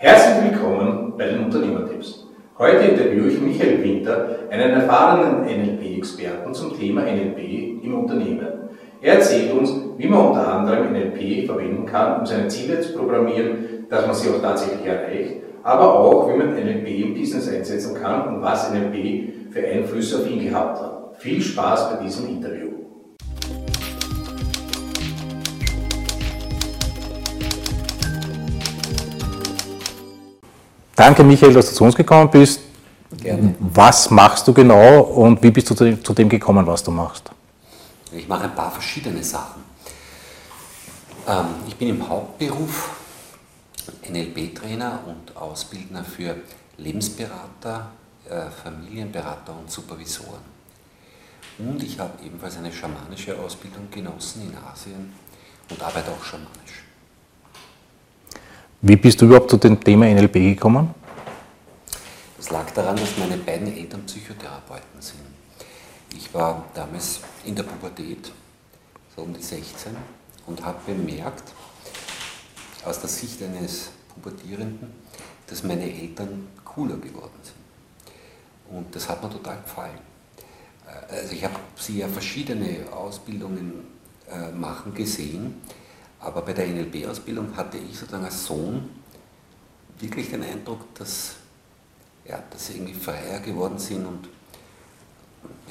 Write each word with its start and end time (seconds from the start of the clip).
Herzlich 0.00 0.52
willkommen 0.52 1.14
bei 1.18 1.26
den 1.26 1.46
Unternehmertipps. 1.46 2.24
Heute 2.56 2.84
interviewe 2.84 3.32
ich 3.32 3.40
Michael 3.40 3.82
Winter, 3.82 4.28
einen 4.48 4.70
erfahrenen 4.70 5.40
NLP-Experten 5.40 6.54
zum 6.54 6.78
Thema 6.78 7.02
NLP 7.02 7.82
im 7.82 7.98
Unternehmen. 7.98 8.46
Er 9.00 9.14
erzählt 9.14 9.52
uns, 9.52 9.72
wie 9.96 10.06
man 10.06 10.28
unter 10.28 10.46
anderem 10.46 10.92
NLP 10.92 11.46
verwenden 11.46 11.84
kann, 11.84 12.20
um 12.20 12.26
seine 12.26 12.46
Ziele 12.46 12.80
zu 12.80 12.92
programmieren, 12.96 13.86
dass 13.90 14.06
man 14.06 14.14
sie 14.14 14.28
auch 14.28 14.40
tatsächlich 14.40 14.86
erreicht, 14.86 15.34
aber 15.64 15.98
auch, 15.98 16.32
wie 16.32 16.36
man 16.36 16.54
NLP 16.54 16.86
im 17.00 17.14
Business 17.14 17.48
einsetzen 17.48 18.00
kann 18.00 18.36
und 18.36 18.40
was 18.40 18.72
NLP 18.72 19.50
für 19.50 19.66
Einflüsse 19.66 20.18
auf 20.18 20.30
ihn 20.30 20.44
gehabt 20.44 20.80
hat. 20.80 21.16
Viel 21.18 21.40
Spaß 21.40 21.90
bei 21.90 22.04
diesem 22.04 22.28
Interview. 22.28 22.68
Danke, 30.98 31.22
Michael, 31.22 31.54
dass 31.54 31.68
du 31.68 31.76
zu 31.76 31.84
uns 31.84 31.94
gekommen 31.94 32.28
bist. 32.28 32.60
Gerne. 33.22 33.54
Was 33.60 34.10
machst 34.10 34.48
du 34.48 34.52
genau 34.52 35.02
und 35.02 35.40
wie 35.40 35.52
bist 35.52 35.70
du 35.70 35.74
zu 35.74 36.12
dem 36.12 36.28
gekommen, 36.28 36.66
was 36.66 36.82
du 36.82 36.90
machst? 36.90 37.30
Ich 38.10 38.26
mache 38.26 38.44
ein 38.44 38.54
paar 38.56 38.72
verschiedene 38.72 39.22
Sachen. 39.22 39.62
Ähm, 41.28 41.46
ich 41.68 41.76
bin 41.76 41.90
im 41.90 42.08
Hauptberuf 42.08 42.90
NLP-Trainer 44.10 45.04
und 45.06 45.36
Ausbildner 45.36 46.02
für 46.02 46.34
Lebensberater, 46.78 47.92
äh, 48.28 48.50
Familienberater 48.50 49.56
und 49.56 49.70
Supervisoren. 49.70 50.42
Und 51.60 51.80
ich 51.80 51.96
habe 52.00 52.14
ebenfalls 52.26 52.56
eine 52.56 52.72
schamanische 52.72 53.38
Ausbildung 53.38 53.88
genossen 53.92 54.50
in 54.50 54.56
Asien 54.68 55.12
und 55.70 55.80
arbeite 55.80 56.10
auch 56.10 56.24
schamanisch. 56.24 56.87
Wie 58.80 58.94
bist 58.94 59.20
du 59.20 59.24
überhaupt 59.26 59.50
zu 59.50 59.56
dem 59.56 59.80
Thema 59.80 60.06
NLP 60.06 60.34
gekommen? 60.34 60.94
Es 62.38 62.48
lag 62.50 62.70
daran, 62.70 62.94
dass 62.94 63.18
meine 63.18 63.36
beiden 63.36 63.76
Eltern 63.76 64.06
Psychotherapeuten 64.06 65.00
sind. 65.00 65.18
Ich 66.16 66.32
war 66.32 66.64
damals 66.74 67.20
in 67.44 67.56
der 67.56 67.64
Pubertät, 67.64 68.30
so 69.16 69.22
um 69.22 69.34
die 69.34 69.42
16, 69.42 69.96
und 70.46 70.64
habe 70.64 70.78
bemerkt, 70.86 71.42
aus 72.84 73.00
der 73.00 73.08
Sicht 73.08 73.42
eines 73.42 73.90
Pubertierenden, 74.14 74.92
dass 75.48 75.64
meine 75.64 75.92
Eltern 75.92 76.46
cooler 76.64 76.98
geworden 76.98 77.40
sind. 77.42 78.76
Und 78.76 78.94
das 78.94 79.08
hat 79.08 79.20
mir 79.24 79.30
total 79.30 79.60
gefallen. 79.60 79.98
Äh, 80.86 81.16
also 81.16 81.32
ich 81.32 81.42
habe 81.42 81.56
sie 81.74 81.98
ja 81.98 82.06
verschiedene 82.06 82.86
Ausbildungen 82.92 83.88
äh, 84.30 84.52
machen 84.52 84.94
gesehen 84.94 85.56
aber 86.20 86.42
bei 86.42 86.52
der 86.52 86.66
NLP-Ausbildung 86.66 87.56
hatte 87.56 87.78
ich 87.78 87.98
sozusagen 87.98 88.24
als 88.24 88.44
Sohn 88.44 88.88
wirklich 90.00 90.30
den 90.30 90.42
Eindruck, 90.42 90.94
dass, 90.94 91.36
ja, 92.26 92.42
dass 92.50 92.66
sie 92.66 92.74
irgendwie 92.74 92.94
freier 92.94 93.40
geworden 93.40 93.78
sind 93.78 94.06
und 94.06 94.28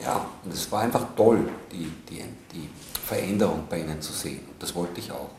ja, 0.02 0.30
und 0.44 0.54
es 0.54 0.72
war 0.72 0.81
einfach 0.81 1.06
toll, 1.16 1.50
die, 1.72 1.92
die, 2.09 2.23
die 2.54 2.70
Veränderung 3.06 3.64
bei 3.70 3.80
ihnen 3.80 4.02
zu 4.02 4.14
sehen. 4.14 4.42
Und 4.52 4.62
das 4.62 4.73
wollte 4.76 5.00
ich 5.00 5.12
auch. 5.12 5.30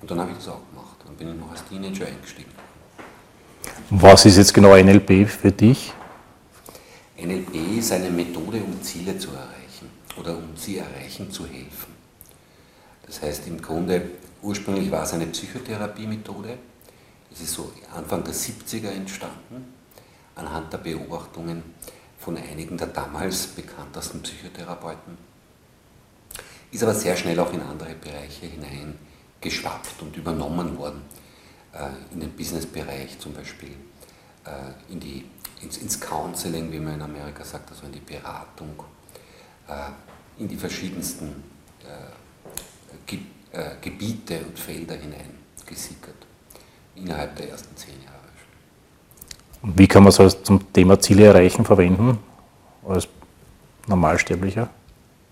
Und 0.00 0.10
dann 0.10 0.18
habe 0.18 0.30
ich 0.30 0.38
das 0.38 0.48
auch 0.48 0.60
gemacht. 0.70 0.96
Dann 1.04 1.14
bin 1.14 1.28
ich 1.28 1.36
noch 1.38 1.50
als 1.50 1.64
Teenager 1.68 2.06
eingestiegen. 2.06 2.50
Was 3.90 4.24
ist 4.24 4.38
jetzt 4.38 4.54
genau 4.54 4.74
NLP 4.74 5.28
für 5.28 5.52
dich? 5.52 5.92
NLP 7.18 7.78
ist 7.78 7.92
eine 7.92 8.10
Methode, 8.10 8.62
um 8.62 8.82
Ziele 8.82 9.16
zu 9.18 9.30
erreichen 9.30 9.90
oder 10.18 10.36
um 10.36 10.56
sie 10.56 10.78
erreichen 10.78 11.30
zu 11.30 11.46
helfen. 11.46 11.92
Das 13.06 13.22
heißt 13.22 13.46
im 13.46 13.60
Grunde 13.60 14.10
Ursprünglich 14.42 14.90
war 14.90 15.04
es 15.04 15.12
eine 15.12 15.26
Psychotherapiemethode. 15.26 16.58
Es 17.32 17.40
ist 17.40 17.54
so 17.54 17.72
Anfang 17.94 18.24
der 18.24 18.34
70er 18.34 18.90
entstanden, 18.90 19.72
anhand 20.34 20.72
der 20.72 20.78
Beobachtungen 20.78 21.62
von 22.18 22.36
einigen 22.36 22.76
der 22.76 22.88
damals 22.88 23.46
bekanntesten 23.46 24.20
Psychotherapeuten. 24.20 25.16
Ist 26.72 26.82
aber 26.82 26.94
sehr 26.94 27.16
schnell 27.16 27.38
auch 27.38 27.52
in 27.52 27.62
andere 27.62 27.94
Bereiche 27.94 28.46
hineingeschwappt 28.46 30.02
und 30.02 30.16
übernommen 30.16 30.76
worden. 30.76 31.02
Äh, 31.72 31.90
in 32.12 32.20
den 32.20 32.32
Businessbereich 32.32 33.18
zum 33.20 33.34
Beispiel, 33.34 33.76
äh, 34.44 34.92
in 34.92 34.98
die, 34.98 35.24
ins, 35.62 35.78
ins 35.78 36.00
Counseling, 36.00 36.72
wie 36.72 36.80
man 36.80 36.94
in 36.94 37.02
Amerika 37.02 37.44
sagt, 37.44 37.70
also 37.70 37.86
in 37.86 37.92
die 37.92 38.00
Beratung, 38.00 38.74
äh, 39.68 39.90
in 40.38 40.48
die 40.48 40.56
verschiedensten 40.56 41.44
äh, 41.80 43.06
Gebiete 43.80 44.38
und 44.38 44.58
Felder 44.58 44.94
hineingesickert, 44.94 46.14
innerhalb 46.94 47.36
der 47.36 47.50
ersten 47.50 47.76
zehn 47.76 48.02
Jahre. 48.04 48.12
Und 49.62 49.78
wie 49.78 49.86
kann 49.86 50.02
man 50.02 50.12
es 50.12 50.42
zum 50.42 50.72
Thema 50.72 50.98
Ziele 50.98 51.26
erreichen 51.26 51.64
verwenden, 51.64 52.18
als 52.86 53.06
Normalsterblicher? 53.86 54.68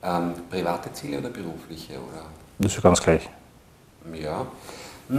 Ähm, 0.03 0.35
private 0.49 0.93
Ziele 0.93 1.19
oder 1.19 1.31
berufliche? 1.31 1.95
Oder? 1.95 2.27
Das 2.59 2.73
ist 2.73 2.77
ja 2.77 2.83
ganz 2.83 3.03
gleich. 3.03 3.29
Ja. 4.15 4.47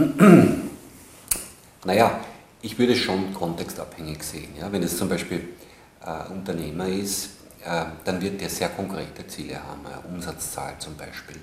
naja, 1.84 2.20
ich 2.62 2.78
würde 2.78 2.94
es 2.94 2.98
schon 2.98 3.34
kontextabhängig 3.34 4.22
sehen. 4.22 4.56
Ja? 4.58 4.72
Wenn 4.72 4.82
es 4.82 4.96
zum 4.96 5.08
Beispiel 5.08 5.48
äh, 6.04 6.32
Unternehmer 6.32 6.86
ist, 6.88 7.30
äh, 7.64 7.84
dann 8.04 8.20
wird 8.20 8.40
der 8.40 8.48
sehr 8.48 8.70
konkrete 8.70 9.26
Ziele 9.26 9.56
haben, 9.56 9.86
eine 9.86 10.00
Umsatzzahl 10.14 10.74
zum 10.78 10.96
Beispiel 10.96 11.36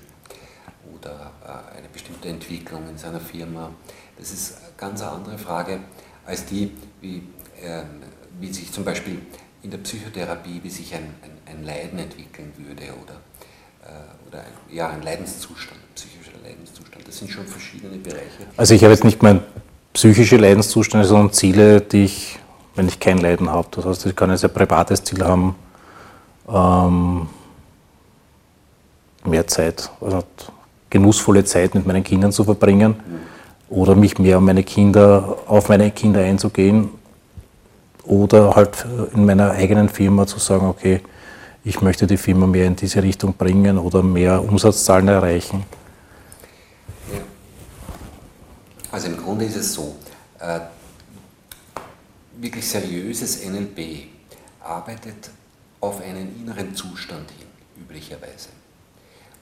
oder 0.94 1.32
äh, 1.44 1.78
eine 1.78 1.88
bestimmte 1.88 2.28
Entwicklung 2.28 2.88
in 2.88 2.98
seiner 2.98 3.20
Firma. 3.20 3.70
Das 4.18 4.32
ist 4.32 4.58
eine 4.58 4.72
ganz 4.76 5.02
andere 5.02 5.38
Frage 5.38 5.80
als 6.26 6.44
die, 6.44 6.72
wie, 7.00 7.22
ähm, 7.62 8.02
wie 8.38 8.52
sich 8.52 8.72
zum 8.72 8.84
Beispiel 8.84 9.18
in 9.62 9.70
der 9.70 9.78
Psychotherapie, 9.78 10.60
wie 10.62 10.70
sich 10.70 10.94
ein, 10.94 11.14
ein, 11.22 11.54
ein 11.54 11.64
Leiden 11.64 11.98
entwickeln 11.98 12.52
würde 12.56 12.84
oder, 13.02 13.14
äh, 13.84 14.28
oder 14.28 14.40
ein, 14.40 14.74
ja, 14.74 14.88
ein 14.88 15.02
Leidenszustand, 15.02 15.78
ein 15.78 15.94
psychischer 15.94 16.38
Leidenszustand. 16.42 17.06
Das 17.06 17.18
sind 17.18 17.30
schon 17.30 17.46
verschiedene 17.46 17.96
Bereiche. 17.98 18.46
Also 18.56 18.74
ich 18.74 18.82
habe 18.82 18.92
jetzt 18.92 19.04
nicht 19.04 19.22
mein 19.22 19.42
psychische 19.92 20.36
Leidenszustände, 20.36 21.06
sondern 21.06 21.32
Ziele, 21.32 21.80
die 21.80 22.04
ich, 22.04 22.38
wenn 22.74 22.88
ich 22.88 23.00
kein 23.00 23.18
Leiden 23.18 23.50
habe. 23.50 23.68
Das 23.72 23.84
heißt, 23.84 24.06
ich 24.06 24.16
kann 24.16 24.30
ein 24.30 24.36
sehr 24.36 24.48
privates 24.48 25.02
Ziel 25.02 25.24
haben, 25.24 25.56
ähm, 26.48 27.28
mehr 29.24 29.46
Zeit, 29.46 29.90
also 30.00 30.22
genussvolle 30.90 31.44
Zeit 31.44 31.74
mit 31.74 31.86
meinen 31.86 32.04
Kindern 32.04 32.32
zu 32.32 32.44
verbringen 32.44 32.96
oder 33.68 33.94
mich 33.94 34.18
mehr 34.18 34.38
um 34.38 34.44
meine 34.44 34.64
Kinder, 34.64 35.38
auf 35.46 35.68
meine 35.68 35.90
Kinder 35.92 36.20
einzugehen 36.20 36.90
oder 38.04 38.56
halt 38.56 38.84
in 39.14 39.24
meiner 39.24 39.52
eigenen 39.52 39.88
Firma 39.88 40.26
zu 40.26 40.38
sagen, 40.38 40.66
okay, 40.66 41.00
ich 41.62 41.80
möchte 41.80 42.06
die 42.06 42.16
Firma 42.16 42.46
mehr 42.46 42.66
in 42.66 42.76
diese 42.76 43.02
Richtung 43.02 43.34
bringen 43.34 43.78
oder 43.78 44.02
mehr 44.02 44.42
Umsatzzahlen 44.42 45.08
erreichen. 45.08 45.64
Also 48.90 49.06
im 49.06 49.16
Grunde 49.16 49.44
ist 49.44 49.56
es 49.56 49.74
so, 49.74 49.94
äh, 50.40 50.60
wirklich 52.40 52.66
seriöses 52.66 53.44
NLP 53.46 54.08
arbeitet 54.60 55.30
auf 55.80 56.02
einen 56.02 56.34
inneren 56.40 56.74
Zustand 56.74 57.30
hin, 57.30 57.46
üblicherweise 57.80 58.48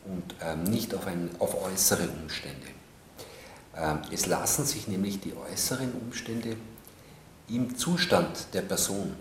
und 0.09 0.35
ähm, 0.41 0.65
nicht 0.65 0.95
auf, 0.95 1.07
ein, 1.07 1.31
auf 1.39 1.63
äußere 1.63 2.09
Umstände. 2.09 2.67
Ähm, 3.77 4.01
es 4.11 4.27
lassen 4.27 4.65
sich 4.65 4.89
nämlich 4.89 5.21
die 5.21 5.35
äußeren 5.35 5.93
Umstände 5.93 6.57
im 7.49 7.77
Zustand 7.77 8.49
der 8.53 8.63
Person, 8.63 9.15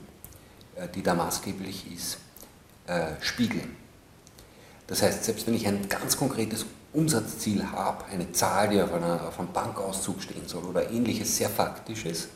äh, 0.75 0.87
die 0.87 1.03
da 1.03 1.13
maßgeblich 1.13 1.91
ist, 1.91 2.17
äh, 2.87 3.11
spiegeln. 3.21 3.75
Das 4.87 5.01
heißt, 5.01 5.25
selbst 5.25 5.45
wenn 5.45 5.53
ich 5.53 5.67
ein 5.67 5.89
ganz 5.89 6.15
konkretes 6.15 6.65
Umsatzziel 6.93 7.69
habe, 7.71 8.05
eine 8.05 8.31
Zahl, 8.31 8.69
die 8.69 8.81
auf, 8.81 8.93
einer, 8.93 9.27
auf 9.27 9.39
einem 9.39 9.51
Bankauszug 9.51 10.21
stehen 10.21 10.47
soll 10.47 10.63
oder 10.63 10.89
ähnliches 10.89 11.35
sehr 11.35 11.49
Faktisches, 11.49 12.29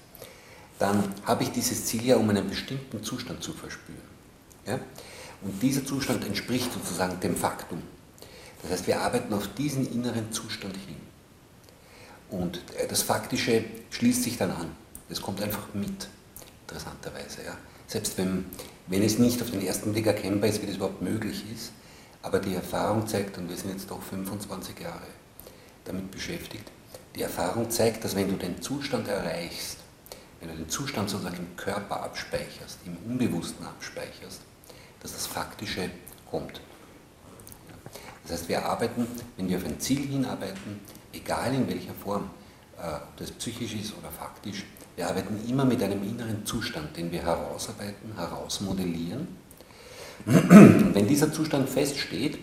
dann 0.78 1.14
habe 1.26 1.44
ich 1.44 1.52
dieses 1.52 1.86
Ziel 1.86 2.06
ja, 2.06 2.18
um 2.18 2.30
einen 2.30 2.50
bestimmten 2.50 3.02
Zustand 3.04 3.42
zu 3.42 3.54
verspüren. 3.54 4.02
Ja? 4.66 4.80
Und 5.42 5.62
dieser 5.62 5.86
Zustand 5.86 6.26
entspricht 6.26 6.74
sozusagen 6.74 7.20
dem 7.20 7.36
Faktum. 7.36 7.82
Das 8.62 8.72
heißt, 8.72 8.88
wir 8.88 9.02
arbeiten 9.02 9.34
auf 9.34 9.48
diesen 9.56 9.92
inneren 9.92 10.32
Zustand 10.32 10.76
hin. 10.78 10.96
Und 12.30 12.62
äh, 12.78 12.88
das 12.88 13.02
Faktische 13.02 13.64
schließt 13.90 14.24
sich 14.24 14.38
dann 14.38 14.52
an. 14.52 14.72
Es 15.10 15.22
kommt 15.22 15.42
einfach 15.42 15.74
mit, 15.74 16.08
interessanterweise. 16.64 17.44
Ja. 17.46 17.58
Selbst 17.88 18.18
wenn, 18.18 18.46
wenn 18.88 19.04
es 19.04 19.20
nicht 19.20 19.42
auf 19.42 19.52
den 19.52 19.66
ersten 19.66 19.92
Blick 19.92 20.08
erkennbar 20.08 20.50
ist, 20.50 20.62
wie 20.62 20.68
das 20.68 20.76
überhaupt 20.78 21.02
möglich 21.02 21.44
ist, 21.54 21.72
aber 22.22 22.40
die 22.40 22.56
Erfahrung 22.56 23.08
zeigt, 23.08 23.38
und 23.38 23.50
wir 23.50 23.58
sind 23.58 23.72
jetzt 23.72 23.90
doch 23.90 24.02
25 24.02 24.80
Jahre 24.80 25.08
damit 25.86 26.12
beschäftigt, 26.12 26.72
die 27.16 27.24
Erfahrung 27.24 27.70
zeigt, 27.70 28.06
dass 28.06 28.16
wenn 28.16 28.30
du 28.30 28.38
den 28.38 28.62
Zustand 28.62 29.08
erreichst, 29.08 29.78
wenn 30.40 30.50
du 30.50 30.56
den 30.56 30.70
Zustand 30.70 31.10
sozusagen 31.10 31.38
im 31.38 31.58
Körper 31.58 32.04
abspeicherst, 32.04 32.80
im 32.86 32.98
Unbewussten 33.06 33.66
abspeicherst, 33.66 34.42
dass 35.02 35.14
das 35.14 35.28
Faktische 35.28 35.90
kommt. 36.30 36.62
Das 38.24 38.34
heißt, 38.34 38.50
wir 38.50 38.66
arbeiten, 38.66 39.08
wenn 39.38 39.50
wir 39.50 39.58
auf 39.58 39.66
ein 39.66 39.80
Ziel 39.80 40.08
hinarbeiten, 40.08 40.80
egal 41.14 41.54
in 41.54 41.68
welcher 41.68 41.94
Form, 41.94 42.30
äh, 42.78 42.96
ob 42.96 43.18
das 43.18 43.32
psychisch 43.32 43.76
ist 43.76 43.94
oder 43.98 44.12
faktisch, 44.12 44.66
Wir 44.98 45.08
arbeiten 45.08 45.40
immer 45.48 45.64
mit 45.64 45.82
einem 45.82 46.04
inneren 46.04 46.46
Zustand, 46.46 46.96
den 46.98 47.12
wir 47.12 47.24
herausarbeiten, 47.24 48.14
herausmodellieren. 48.16 49.28
Und 50.26 50.94
wenn 50.94 51.08
dieser 51.08 51.32
Zustand 51.32 51.70
feststeht, 51.70 52.38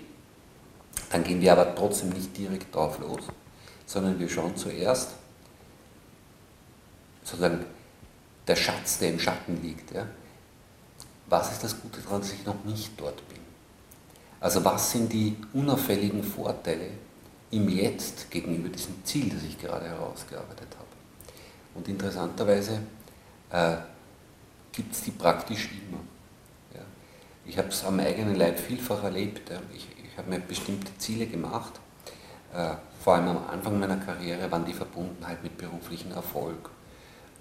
dann 1.11 1.25
gehen 1.25 1.41
wir 1.41 1.53
aber 1.53 1.75
trotzdem 1.75 2.09
nicht 2.09 2.37
direkt 2.37 2.75
drauf 2.75 2.99
los, 2.99 3.21
sondern 3.87 4.19
wir 4.19 4.29
schauen 4.29 4.57
zuerst 4.57 5.11
sozusagen 7.23 7.65
der 8.47 8.57
Schatz, 8.57 8.99
der 8.99 9.11
im 9.11 9.21
Schatten 9.21 9.63
liegt. 9.63 9.95
Ja? 9.95 10.07
Was 11.27 11.53
ist 11.53 11.63
das 11.63 11.81
Gute 11.81 12.01
daran, 12.01 12.23
dass 12.23 12.33
ich 12.33 12.45
noch 12.45 12.65
nicht 12.65 12.93
dort 12.99 13.17
bin? 13.29 13.38
Also 14.41 14.65
was 14.65 14.93
sind 14.93 15.13
die 15.13 15.37
unauffälligen 15.53 16.23
Vorteile 16.23 16.91
im 17.51 17.69
Jetzt 17.69 18.31
gegenüber 18.31 18.69
diesem 18.69 19.05
Ziel, 19.05 19.31
das 19.31 19.43
ich 19.43 19.59
gerade 19.59 19.87
herausgearbeitet 19.87 20.69
habe? 20.77 20.89
Und 21.75 21.89
interessanterweise 21.89 22.81
äh, 23.51 23.77
gibt 24.73 24.93
es 24.93 25.03
die 25.03 25.11
praktisch 25.11 25.71
immer. 25.73 26.01
Ja? 26.75 26.81
Ich 27.47 27.59
habe 27.59 27.69
es 27.69 27.85
am 27.85 27.99
eigenen 27.99 28.37
Leib 28.37 28.59
vielfach 28.59 29.03
erlebt. 29.03 29.51
Ja? 29.51 29.61
Ich, 29.75 29.89
ich 30.05 30.19
habe 30.19 30.31
mir 30.31 30.41
bestimmte 30.41 30.97
Ziele 30.99 31.27
gemacht. 31.27 31.73
Äh, 32.55 32.75
vor 33.03 33.15
allem 33.15 33.29
am 33.29 33.49
Anfang 33.49 33.79
meiner 33.79 33.97
Karriere 33.97 34.51
waren 34.51 34.65
die 34.65 34.73
verbunden 34.73 35.27
halt 35.27 35.43
mit 35.43 35.57
beruflichem 35.59 36.13
Erfolg 36.13 36.71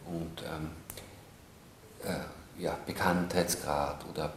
und 0.05 0.43
ähm, 0.43 0.69
äh, 2.03 2.61
ja, 2.61 2.77
Bekanntheitsgrad 2.85 4.05
oder 4.09 4.33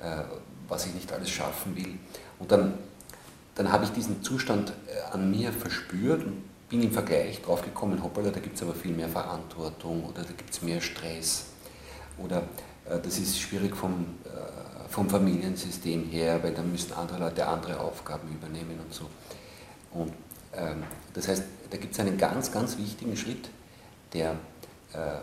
äh, 0.00 0.22
was 0.70 0.86
ich 0.86 0.94
nicht 0.94 1.12
alles 1.12 1.30
schaffen 1.30 1.76
will. 1.76 1.98
Und 2.38 2.50
dann, 2.50 2.74
dann 3.54 3.70
habe 3.70 3.84
ich 3.84 3.90
diesen 3.90 4.22
Zustand 4.22 4.72
äh, 4.86 5.12
an 5.12 5.30
mir 5.30 5.52
verspürt 5.52 6.24
und 6.24 6.42
bin 6.68 6.82
im 6.82 6.92
Vergleich 6.92 7.42
drauf 7.42 7.62
gekommen, 7.62 8.02
hoppala, 8.02 8.30
da 8.30 8.40
gibt 8.40 8.56
es 8.56 8.62
aber 8.62 8.74
viel 8.74 8.92
mehr 8.92 9.08
Verantwortung 9.08 10.04
oder 10.04 10.22
da 10.22 10.32
gibt 10.32 10.50
es 10.50 10.62
mehr 10.62 10.80
Stress 10.80 11.46
oder 12.16 12.38
äh, 12.88 12.98
das 13.02 13.18
ist 13.18 13.38
schwierig 13.38 13.76
vom, 13.76 14.06
äh, 14.24 14.88
vom 14.88 15.10
Familiensystem 15.10 16.04
her, 16.04 16.42
weil 16.42 16.54
da 16.54 16.62
müssen 16.62 16.92
andere 16.94 17.18
Leute 17.18 17.46
andere 17.46 17.80
Aufgaben 17.80 18.28
übernehmen 18.28 18.78
und 18.80 18.94
so. 18.94 19.06
Und 19.92 20.12
ähm, 20.54 20.84
das 21.12 21.28
heißt, 21.28 21.42
da 21.70 21.76
gibt 21.76 21.92
es 21.92 22.00
einen 22.00 22.16
ganz, 22.16 22.52
ganz 22.52 22.78
wichtigen 22.78 23.16
Schritt, 23.16 23.50
der 24.12 24.36
äh, 24.92 25.18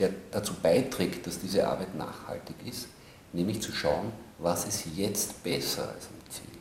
der 0.00 0.10
dazu 0.30 0.54
beiträgt, 0.54 1.26
dass 1.26 1.38
diese 1.38 1.68
Arbeit 1.68 1.94
nachhaltig 1.94 2.56
ist, 2.66 2.88
nämlich 3.32 3.60
zu 3.60 3.72
schauen, 3.72 4.12
was 4.42 4.64
ist 4.64 4.86
jetzt 4.96 5.42
besser 5.42 5.88
als 5.88 6.06
im 6.06 6.30
Ziel. 6.30 6.58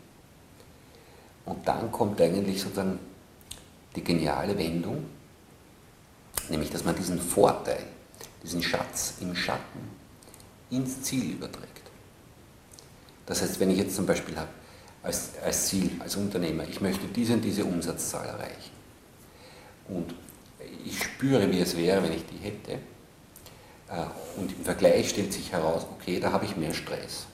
Und 1.45 1.67
dann 1.67 1.91
kommt 1.91 2.19
eigentlich 2.21 2.61
sozusagen 2.61 2.99
die 3.95 4.03
geniale 4.03 4.57
Wendung, 4.57 5.05
nämlich 6.49 6.69
dass 6.69 6.83
man 6.83 6.95
diesen 6.95 7.19
Vorteil, 7.19 7.83
diesen 8.43 8.61
Schatz 8.61 9.15
im 9.21 9.35
Schatten 9.35 9.89
ins 10.69 11.01
Ziel 11.01 11.33
überträgt. 11.33 11.89
Das 13.25 13.41
heißt, 13.41 13.59
wenn 13.59 13.71
ich 13.71 13.77
jetzt 13.77 13.95
zum 13.95 14.05
Beispiel 14.05 14.35
habe, 14.37 14.49
als, 15.01 15.31
als 15.43 15.67
Ziel, 15.67 15.91
als 15.99 16.15
Unternehmer, 16.15 16.67
ich 16.67 16.81
möchte 16.81 17.07
diese 17.07 17.33
und 17.33 17.41
diese 17.41 17.63
Umsatzzahl 17.63 18.27
erreichen 18.27 18.71
und 19.87 20.13
ich 20.85 21.01
spüre, 21.03 21.49
wie 21.51 21.59
es 21.59 21.75
wäre, 21.77 22.03
wenn 22.03 22.13
ich 22.13 22.25
die 22.25 22.37
hätte, 22.37 22.73
äh, 23.89 24.39
und 24.39 24.51
im 24.51 24.63
Vergleich 24.63 25.09
stellt 25.09 25.31
sich 25.33 25.51
heraus, 25.51 25.85
okay, 25.91 26.19
da 26.19 26.31
habe 26.31 26.45
ich 26.45 26.57
mehr 26.57 26.73
Stress. 26.73 27.28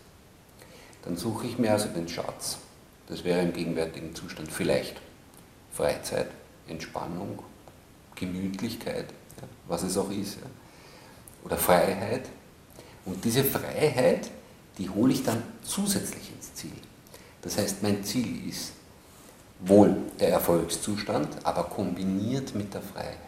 Dann 1.05 1.17
suche 1.17 1.47
ich 1.47 1.57
mir 1.57 1.71
also 1.71 1.87
den 1.87 2.07
Schatz. 2.07 2.57
Das 3.07 3.23
wäre 3.23 3.41
im 3.41 3.53
gegenwärtigen 3.53 4.15
Zustand 4.15 4.51
vielleicht 4.51 4.95
Freizeit, 5.71 6.27
Entspannung, 6.67 7.39
Gemütlichkeit, 8.15 9.05
ja, 9.39 9.47
was 9.67 9.83
es 9.83 9.97
auch 9.97 10.09
ist. 10.09 10.35
Ja. 10.35 10.47
Oder 11.43 11.57
Freiheit. 11.57 12.27
Und 13.05 13.23
diese 13.23 13.43
Freiheit, 13.43 14.31
die 14.79 14.89
hole 14.89 15.13
ich 15.13 15.23
dann 15.23 15.43
zusätzlich 15.63 16.31
ins 16.31 16.53
Ziel. 16.55 16.71
Das 17.43 17.57
heißt, 17.57 17.83
mein 17.83 18.03
Ziel 18.03 18.49
ist 18.49 18.71
wohl 19.59 19.95
der 20.19 20.29
Erfolgszustand, 20.29 21.27
aber 21.43 21.65
kombiniert 21.65 22.55
mit 22.55 22.73
der 22.73 22.81
Freiheit. 22.81 23.19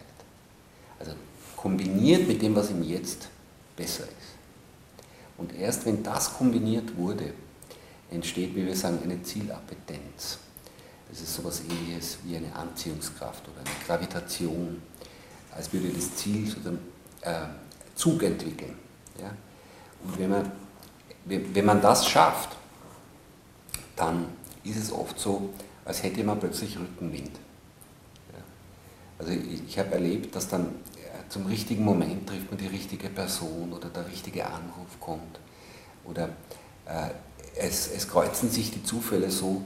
Also 0.99 1.11
kombiniert 1.55 2.27
mit 2.27 2.41
dem, 2.41 2.55
was 2.55 2.71
im 2.71 2.81
Jetzt 2.81 3.27
besser 3.75 4.05
ist. 4.05 4.11
Und 5.37 5.53
erst 5.53 5.85
wenn 5.85 6.01
das 6.01 6.33
kombiniert 6.33 6.97
wurde, 6.97 7.33
entsteht, 8.11 8.55
wie 8.55 8.65
wir 8.65 8.75
sagen, 8.75 8.99
eine 9.03 9.21
Zielappetenz. 9.21 10.39
Das 11.09 11.21
ist 11.21 11.35
sowas 11.35 11.61
ähnliches 11.69 12.19
wie 12.23 12.37
eine 12.37 12.53
Anziehungskraft 12.55 13.43
oder 13.47 13.59
eine 13.59 13.85
Gravitation, 13.85 14.81
als 15.55 15.71
würde 15.71 15.89
das 15.89 16.15
Ziel 16.15 16.45
sozusagen 16.45 16.79
äh, 17.21 17.45
Zug 17.95 18.23
entwickeln. 18.23 18.77
Ja? 19.19 19.31
Und 20.03 20.19
wenn 20.19 20.29
man, 20.29 20.51
wenn 21.25 21.65
man 21.65 21.81
das 21.81 22.07
schafft, 22.07 22.55
dann 23.95 24.27
ist 24.63 24.77
es 24.77 24.91
oft 24.91 25.19
so, 25.19 25.53
als 25.85 26.03
hätte 26.03 26.23
man 26.23 26.39
plötzlich 26.39 26.77
Rückenwind. 26.77 27.31
Ja? 28.33 28.43
Also 29.19 29.31
ich, 29.31 29.63
ich 29.65 29.79
habe 29.79 29.93
erlebt, 29.93 30.35
dass 30.35 30.47
dann 30.47 30.75
zum 31.29 31.45
richtigen 31.45 31.83
Moment 31.83 32.27
trifft 32.27 32.49
man 32.49 32.57
die 32.57 32.67
richtige 32.67 33.09
Person 33.09 33.73
oder 33.73 33.89
der 33.89 34.07
richtige 34.07 34.45
Anruf 34.45 34.99
kommt. 34.99 35.39
Oder 36.05 36.29
äh, 36.85 37.09
es, 37.59 37.89
es 37.95 38.07
kreuzen 38.07 38.49
sich 38.49 38.71
die 38.71 38.83
Zufälle 38.83 39.29
so, 39.29 39.61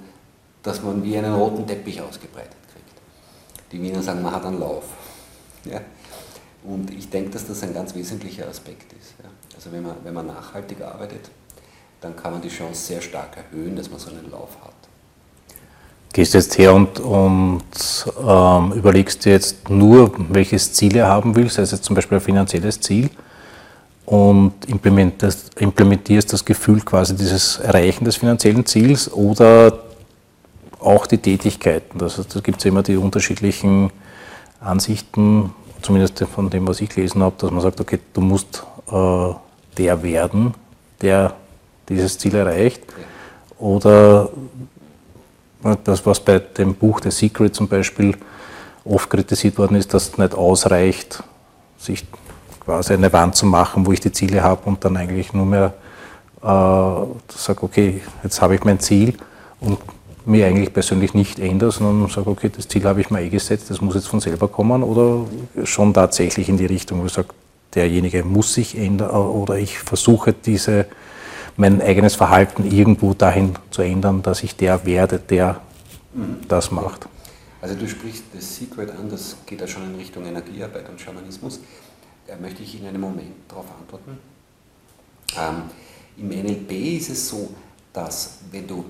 dass 0.63 0.81
man 0.81 1.03
wie 1.03 1.17
einen 1.17 1.33
roten 1.33 1.65
Teppich 1.65 2.01
ausgebreitet 2.01 2.55
kriegt. 2.71 3.71
Die 3.71 3.81
Wiener 3.81 4.01
sagen, 4.01 4.21
man 4.21 4.33
hat 4.33 4.45
einen 4.45 4.59
Lauf. 4.59 4.83
Ja? 5.63 5.79
Und 6.63 6.89
ich 6.91 7.07
denke, 7.11 7.29
dass 7.29 7.45
das 7.45 7.61
ein 7.61 7.71
ganz 7.71 7.93
wesentlicher 7.93 8.47
Aspekt 8.47 8.93
ist. 8.93 9.13
Ja? 9.21 9.29
Also 9.53 9.71
wenn 9.71 9.83
man, 9.83 9.95
wenn 10.03 10.13
man 10.15 10.25
nachhaltig 10.25 10.81
arbeitet, 10.81 11.29
dann 12.01 12.15
kann 12.15 12.33
man 12.33 12.41
die 12.41 12.49
Chance 12.49 12.81
sehr 12.81 13.01
stark 13.01 13.37
erhöhen, 13.37 13.75
dass 13.75 13.91
man 13.91 13.99
so 13.99 14.09
einen 14.09 14.31
Lauf 14.31 14.57
hat 14.63 14.73
gehst 16.13 16.33
jetzt 16.33 16.57
her 16.57 16.73
und, 16.73 16.99
und 16.99 17.63
ähm, 18.27 18.71
überlegst 18.73 19.25
dir 19.25 19.33
jetzt 19.33 19.69
nur, 19.69 20.13
welches 20.29 20.73
Ziel 20.73 20.95
er 20.95 21.07
haben 21.07 21.35
will, 21.35 21.49
sei 21.49 21.61
es 21.61 21.71
jetzt 21.71 21.85
zum 21.85 21.95
Beispiel 21.95 22.17
ein 22.17 22.23
finanzielles 22.23 22.79
Ziel, 22.81 23.09
und 24.11 24.65
implementierst, 24.67 25.57
implementierst 25.57 26.33
das 26.33 26.43
Gefühl 26.43 26.81
quasi 26.81 27.15
dieses 27.15 27.59
Erreichen 27.59 28.03
des 28.03 28.17
finanziellen 28.17 28.65
Ziels 28.65 29.09
oder 29.09 29.83
auch 30.81 31.07
die 31.07 31.17
Tätigkeiten. 31.17 31.97
Das 31.97 32.17
heißt, 32.17 32.35
da 32.35 32.41
gibt 32.41 32.59
es 32.59 32.65
immer 32.65 32.83
die 32.83 32.97
unterschiedlichen 32.97 33.89
Ansichten, 34.59 35.53
zumindest 35.81 36.25
von 36.25 36.49
dem, 36.49 36.67
was 36.67 36.81
ich 36.81 36.89
gelesen 36.89 37.23
habe, 37.23 37.35
dass 37.37 37.51
man 37.51 37.61
sagt, 37.61 37.79
okay, 37.79 37.99
du 38.11 38.19
musst 38.19 38.63
äh, 38.91 39.33
der 39.77 40.03
werden, 40.03 40.55
der 40.99 41.33
dieses 41.87 42.17
Ziel 42.17 42.35
erreicht. 42.35 42.81
Oder 43.59 44.27
das, 45.85 46.05
was 46.05 46.19
bei 46.19 46.39
dem 46.39 46.75
Buch 46.75 46.99
The 47.01 47.11
Secret 47.11 47.55
zum 47.55 47.69
Beispiel 47.69 48.17
oft 48.83 49.09
kritisiert 49.09 49.57
worden 49.57 49.77
ist, 49.77 49.93
dass 49.93 50.09
es 50.09 50.17
nicht 50.17 50.35
ausreicht, 50.35 51.23
sich 51.77 52.03
quasi 52.71 52.93
eine 52.93 53.11
Wand 53.11 53.35
zu 53.35 53.45
machen, 53.45 53.85
wo 53.85 53.91
ich 53.91 53.99
die 53.99 54.13
Ziele 54.13 54.43
habe 54.43 54.61
und 54.65 54.85
dann 54.85 54.95
eigentlich 54.95 55.33
nur 55.33 55.45
mehr 55.45 55.73
äh, 56.41 56.45
sage, 56.45 57.63
okay, 57.63 58.01
jetzt 58.23 58.41
habe 58.41 58.55
ich 58.55 58.63
mein 58.63 58.79
Ziel 58.79 59.17
und 59.59 59.77
mir 60.25 60.47
eigentlich 60.47 60.71
persönlich 60.71 61.13
nicht 61.13 61.39
ändere, 61.39 61.71
sondern 61.71 62.09
sage, 62.09 62.29
okay, 62.29 62.49
das 62.55 62.69
Ziel 62.69 62.85
habe 62.85 63.01
ich 63.01 63.09
mir 63.09 63.21
eh 63.21 63.29
gesetzt, 63.29 63.69
das 63.69 63.81
muss 63.81 63.95
jetzt 63.95 64.07
von 64.07 64.21
selber 64.21 64.47
kommen 64.47 64.83
oder 64.83 65.25
schon 65.65 65.93
tatsächlich 65.93 66.47
in 66.47 66.55
die 66.55 66.65
Richtung, 66.65 67.01
wo 67.01 67.07
ich 67.07 67.11
sage, 67.11 67.27
derjenige 67.75 68.23
muss 68.23 68.53
sich 68.53 68.77
ändern 68.77 69.11
oder 69.11 69.57
ich 69.57 69.79
versuche 69.79 70.31
diese 70.33 70.85
mein 71.57 71.81
eigenes 71.81 72.15
Verhalten 72.15 72.71
irgendwo 72.71 73.13
dahin 73.13 73.55
zu 73.71 73.81
ändern, 73.81 74.21
dass 74.21 74.43
ich 74.43 74.55
der 74.55 74.85
werde, 74.85 75.19
der 75.19 75.59
das 76.47 76.71
macht. 76.71 77.07
Also 77.61 77.75
du 77.75 77.87
sprichst 77.87 78.23
das 78.33 78.55
Secret 78.55 78.91
an, 78.91 79.09
das 79.09 79.35
geht 79.45 79.59
ja 79.59 79.67
schon 79.67 79.83
in 79.83 79.95
Richtung 79.95 80.25
Energiearbeit 80.25 80.87
und 80.89 80.99
Schamanismus. 80.99 81.59
Da 82.31 82.37
möchte 82.37 82.63
ich 82.63 82.79
in 82.79 82.87
einem 82.87 83.01
Moment 83.01 83.33
darauf 83.49 83.65
antworten. 83.77 84.17
Ähm, 85.37 85.63
Im 86.15 86.29
NLP 86.29 86.71
ist 86.97 87.09
es 87.09 87.27
so, 87.27 87.53
dass 87.91 88.37
wenn 88.51 88.65
du 88.65 88.85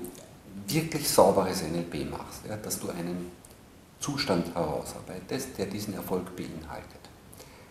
wirklich 0.68 1.08
sauberes 1.08 1.64
NLP 1.64 2.08
machst, 2.08 2.42
ja, 2.48 2.56
dass 2.56 2.78
du 2.78 2.90
einen 2.90 3.32
Zustand 3.98 4.54
herausarbeitest, 4.54 5.58
der 5.58 5.66
diesen 5.66 5.94
Erfolg 5.94 6.36
beinhaltet. 6.36 7.00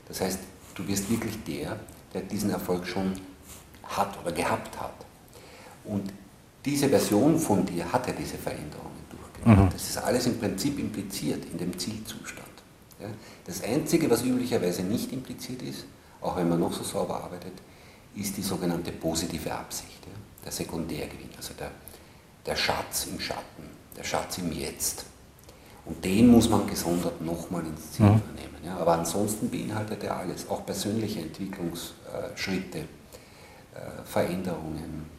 Das 0.10 0.20
heißt, 0.20 0.40
du 0.76 0.86
wirst 0.90 1.10
wirklich 1.10 1.42
der, 1.46 1.80
der 2.14 2.24
diesen 2.24 2.50
Erfolg 2.50 2.86
schon 2.86 3.14
hat 3.84 4.20
oder 4.22 4.34
gehabt 4.34 4.78
hat. 4.78 5.06
Und 5.86 6.12
diese 6.66 6.90
Version 6.90 7.40
von 7.40 7.66
dir 7.66 7.90
hat 7.90 8.08
ja 8.08 8.14
diese 8.14 8.38
Veränderungen 8.38 9.06
durchgemacht. 9.10 9.72
Mhm. 9.72 9.74
Das 9.74 9.88
ist 9.88 9.98
alles 10.00 10.26
im 10.28 10.38
Prinzip 10.38 10.78
impliziert 10.78 11.46
in 11.46 11.58
dem 11.58 11.80
Zielzustand. 11.80 12.50
Ja? 13.00 13.08
Das 13.46 13.64
Einzige, 13.64 14.10
was 14.10 14.24
üblicherweise 14.24 14.84
nicht 14.84 15.12
impliziert 15.12 15.62
ist, 15.62 15.86
auch 16.22 16.36
wenn 16.36 16.50
man 16.50 16.60
noch 16.60 16.74
so 16.74 16.84
sauber 16.84 17.24
arbeitet, 17.24 17.54
ist 18.16 18.38
die 18.38 18.42
sogenannte 18.42 18.92
positive 18.92 19.52
Absicht, 19.54 20.06
ja? 20.06 20.14
der 20.46 20.52
Sekundärgewinn, 20.52 21.30
also 21.38 21.54
der, 21.54 21.72
der 22.46 22.56
Schatz 22.56 23.08
im 23.10 23.20
Schatten, 23.20 23.64
der 23.98 24.04
Schatz 24.04 24.38
im 24.38 24.52
Jetzt. 24.52 25.06
Und 25.86 26.04
den 26.06 26.28
muss 26.28 26.48
man 26.50 26.68
gesondert 26.68 27.22
nochmal 27.22 27.66
ins 27.66 27.94
Ziel 27.94 28.06
mhm. 28.06 28.22
nehmen. 28.36 28.58
Ja. 28.64 28.78
Aber 28.78 28.94
ansonsten 28.94 29.50
beinhaltet 29.50 30.04
er 30.04 30.18
alles, 30.18 30.48
auch 30.50 30.66
persönliche 30.66 31.22
Entwicklungsschritte, 31.22 32.80
äh, 32.80 32.86
Veränderungen, 34.06 35.10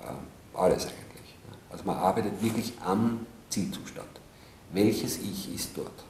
äh, 0.00 0.58
alles 0.58 0.86
eigentlich. 0.86 1.36
Ja. 1.48 1.56
Also 1.70 1.84
man 1.84 1.98
arbeitet 1.98 2.42
wirklich 2.42 2.72
am 2.84 3.26
Zielzustand. 3.48 4.08
Welches 4.72 5.18
Ich 5.18 5.54
ist 5.54 5.70
dort? 5.76 6.04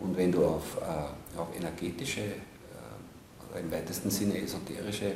Und 0.00 0.16
wenn 0.16 0.32
du 0.32 0.44
auf, 0.44 0.78
äh, 0.78 1.38
auf 1.38 1.48
energetische, 1.56 2.22
äh, 2.22 3.60
im 3.60 3.70
weitesten 3.70 4.10
Sinne 4.10 4.40
esoterische 4.40 5.14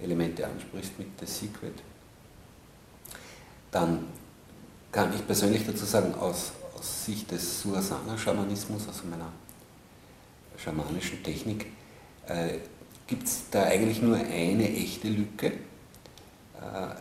Elemente 0.00 0.46
ansprichst 0.46 0.98
mit 0.98 1.08
The 1.18 1.26
Secret, 1.26 1.74
dann 3.70 4.06
kann 4.92 5.12
ich 5.14 5.26
persönlich 5.26 5.66
dazu 5.66 5.84
sagen, 5.84 6.14
aus, 6.14 6.52
aus 6.78 7.04
Sicht 7.04 7.30
des 7.30 7.62
Suasana-Schamanismus, 7.62 8.86
also 8.86 9.06
meiner 9.08 9.32
schamanischen 10.56 11.22
Technik, 11.22 11.66
äh, 12.26 12.58
gibt 13.06 13.24
es 13.24 13.44
da 13.50 13.64
eigentlich 13.64 14.00
nur 14.02 14.16
eine 14.16 14.68
echte 14.68 15.08
Lücke. 15.08 15.46
Äh, 15.46 16.94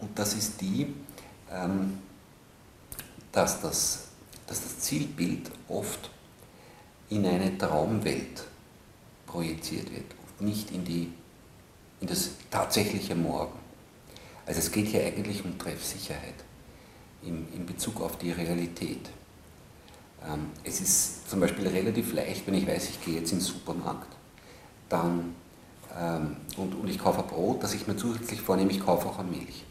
und 0.00 0.18
das 0.18 0.34
ist 0.34 0.60
die, 0.60 0.94
ähm, 1.52 1.98
dass, 3.32 3.60
das, 3.60 4.08
dass 4.46 4.62
das 4.62 4.78
Zielbild 4.78 5.50
oft 5.68 6.10
in 7.08 7.26
eine 7.26 7.56
Traumwelt 7.56 8.44
projiziert 9.26 9.90
wird 9.92 10.16
nicht 10.40 10.70
in, 10.70 10.84
die, 10.84 11.12
in 12.00 12.06
das 12.06 12.30
tatsächliche 12.50 13.14
Morgen. 13.14 13.58
Also 14.44 14.60
es 14.60 14.70
geht 14.70 14.86
hier 14.88 15.04
eigentlich 15.04 15.44
um 15.44 15.58
Treffsicherheit 15.58 16.34
in, 17.22 17.52
in 17.52 17.66
Bezug 17.66 18.00
auf 18.00 18.18
die 18.18 18.32
Realität. 18.32 19.10
Ähm, 20.24 20.50
es 20.64 20.80
ist 20.80 21.28
zum 21.28 21.40
Beispiel 21.40 21.66
relativ 21.66 22.12
leicht, 22.12 22.46
wenn 22.46 22.54
ich 22.54 22.66
weiß, 22.66 22.90
ich 22.90 23.04
gehe 23.04 23.16
jetzt 23.16 23.32
in 23.32 23.38
den 23.38 23.44
Supermarkt 23.44 24.14
dann, 24.88 25.34
ähm, 25.98 26.36
und, 26.56 26.74
und 26.74 26.88
ich 26.88 26.98
kaufe 26.98 27.22
Brot, 27.22 27.62
dass 27.62 27.74
ich 27.74 27.86
mir 27.86 27.96
zusätzlich 27.96 28.40
vornehme, 28.40 28.70
ich 28.70 28.84
kaufe 28.84 29.08
auch 29.08 29.18
eine 29.18 29.30
Milch. 29.30 29.64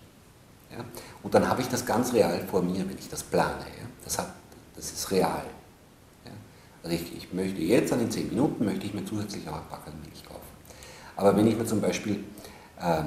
Ja? 0.71 0.83
Und 1.23 1.33
dann 1.33 1.47
habe 1.47 1.61
ich 1.61 1.67
das 1.67 1.85
ganz 1.85 2.11
real 2.11 2.45
vor 2.47 2.61
mir, 2.61 2.79
wenn 2.89 2.97
ich 2.97 3.07
das 3.07 3.23
plane. 3.23 3.59
Ja? 3.59 3.87
Das, 4.03 4.17
hat, 4.17 4.33
das 4.75 4.91
ist 4.91 5.11
real. 5.11 5.43
Also 6.85 6.97
ich, 6.97 7.17
ich 7.17 7.33
möchte 7.33 7.61
jetzt 7.61 7.91
an 7.91 7.97
den 7.97 8.11
10 8.11 8.29
Minuten, 8.29 8.63
möchte 8.63 8.85
ich 8.85 8.93
mir 8.93 9.03
zusätzlich 9.03 9.49
auch 9.49 9.55
ein 9.55 9.67
Packel 9.71 9.91
Milch 10.03 10.23
kaufen. 10.23 10.41
Aber 11.15 11.35
wenn 11.35 11.47
ich 11.47 11.57
mir 11.57 11.65
zum 11.65 11.81
Beispiel 11.81 12.23
äh, 12.79 13.01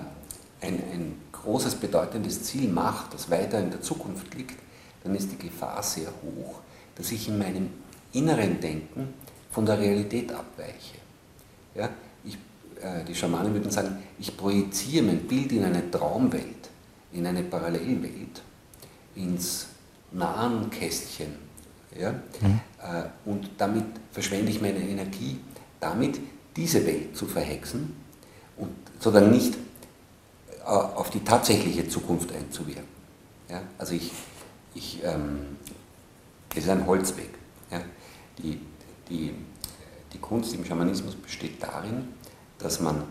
ein, 0.60 0.82
ein 0.92 1.20
großes, 1.30 1.76
bedeutendes 1.76 2.42
Ziel 2.42 2.68
mache, 2.68 3.06
das 3.12 3.30
weiter 3.30 3.60
in 3.60 3.70
der 3.70 3.80
Zukunft 3.80 4.34
liegt, 4.34 4.58
dann 5.04 5.14
ist 5.14 5.30
die 5.30 5.38
Gefahr 5.38 5.80
sehr 5.84 6.08
hoch, 6.08 6.56
dass 6.96 7.12
ich 7.12 7.28
in 7.28 7.38
meinem 7.38 7.70
inneren 8.12 8.60
Denken 8.60 9.14
von 9.52 9.64
der 9.64 9.78
Realität 9.78 10.32
abweiche. 10.32 10.98
Ja? 11.76 11.88
Ich, 12.24 12.34
äh, 12.82 13.04
die 13.06 13.14
Schamanen 13.14 13.54
würden 13.54 13.70
sagen, 13.70 13.96
ich 14.18 14.36
projiziere 14.36 15.04
mein 15.04 15.20
Bild 15.20 15.52
in 15.52 15.62
eine 15.62 15.88
Traumwelt, 15.88 16.68
in 17.12 17.24
eine 17.24 17.44
Parallelwelt, 17.44 18.42
ins 19.14 19.68
nahen 20.10 20.68
Kästchen. 20.68 21.47
Ja? 21.98 22.12
Mhm. 22.12 22.60
Und 23.24 23.50
damit 23.58 23.84
verschwende 24.12 24.50
ich 24.50 24.60
meine 24.62 24.78
Energie, 24.78 25.38
damit 25.80 26.20
diese 26.56 26.86
Welt 26.86 27.16
zu 27.16 27.26
verhexen 27.26 27.94
und 28.56 28.70
sozusagen 28.98 29.30
nicht 29.30 29.54
äh, 30.60 30.70
auf 30.70 31.10
die 31.10 31.20
tatsächliche 31.20 31.88
Zukunft 31.88 32.32
einzuwirken. 32.32 32.84
Ja? 33.48 33.62
Also 33.78 33.94
ich, 33.94 34.12
ich 34.74 35.02
ähm, 35.04 35.56
das 36.48 36.64
ist 36.64 36.70
ein 36.70 36.86
Holzweg. 36.86 37.30
Ja? 37.70 37.80
Die, 38.38 38.60
die, 39.08 39.34
die 40.12 40.18
Kunst 40.18 40.54
im 40.54 40.64
Schamanismus 40.64 41.14
besteht 41.14 41.62
darin, 41.62 42.08
dass 42.58 42.80
man 42.80 43.04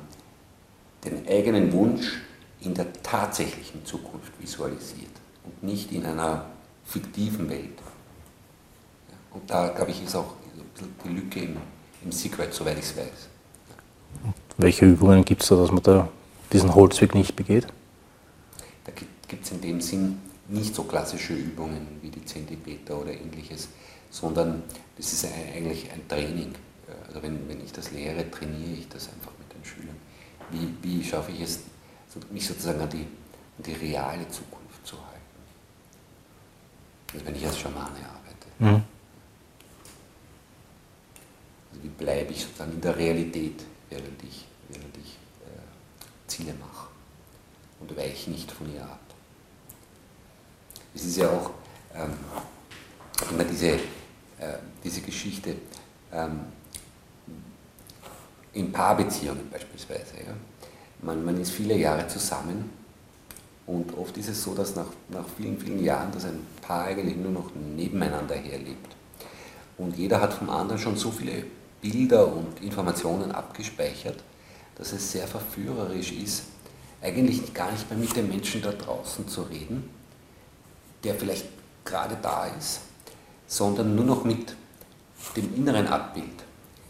den 1.06 1.28
eigenen 1.28 1.72
Wunsch 1.72 2.22
in 2.62 2.74
der 2.74 2.92
tatsächlichen 3.02 3.86
Zukunft 3.86 4.34
visualisiert 4.40 5.12
und 5.46 5.64
nicht 5.64 5.92
in 5.92 6.06
einer 6.06 6.46
fiktiven 6.86 7.50
Welt. 7.50 7.80
Und 9.38 9.50
da, 9.50 9.68
glaube 9.68 9.92
ich, 9.92 10.04
ist 10.04 10.16
auch 10.16 10.34
die 11.06 11.10
Lücke 11.10 11.42
im, 11.42 11.58
im 12.04 12.12
Secret, 12.12 12.52
soweit 12.54 12.80
ich 12.80 12.86
es 12.86 12.98
weiß. 12.98 13.28
Welche 14.58 14.86
Übungen 14.86 15.24
gibt 15.24 15.44
es 15.44 15.50
da, 15.50 15.56
dass 15.56 15.72
man 15.72 15.84
da 15.84 16.10
diesen 16.52 16.74
Holzweg 16.74 17.14
nicht 17.14 17.36
begeht? 17.36 17.68
Da 18.86 18.92
gibt 19.28 19.46
es 19.46 19.52
in 19.52 19.62
dem 19.62 19.80
Sinn 19.80 20.18
nicht 20.48 20.74
so 20.74 20.84
klassische 20.84 21.34
Übungen 21.34 22.00
wie 22.02 22.10
die 22.10 22.26
Zentimeter 22.26 23.00
oder 23.00 23.12
ähnliches, 23.12 23.68
sondern 24.10 24.64
das 24.96 25.14
ist 25.14 25.26
eigentlich 25.26 25.92
ein 25.92 26.08
Training. 26.08 26.56
Also 27.08 27.22
wenn, 27.22 27.48
wenn 27.48 27.64
ich 27.64 27.72
das 27.72 27.92
lehre, 27.92 28.30
trainiere 28.32 28.80
ich 28.80 28.90
das 28.90 29.10
einfach 29.10 29.34
mit 29.38 29.54
den 29.54 29.64
Schülern. 29.64 29.98
Wie, 30.50 30.74
wie 30.82 31.04
schaffe 31.04 31.32
ich 31.32 31.42
es, 31.42 31.60
mich 32.32 32.48
sozusagen 32.48 32.82
an 32.82 32.90
die, 32.90 33.06
an 33.58 33.64
die 33.64 33.74
reale 33.74 34.28
Zukunft 34.30 34.84
zu 34.84 34.96
halten? 34.96 35.22
Also 37.14 37.26
wenn 37.26 37.36
ich 37.36 37.46
als 37.46 37.60
Schamane 37.60 38.00
arbeite. 38.00 38.78
Mhm. 38.78 38.97
Also 41.78 41.84
wie 41.84 41.90
bleibe 41.90 42.32
ich 42.32 42.44
sozusagen 42.44 42.74
in 42.74 42.82
der 42.82 42.98
Realität, 42.98 43.64
während 43.90 44.24
ich, 44.24 44.46
während 44.70 44.98
ich 44.98 45.18
Ziele 46.26 46.54
mache 46.54 46.88
und 47.80 47.96
weiche 47.96 48.32
nicht 48.32 48.52
von 48.52 48.74
ihr 48.74 48.84
ab. 48.84 49.00
Es 50.94 51.06
ist 51.06 51.18
ja 51.18 51.30
auch 51.30 51.52
ähm, 51.96 52.14
immer 53.32 53.44
diese, 53.44 53.68
äh, 53.70 53.80
diese 54.84 55.02
Geschichte 55.02 55.56
ähm, 56.12 56.40
in 58.54 58.72
Paarbeziehungen 58.72 59.50
beispielsweise. 59.50 60.16
Ja. 60.26 60.34
Man, 61.02 61.24
man 61.24 61.40
ist 61.40 61.52
viele 61.52 61.78
Jahre 61.78 62.08
zusammen 62.08 62.72
und 63.68 63.96
oft 63.98 64.18
ist 64.18 64.30
es 64.30 64.44
so, 64.44 64.56
dass 64.56 64.76
nach, 64.76 64.88
nach 65.10 65.26
vielen, 65.38 65.60
vielen 65.60 65.84
Jahren 65.84 66.12
dass 66.12 66.26
ein 66.26 66.46
Paar 66.62 66.86
eigentlich 66.86 67.16
nur 67.16 67.32
noch 67.32 67.52
nebeneinander 67.54 68.36
herlebt. 68.36 68.96
Und 69.78 69.96
jeder 69.96 70.20
hat 70.20 70.34
vom 70.34 70.50
anderen 70.50 70.82
schon 70.82 70.98
so 70.98 71.12
viele 71.12 71.46
Bilder 71.82 72.34
und 72.34 72.62
Informationen 72.62 73.32
abgespeichert, 73.32 74.18
dass 74.76 74.94
es 74.94 75.12
sehr 75.12 75.28
verführerisch 75.28 76.12
ist, 76.12 76.44
eigentlich 77.02 77.54
gar 77.54 77.72
nicht 77.72 77.90
mehr 77.90 78.00
mit 78.00 78.16
dem 78.16 78.28
Menschen 78.28 78.62
da 78.62 78.72
draußen 78.72 79.28
zu 79.28 79.44
reden, 79.44 79.90
der 81.04 81.16
vielleicht 81.16 81.46
gerade 81.86 82.18
da 82.22 82.46
ist, 82.46 82.82
sondern 83.48 83.96
nur 83.96 84.06
noch 84.06 84.24
mit 84.24 84.56
dem 85.36 85.56
inneren 85.56 85.88
Abbild 85.88 86.44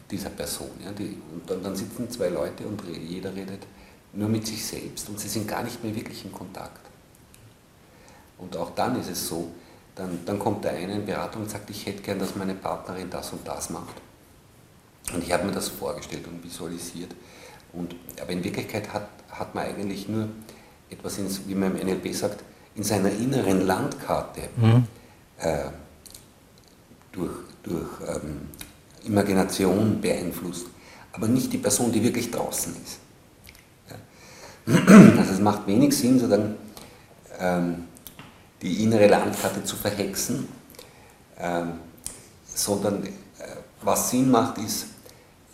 dieser 0.09 0.29
Person. 0.29 0.71
Ja, 0.83 0.91
die, 0.91 1.17
und 1.33 1.49
dann, 1.49 1.61
dann, 1.61 1.75
sitzen 1.75 2.09
zwei 2.09 2.29
Leute 2.29 2.65
und 2.65 2.81
jeder 2.87 3.33
redet 3.35 3.65
nur 4.13 4.29
mit 4.29 4.47
sich 4.47 4.65
selbst 4.65 5.09
und 5.09 5.19
sie 5.19 5.27
sind 5.27 5.47
gar 5.47 5.63
nicht 5.63 5.83
mehr 5.83 5.95
wirklich 5.95 6.23
in 6.25 6.31
Kontakt. 6.31 6.81
Und 8.37 8.55
auch 8.55 8.71
dann 8.71 8.99
ist 8.99 9.09
es 9.09 9.27
so, 9.27 9.51
dann, 9.95 10.19
dann 10.25 10.39
kommt 10.39 10.63
der 10.63 10.73
eine 10.73 10.93
in 10.93 11.05
Beratung 11.05 11.43
und 11.43 11.49
sagt, 11.49 11.69
ich 11.69 11.85
hätte 11.85 12.01
gern, 12.01 12.19
dass 12.19 12.35
meine 12.35 12.53
Partnerin 12.53 13.09
das 13.09 13.33
und 13.33 13.47
das 13.47 13.69
macht. 13.69 13.95
Und 15.13 15.23
ich 15.23 15.31
habe 15.31 15.45
mir 15.45 15.53
das 15.53 15.69
vorgestellt 15.69 16.27
und 16.27 16.43
visualisiert. 16.43 17.15
Und, 17.73 17.95
aber 18.21 18.31
in 18.31 18.43
Wirklichkeit 18.43 18.91
hat, 18.93 19.09
hat 19.29 19.55
man 19.55 19.65
eigentlich 19.65 20.07
nur 20.07 20.27
etwas, 20.89 21.17
ins, 21.17 21.41
wie 21.47 21.55
man 21.55 21.77
im 21.77 21.87
NLP 21.87 22.13
sagt, 22.13 22.43
in 22.75 22.83
seiner 22.83 23.09
inneren 23.11 23.65
Landkarte 23.65 24.41
mhm. 24.55 24.83
äh, 25.39 25.69
durch, 27.11 27.33
durch 27.63 27.89
ähm, 28.07 28.49
Imagination 29.03 29.99
beeinflusst, 29.99 30.67
aber 31.13 31.27
nicht 31.27 31.51
die 31.51 31.57
Person, 31.57 31.91
die 31.91 32.03
wirklich 32.03 32.29
draußen 32.29 32.75
ist. 32.83 32.99
Ja. 33.89 34.75
Also 35.17 35.33
es 35.33 35.39
macht 35.39 35.65
wenig 35.67 35.97
Sinn, 35.97 36.19
sozusagen, 36.19 36.55
ähm, 37.39 37.85
die 38.61 38.83
innere 38.83 39.07
Landkarte 39.07 39.63
zu 39.63 39.75
verhexen, 39.75 40.47
ähm, 41.39 41.73
sondern 42.45 43.03
äh, 43.03 43.09
was 43.81 44.09
Sinn 44.09 44.29
macht, 44.29 44.57
ist, 44.57 44.87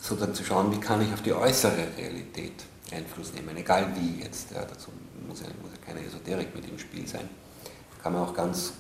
sozusagen 0.04 0.36
zu 0.36 0.44
schauen, 0.44 0.72
wie 0.72 0.80
kann 0.80 1.02
ich 1.02 1.14
auf 1.14 1.22
die 1.22 1.34
äußere 1.34 1.88
Realität 1.98 2.66
Einfluss 2.92 3.34
nehmen, 3.34 3.56
egal 3.56 3.88
wie 3.96 4.22
jetzt. 4.22 4.52
Ja, 4.52 4.64
dazu 4.66 4.92
muss 5.28 5.40
ja, 5.40 5.48
muss 5.62 5.72
ja 5.72 5.86
keine 5.86 6.06
Esoterik 6.06 6.54
mit 6.54 6.68
im 6.68 6.78
Spiel 6.78 7.08
sein. 7.08 7.30
Da 7.64 8.04
kann 8.04 8.14
man 8.14 8.24
auch 8.24 8.34
ganz 8.34 8.74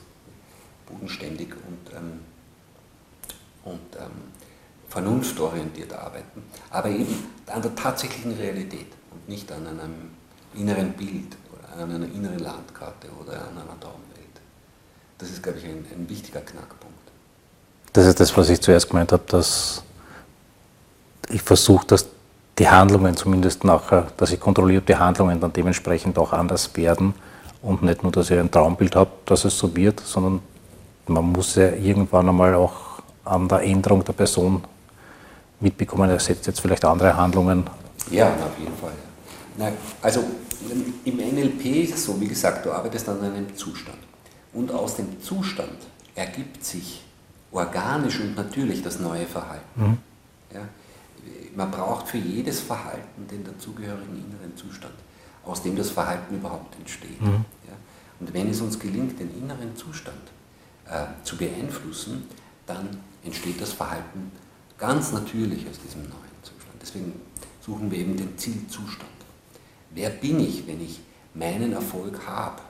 bodenständig 0.86 1.50
und, 1.50 1.96
ähm, 1.96 2.20
und 3.64 3.96
ähm, 3.96 4.12
vernunftorientiert 4.90 5.94
arbeiten, 5.94 6.44
aber 6.70 6.90
eben 6.90 7.26
an 7.48 7.62
der 7.62 7.74
tatsächlichen 7.74 8.34
Realität 8.34 8.88
und 9.12 9.28
nicht 9.28 9.52
an 9.52 9.66
einem 9.66 10.12
inneren 10.54 10.94
Bild 10.94 11.38
oder 11.52 11.82
an 11.82 11.90
einer 11.90 12.06
inneren 12.06 12.40
Landkarte 12.40 13.08
oder 13.20 13.48
an 13.48 13.58
einer 13.58 13.80
Traumwelt. 13.80 14.42
Das 15.18 15.32
ist, 15.32 15.42
glaube 15.42 15.58
ich, 15.58 15.66
ein, 15.66 15.86
ein 15.96 16.08
wichtiger 16.10 16.42
Knackpunkt. 16.42 16.94
Das 17.94 18.06
ist 18.06 18.20
das, 18.20 18.36
was 18.36 18.50
ich 18.50 18.60
zuerst 18.62 18.90
gemeint 18.90 19.12
habe, 19.12 19.24
dass 19.28 19.84
ich 21.34 21.42
versuche, 21.42 21.86
dass 21.88 22.08
die 22.60 22.68
Handlungen 22.68 23.16
zumindest 23.18 23.64
nachher, 23.64 24.08
dass 24.18 24.32
ich 24.32 24.40
kontrolliert 24.40 24.88
die 24.88 24.96
Handlungen 24.96 25.40
dann 25.40 25.52
dementsprechend 25.52 26.18
auch 26.20 26.32
anders 26.34 26.76
werden 26.76 27.14
und 27.62 27.82
nicht 27.82 28.04
nur, 28.04 28.12
dass 28.12 28.30
ich 28.30 28.40
ein 28.40 28.52
Traumbild 28.52 28.96
habe, 28.96 29.10
dass 29.26 29.44
es 29.46 29.58
so 29.58 29.76
wird, 29.76 30.00
sondern 30.00 30.42
man 31.08 31.32
muss 31.32 31.56
ja 31.56 31.70
irgendwann 31.70 32.30
einmal 32.30 32.54
auch 32.54 33.02
an 33.26 33.48
der 33.48 33.62
Änderung 33.62 34.04
der 34.04 34.14
Person 34.14 34.64
mitbekommen, 35.60 36.10
er 36.10 36.20
setzt 36.20 36.46
jetzt 36.46 36.60
vielleicht 36.60 36.86
andere 36.86 37.16
Handlungen. 37.16 37.66
Ja, 38.12 38.28
auf 38.28 38.60
jeden 38.60 38.76
Fall. 38.76 38.92
Na, 39.58 39.72
also 40.02 40.24
im 41.06 41.18
NLP 41.18 41.66
ist 41.84 41.96
es 41.96 42.06
so, 42.06 42.20
wie 42.20 42.28
gesagt, 42.28 42.66
du 42.66 42.72
arbeitest 42.72 43.10
an 43.10 43.22
einem 43.22 43.56
Zustand. 43.56 43.98
Und 44.54 44.72
aus 44.72 44.96
dem 44.98 45.22
Zustand 45.22 45.78
ergibt 46.16 46.64
sich 46.64 47.04
organisch 47.52 48.20
und 48.20 48.36
natürlich 48.36 48.84
das 48.84 49.00
neue 49.00 49.26
Verhalten. 49.26 49.64
Mhm. 49.76 49.98
Ja, 50.54 50.62
man 51.56 51.72
braucht 51.72 52.08
für 52.08 52.18
jedes 52.18 52.60
Verhalten 52.62 53.28
den 53.30 53.44
dazugehörigen 53.44 54.16
inneren 54.16 54.56
Zustand, 54.56 54.94
aus 55.46 55.62
dem 55.62 55.76
das 55.76 55.92
Verhalten 55.92 56.36
überhaupt 56.36 56.76
entsteht. 56.78 57.22
Mhm. 57.22 57.46
Ja, 57.68 57.76
und 58.20 58.34
wenn 58.34 58.50
es 58.50 58.62
uns 58.62 58.80
gelingt, 58.80 59.20
den 59.20 59.36
inneren 59.38 59.76
Zustand 59.76 60.22
äh, 60.88 61.06
zu 61.24 61.38
beeinflussen, 61.38 62.28
dann 62.66 62.90
entsteht 63.24 63.62
das 63.62 63.74
Verhalten 63.74 64.32
ganz 64.78 65.12
natürlich 65.12 65.68
aus 65.70 65.80
diesem 65.80 66.02
neuen 66.04 66.42
Zustand. 66.42 66.76
Deswegen 66.82 67.14
suchen 67.62 67.90
wir 67.92 68.00
eben 68.00 68.18
den 68.18 68.38
Zielzustand. 68.38 69.10
Wer 69.92 70.10
bin 70.10 70.40
ich, 70.40 70.66
wenn 70.68 70.82
ich 70.82 71.02
meinen 71.34 71.74
Erfolg 71.74 72.20
habe, 72.28 72.62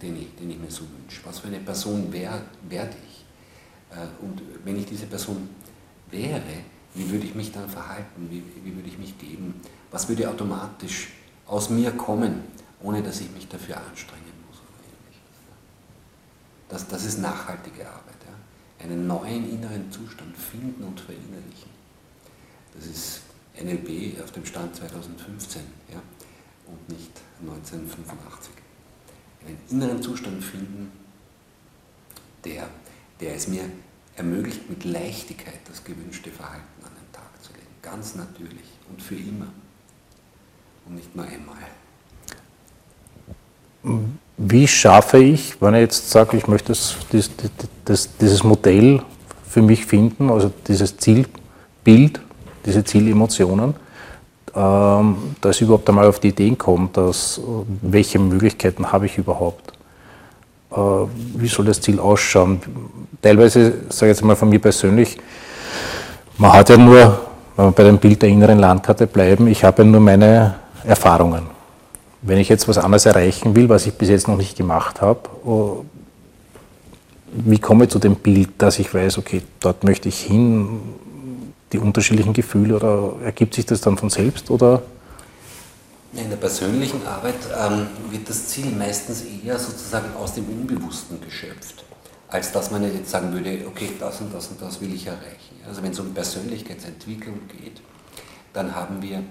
den 0.00 0.16
ich, 0.16 0.34
den 0.36 0.50
ich 0.50 0.58
mir 0.58 0.70
so 0.70 0.82
wünsche? 0.82 1.20
Was 1.24 1.40
für 1.40 1.48
eine 1.48 1.58
Person 1.58 2.12
werde 2.12 2.96
ich? 3.06 3.24
Äh, 3.90 4.06
und 4.22 4.42
wenn 4.64 4.76
ich 4.76 4.86
diese 4.86 5.06
Person 5.06 5.48
wäre, 6.10 6.42
wie 6.98 7.10
würde 7.10 7.26
ich 7.26 7.34
mich 7.34 7.52
dann 7.52 7.68
verhalten? 7.68 8.28
Wie, 8.30 8.42
wie 8.64 8.74
würde 8.74 8.88
ich 8.88 8.98
mich 8.98 9.16
geben? 9.18 9.54
Was 9.90 10.08
würde 10.08 10.28
automatisch 10.28 11.12
aus 11.46 11.70
mir 11.70 11.92
kommen, 11.92 12.42
ohne 12.82 13.02
dass 13.02 13.20
ich 13.20 13.30
mich 13.30 13.48
dafür 13.48 13.76
anstrengen 13.78 14.24
muss? 14.48 14.58
Das, 16.68 16.88
das 16.88 17.04
ist 17.04 17.18
nachhaltige 17.18 17.86
Arbeit. 17.86 18.16
Ja? 18.26 18.84
Einen 18.84 19.06
neuen 19.06 19.48
inneren 19.48 19.90
Zustand 19.92 20.36
finden 20.36 20.82
und 20.82 21.00
verinnerlichen. 21.00 21.70
Das 22.74 22.86
ist 22.86 23.20
NLP 23.60 24.20
auf 24.22 24.32
dem 24.32 24.44
Stand 24.44 24.74
2015 24.76 25.62
ja? 25.92 26.00
und 26.66 26.88
nicht 26.88 27.12
1985. 27.40 28.52
Einen 29.46 29.58
inneren 29.70 30.02
Zustand 30.02 30.42
finden, 30.42 30.90
der, 32.44 32.68
der 33.20 33.34
es 33.34 33.48
mir 33.48 33.64
ermöglicht, 34.18 34.68
mit 34.68 34.84
Leichtigkeit 34.84 35.60
das 35.66 35.82
gewünschte 35.84 36.30
Verhalten 36.30 36.84
an 36.84 36.92
den 36.92 37.12
Tag 37.12 37.42
zu 37.42 37.52
legen. 37.52 37.66
Ganz 37.90 38.14
natürlich 38.14 38.68
und 38.90 39.02
für 39.02 39.14
immer. 39.14 39.46
Und 40.86 40.96
nicht 40.96 41.14
nur 41.14 41.24
einmal. 41.24 41.56
Wie 44.36 44.68
schaffe 44.68 45.18
ich, 45.18 45.60
wenn 45.60 45.74
ich 45.74 45.80
jetzt 45.80 46.10
sage, 46.10 46.36
ich 46.36 46.46
möchte 46.46 46.68
das, 46.68 46.96
das, 47.10 47.30
das, 47.84 48.16
dieses 48.18 48.44
Modell 48.44 49.02
für 49.48 49.62
mich 49.62 49.86
finden, 49.86 50.30
also 50.30 50.52
dieses 50.66 50.96
Zielbild, 50.96 52.20
diese 52.66 52.84
Zielemotionen, 52.84 53.74
ähm, 54.54 55.16
dass 55.40 55.56
ich 55.56 55.62
überhaupt 55.62 55.88
einmal 55.88 56.06
auf 56.06 56.20
die 56.20 56.28
Ideen 56.28 56.58
komme, 56.58 56.90
dass, 56.92 57.40
welche 57.82 58.18
Möglichkeiten 58.18 58.92
habe 58.92 59.06
ich 59.06 59.16
überhaupt? 59.16 59.72
Äh, 60.70 60.76
wie 60.76 61.48
soll 61.48 61.66
das 61.66 61.80
Ziel 61.80 61.98
ausschauen? 62.00 62.60
Teilweise, 63.22 63.72
sage 63.88 64.12
ich 64.12 64.18
jetzt 64.18 64.24
mal 64.24 64.36
von 64.36 64.48
mir 64.48 64.58
persönlich, 64.58 65.18
man 66.36 66.52
hat 66.52 66.68
ja 66.68 66.76
nur, 66.76 67.27
wenn 67.58 67.66
wir 67.66 67.72
bei 67.72 67.82
dem 67.82 67.98
Bild 67.98 68.22
der 68.22 68.28
inneren 68.28 68.60
Landkarte 68.60 69.08
bleiben, 69.08 69.48
ich 69.48 69.64
habe 69.64 69.84
nur 69.84 70.00
meine 70.00 70.54
Erfahrungen. 70.84 71.42
Wenn 72.22 72.38
ich 72.38 72.48
jetzt 72.48 72.68
was 72.68 72.78
anderes 72.78 73.04
erreichen 73.04 73.56
will, 73.56 73.68
was 73.68 73.84
ich 73.84 73.94
bis 73.94 74.10
jetzt 74.10 74.28
noch 74.28 74.36
nicht 74.36 74.56
gemacht 74.56 75.00
habe, 75.00 75.28
oh, 75.44 75.84
wie 77.32 77.58
komme 77.58 77.84
ich 77.84 77.90
zu 77.90 77.98
dem 77.98 78.14
Bild, 78.14 78.50
dass 78.58 78.78
ich 78.78 78.94
weiß, 78.94 79.18
okay, 79.18 79.42
dort 79.58 79.82
möchte 79.82 80.08
ich 80.08 80.20
hin, 80.20 80.80
die 81.72 81.80
unterschiedlichen 81.80 82.32
Gefühle 82.32 82.76
oder 82.76 83.14
ergibt 83.24 83.54
sich 83.54 83.66
das 83.66 83.80
dann 83.80 83.98
von 83.98 84.08
selbst 84.08 84.52
oder? 84.52 84.82
In 86.12 86.30
der 86.30 86.36
persönlichen 86.36 87.04
Arbeit 87.08 87.34
ähm, 87.60 87.88
wird 88.10 88.28
das 88.28 88.46
Ziel 88.46 88.70
meistens 88.70 89.24
eher 89.44 89.58
sozusagen 89.58 90.14
aus 90.16 90.32
dem 90.32 90.44
Unbewussten 90.48 91.20
geschöpft, 91.20 91.84
als 92.28 92.52
dass 92.52 92.70
man 92.70 92.82
jetzt 92.82 93.10
sagen 93.10 93.32
würde, 93.32 93.64
okay, 93.66 93.90
das 93.98 94.20
und 94.20 94.32
das 94.32 94.48
und 94.48 94.60
das 94.60 94.80
will 94.80 94.94
ich 94.94 95.06
erreichen. 95.06 95.56
Also 95.66 95.82
wenn 95.82 95.92
es 95.92 96.00
um 96.00 96.12
Persönlichkeitsentwicklung 96.12 97.40
geht, 97.48 97.80
dann 98.52 98.74
haben 98.74 99.00
wir 99.02 99.22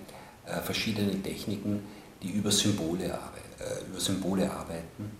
äh, 0.45 0.61
verschiedene 0.61 1.21
Techniken, 1.21 1.81
die 2.21 2.31
über 2.31 2.51
Symbole, 2.51 3.05
äh, 3.05 3.89
über 3.89 3.99
Symbole 3.99 4.51
arbeiten, 4.51 5.11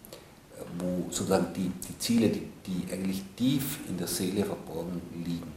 äh, 0.55 0.61
wo 0.79 1.11
sozusagen 1.11 1.53
die, 1.53 1.71
die 1.87 1.99
Ziele, 1.99 2.29
die, 2.29 2.47
die 2.65 2.91
eigentlich 2.91 3.23
tief 3.35 3.79
in 3.87 3.97
der 3.97 4.07
Seele 4.07 4.43
verborgen 4.43 5.01
liegen, 5.23 5.51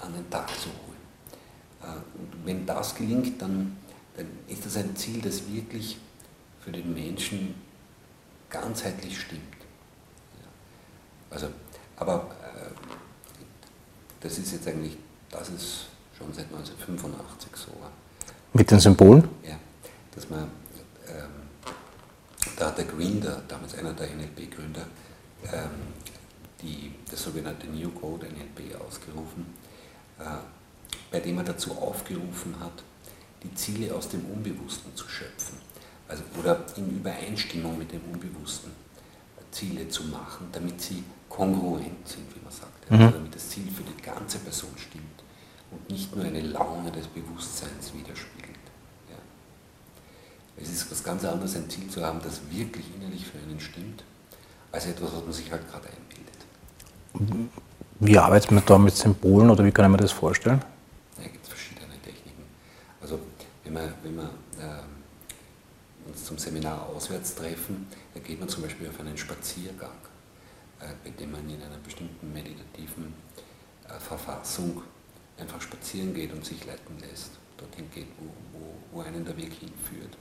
an 0.00 0.12
den 0.12 0.28
Tag 0.30 0.48
zu 0.50 0.68
holen. 0.68 1.02
Äh, 1.82 2.18
und 2.18 2.46
wenn 2.46 2.64
das 2.66 2.94
gelingt, 2.94 3.40
dann 3.42 3.76
dann 4.16 4.26
ist 4.48 4.66
das 4.66 4.76
ein 4.76 4.94
Ziel, 4.96 5.20
das 5.20 5.50
wirklich 5.50 5.98
für 6.60 6.70
den 6.70 6.92
Menschen 6.92 7.54
ganzheitlich 8.50 9.18
stimmt. 9.18 9.61
Also, 11.32 11.48
aber 11.96 12.30
äh, 12.42 12.70
das 14.20 14.38
ist 14.38 14.52
jetzt 14.52 14.68
eigentlich, 14.68 14.96
das 15.30 15.48
ist 15.48 15.86
schon 16.16 16.32
seit 16.32 16.46
1985 16.46 17.50
so. 17.54 17.72
Mit 18.52 18.70
den 18.70 18.78
Symbolen? 18.78 19.28
Ja, 19.42 19.58
dass 20.14 20.28
man, 20.28 20.42
ähm, 21.08 21.48
da 22.56 22.66
hat 22.66 22.78
der 22.78 22.84
Gründer, 22.84 23.42
damals 23.48 23.74
einer 23.74 23.94
der 23.94 24.08
NLP-Gründer, 24.08 24.86
ähm, 25.44 25.70
die, 26.60 26.94
das 27.10 27.22
sogenannte 27.22 27.66
New 27.66 27.90
Code 27.90 28.26
NLP 28.26 28.78
ausgerufen, 28.80 29.46
äh, 30.18 30.24
bei 31.10 31.20
dem 31.20 31.38
er 31.38 31.44
dazu 31.44 31.72
aufgerufen 31.72 32.54
hat, 32.60 32.82
die 33.42 33.54
Ziele 33.54 33.94
aus 33.94 34.08
dem 34.08 34.24
Unbewussten 34.26 34.94
zu 34.94 35.08
schöpfen. 35.08 35.56
Also, 36.06 36.22
oder 36.38 36.64
in 36.76 36.98
Übereinstimmung 36.98 37.78
mit 37.78 37.90
dem 37.90 38.02
Unbewussten 38.12 38.70
Ziele 39.52 39.88
zu 39.88 40.04
machen, 40.04 40.48
damit 40.50 40.80
sie 40.80 41.04
kongruent 41.34 42.06
sind, 42.06 42.24
wie 42.34 42.40
man 42.42 42.52
sagt. 42.52 42.90
Mhm. 42.90 43.00
Also 43.00 43.18
damit 43.18 43.34
das 43.34 43.48
Ziel 43.48 43.70
für 43.70 43.82
die 43.82 44.02
ganze 44.02 44.38
Person 44.38 44.70
stimmt 44.76 45.22
und 45.70 45.90
nicht 45.90 46.14
nur 46.14 46.24
eine 46.24 46.40
Laune 46.40 46.90
des 46.90 47.06
Bewusstseins 47.06 47.92
widerspiegelt. 47.94 48.66
Ja. 49.10 49.16
Es 50.62 50.70
ist 50.70 50.90
was 50.90 51.02
ganz 51.02 51.24
anderes, 51.24 51.56
ein 51.56 51.68
Ziel 51.70 51.88
zu 51.88 52.04
haben, 52.04 52.20
das 52.22 52.40
wirklich 52.50 52.86
innerlich 52.94 53.26
für 53.26 53.38
einen 53.38 53.60
stimmt, 53.60 54.04
als 54.70 54.86
etwas, 54.86 55.12
was 55.14 55.24
man 55.24 55.32
sich 55.32 55.50
halt 55.50 55.62
gerade 55.70 55.88
einbildet. 55.88 57.50
Wie 58.00 58.18
arbeitet 58.18 58.50
man 58.50 58.62
da 58.64 58.78
mit 58.78 58.96
Symbolen 58.96 59.50
oder 59.50 59.64
wie 59.64 59.70
kann 59.70 59.90
mir 59.90 59.98
das 59.98 60.12
vorstellen? 60.12 60.62
wenn 63.72 63.74
wir, 63.74 63.94
wenn 64.02 64.16
wir 64.16 64.30
äh, 64.58 66.08
uns 66.08 66.24
zum 66.24 66.38
Seminar 66.38 66.86
auswärts 66.94 67.34
treffen, 67.34 67.86
da 68.14 68.20
geht 68.20 68.38
man 68.38 68.48
zum 68.48 68.62
Beispiel 68.62 68.88
auf 68.88 69.00
einen 69.00 69.16
Spaziergang, 69.16 69.90
bei 71.02 71.10
dem 71.10 71.32
man 71.32 71.48
in 71.48 71.62
einer 71.62 71.78
bestimmten 71.78 72.32
meditativen 72.32 73.14
äh, 73.88 73.98
Verfassung 74.00 74.82
einfach 75.38 75.60
spazieren 75.60 76.14
geht 76.14 76.32
und 76.32 76.44
sich 76.44 76.64
leiten 76.64 76.98
lässt, 77.00 77.32
dorthin 77.56 77.90
geht, 77.90 78.08
wo, 78.18 78.58
wo, 78.58 78.74
wo 78.92 79.00
einen 79.02 79.24
der 79.24 79.36
Weg 79.36 79.52
hinführt. 79.52 80.16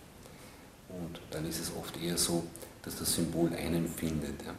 Und 0.89 1.21
dann 1.30 1.45
ist 1.45 1.60
es 1.60 1.71
oft 1.76 1.95
eher 2.02 2.17
so, 2.17 2.43
dass 2.84 2.97
das 2.97 3.13
Symbol 3.13 3.54
einen 3.54 3.88
findet. 3.88 4.41
Ja. 4.45 4.54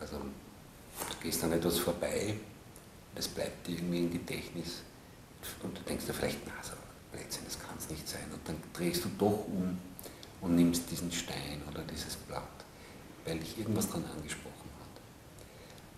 Also 0.00 0.18
du 0.18 1.16
gehst 1.22 1.42
an 1.44 1.52
etwas 1.52 1.78
vorbei, 1.78 2.34
das 3.14 3.28
bleibt 3.28 3.66
dir 3.66 3.76
irgendwie 3.76 3.98
im 3.98 4.12
Gedächtnis 4.12 4.82
und 5.62 5.76
du 5.76 5.82
denkst 5.82 6.06
dir 6.06 6.14
vielleicht, 6.14 6.38
na, 6.46 6.52
so 6.62 6.72
Blödsinn, 7.10 7.44
das 7.44 7.58
kann 7.58 7.76
es 7.78 7.90
nicht 7.90 8.08
sein. 8.08 8.24
Und 8.32 8.40
dann 8.48 8.56
drehst 8.72 9.04
du 9.04 9.08
doch 9.18 9.46
um 9.46 9.78
und 10.40 10.56
nimmst 10.56 10.90
diesen 10.90 11.10
Stein 11.12 11.60
oder 11.70 11.82
dieses 11.82 12.16
Blatt, 12.16 12.42
weil 13.24 13.38
dich 13.38 13.58
irgendwas 13.58 13.88
daran 13.88 14.04
angesprochen 14.16 14.46
hat. 14.50 14.51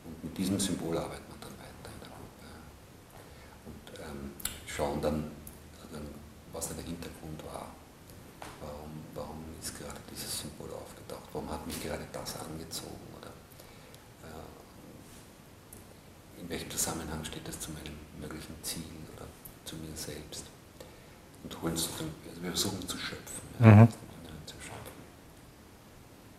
Und 0.05 0.25
mit 0.25 0.37
diesem 0.37 0.61
Symbol 0.61 0.99
arbeitet 0.99 1.29
man 1.29 1.41
dann 1.41 1.53
weiter 1.59 1.91
in 1.93 2.01
der 2.01 2.09
Gruppe. 2.09 2.47
Und 3.67 3.99
ähm, 4.01 4.33
schauen 4.67 5.01
dann, 5.01 5.31
was 6.53 6.69
da 6.69 6.75
der 6.75 6.85
Hintergrund 6.85 7.43
war. 7.45 7.75
Warum, 8.61 8.91
warum 9.15 9.43
ist 9.61 9.79
gerade 9.79 10.01
dieses 10.11 10.41
Symbol 10.41 10.71
aufgetaucht? 10.71 11.29
Warum 11.33 11.51
hat 11.51 11.67
mich 11.67 11.83
gerade 11.83 12.07
das 12.13 12.37
angezogen? 12.39 13.01
Oder 13.19 13.31
äh, 14.29 16.41
in 16.41 16.49
welchem 16.49 16.71
Zusammenhang 16.71 17.25
steht 17.25 17.49
das 17.49 17.59
zu 17.59 17.73
meinem 17.73 17.99
möglichen 18.21 18.55
Ziel 18.63 18.85
oder 19.17 19.27
zu 19.65 19.75
mir 19.77 19.97
selbst? 19.97 20.45
und 21.45 21.63
holen 21.63 21.75
es, 21.75 21.89
also 21.89 22.05
wir 22.43 22.51
versuchen 22.51 22.89
zu 22.89 22.99
schöpfen. 22.99 23.43
Ja, 23.61 23.67
mhm. 23.67 23.89
zu 24.47 24.55
schöpfen. 24.55 24.93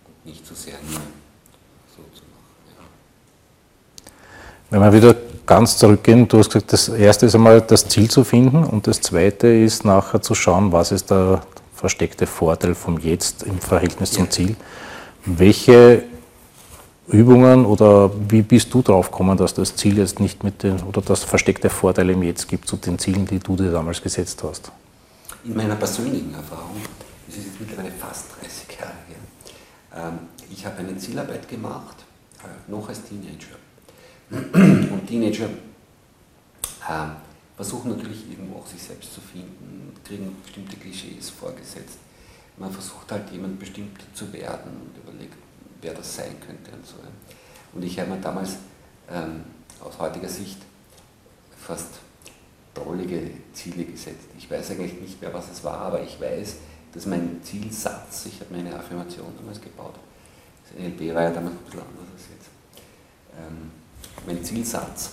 Und 0.06 0.25
nicht 0.25 0.45
so 0.45 0.56
sehr 0.56 0.82
nur 0.82 1.01
so 1.95 2.04
zu 2.13 2.23
machen. 2.23 2.35
Wenn 4.76 4.82
wir 4.82 4.92
wieder 4.92 5.16
ganz 5.46 5.78
zurückgehen, 5.78 6.28
du 6.28 6.38
hast 6.38 6.52
gesagt, 6.52 6.74
das 6.74 6.90
erste 6.90 7.28
ist 7.28 7.36
einmal 7.36 7.62
das 7.62 7.88
Ziel 7.88 8.10
zu 8.10 8.26
finden 8.26 8.66
und 8.66 8.88
das 8.88 9.00
zweite 9.00 9.48
ist 9.48 9.86
nachher 9.86 10.22
zu 10.22 10.36
schauen, 10.36 10.74
was 10.74 10.92
ist 10.92 11.12
der 11.12 11.44
versteckte 11.74 12.28
Vorteil 12.28 12.76
vom 12.76 12.98
Jetzt 12.98 13.44
im 13.44 13.60
Verhältnis 13.60 14.12
zum 14.12 14.30
Ziel. 14.30 14.58
Welche 15.26 16.04
Übungen 17.08 17.66
oder 17.66 18.12
wie 18.30 18.42
bist 18.42 18.74
du 18.74 18.82
drauf 18.82 19.12
gekommen, 19.12 19.38
dass 19.38 19.54
das 19.54 19.78
Ziel 19.78 19.98
jetzt 19.98 20.20
nicht 20.20 20.44
mit 20.44 20.62
den 20.62 20.82
oder 20.84 21.00
dass 21.00 21.24
versteckte 21.24 21.70
Vorteile 21.70 22.12
im 22.12 22.24
Jetzt 22.24 22.50
gibt 22.50 22.68
zu 22.68 22.76
den 22.76 23.00
Zielen, 23.00 23.26
die 23.26 23.40
du 23.40 23.56
dir 23.56 23.72
damals 23.72 24.02
gesetzt 24.02 24.44
hast? 24.44 24.74
In 25.46 25.56
meiner 25.56 25.76
persönlichen 25.76 26.34
Erfahrung, 26.34 26.82
das 27.28 27.38
ist 27.38 27.46
jetzt 27.46 27.62
mittlerweile 27.62 27.94
fast 27.94 28.26
30 28.42 28.78
Jahre 28.78 28.92
her, 29.08 30.10
ähm, 30.10 30.20
ich 30.52 30.66
habe 30.66 30.80
eine 30.80 30.98
Zielarbeit 30.98 31.48
gemacht, 31.48 31.96
äh, 32.44 32.70
noch 32.70 32.90
als 32.90 33.02
Teenager. 33.06 33.56
Und 34.30 35.08
Teenager 35.08 35.50
ähm, 36.90 37.12
versuchen 37.56 37.92
natürlich 37.92 38.30
irgendwo 38.30 38.60
auch 38.60 38.68
sich 38.68 38.82
selbst 38.82 39.14
zu 39.14 39.22
finden, 39.22 39.94
kriegen 40.04 40.36
bestimmte 40.44 40.78
Klischees 40.78 41.30
vorgesetzt. 41.30 42.00
Man 42.58 42.72
versucht 42.72 43.12
halt 43.12 43.30
jemand 43.32 43.60
bestimmt 43.60 44.00
zu 44.14 44.32
werden 44.34 44.72
und 44.82 44.98
überlegt, 44.98 45.36
wer 45.82 45.94
das 45.94 46.16
sein 46.16 46.36
könnte 46.46 46.72
und 46.72 46.86
so. 46.86 46.96
Und 47.74 47.84
ich 47.84 48.00
habe 48.00 48.12
mir 48.12 48.22
damals 48.22 48.58
ähm, 49.12 49.44
aus 49.82 50.00
heutiger 50.00 50.30
Sicht 50.30 50.58
fast 51.58 51.96
drollige 52.74 53.32
Ziele 53.54 53.86
gesetzt. 53.86 54.28
Ich 54.38 54.50
weiß 54.50 54.72
eigentlich 54.72 55.00
nicht 55.00 55.22
mehr, 55.22 55.34
was 55.34 55.52
es 55.52 55.64
war, 55.64 55.80
aber 55.80 56.02
ich 56.02 56.20
weiß, 56.20 56.58
dass 56.94 57.06
mein 57.06 57.42
Zielsatz, 57.44 58.26
ich 58.28 58.40
habe 58.40 58.54
meine 58.56 58.78
Affirmation 58.78 59.34
damals 59.38 59.60
gebaut, 59.62 59.96
das 60.64 60.80
NLP 60.80 61.14
war 61.14 61.24
ja 61.24 61.32
damals 61.32 61.56
ein 61.56 61.66
bisschen 61.66 61.82
anders 61.82 62.08
als 62.14 62.24
jetzt, 62.32 62.50
ähm, 63.38 63.72
mein 64.25 64.43
Zielsatz 64.43 65.12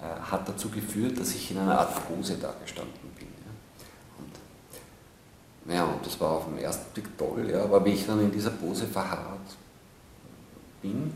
äh, 0.00 0.20
hat 0.30 0.48
dazu 0.48 0.68
geführt, 0.68 1.18
dass 1.18 1.34
ich 1.34 1.50
in 1.50 1.58
einer 1.58 1.78
Art 1.78 2.08
Pose 2.08 2.36
dagestanden 2.36 3.10
bin. 3.18 3.28
Ja. 3.28 4.22
Und, 5.66 5.74
ja, 5.74 5.84
und 5.84 6.04
das 6.04 6.20
war 6.20 6.32
auf 6.32 6.44
den 6.46 6.58
ersten 6.58 6.92
Blick 6.92 7.16
toll, 7.16 7.50
ja, 7.50 7.64
aber 7.64 7.84
wie 7.84 7.92
ich 7.92 8.06
dann 8.06 8.20
in 8.20 8.30
dieser 8.30 8.50
Pose 8.50 8.86
verharrt 8.86 9.56
bin, 10.82 11.12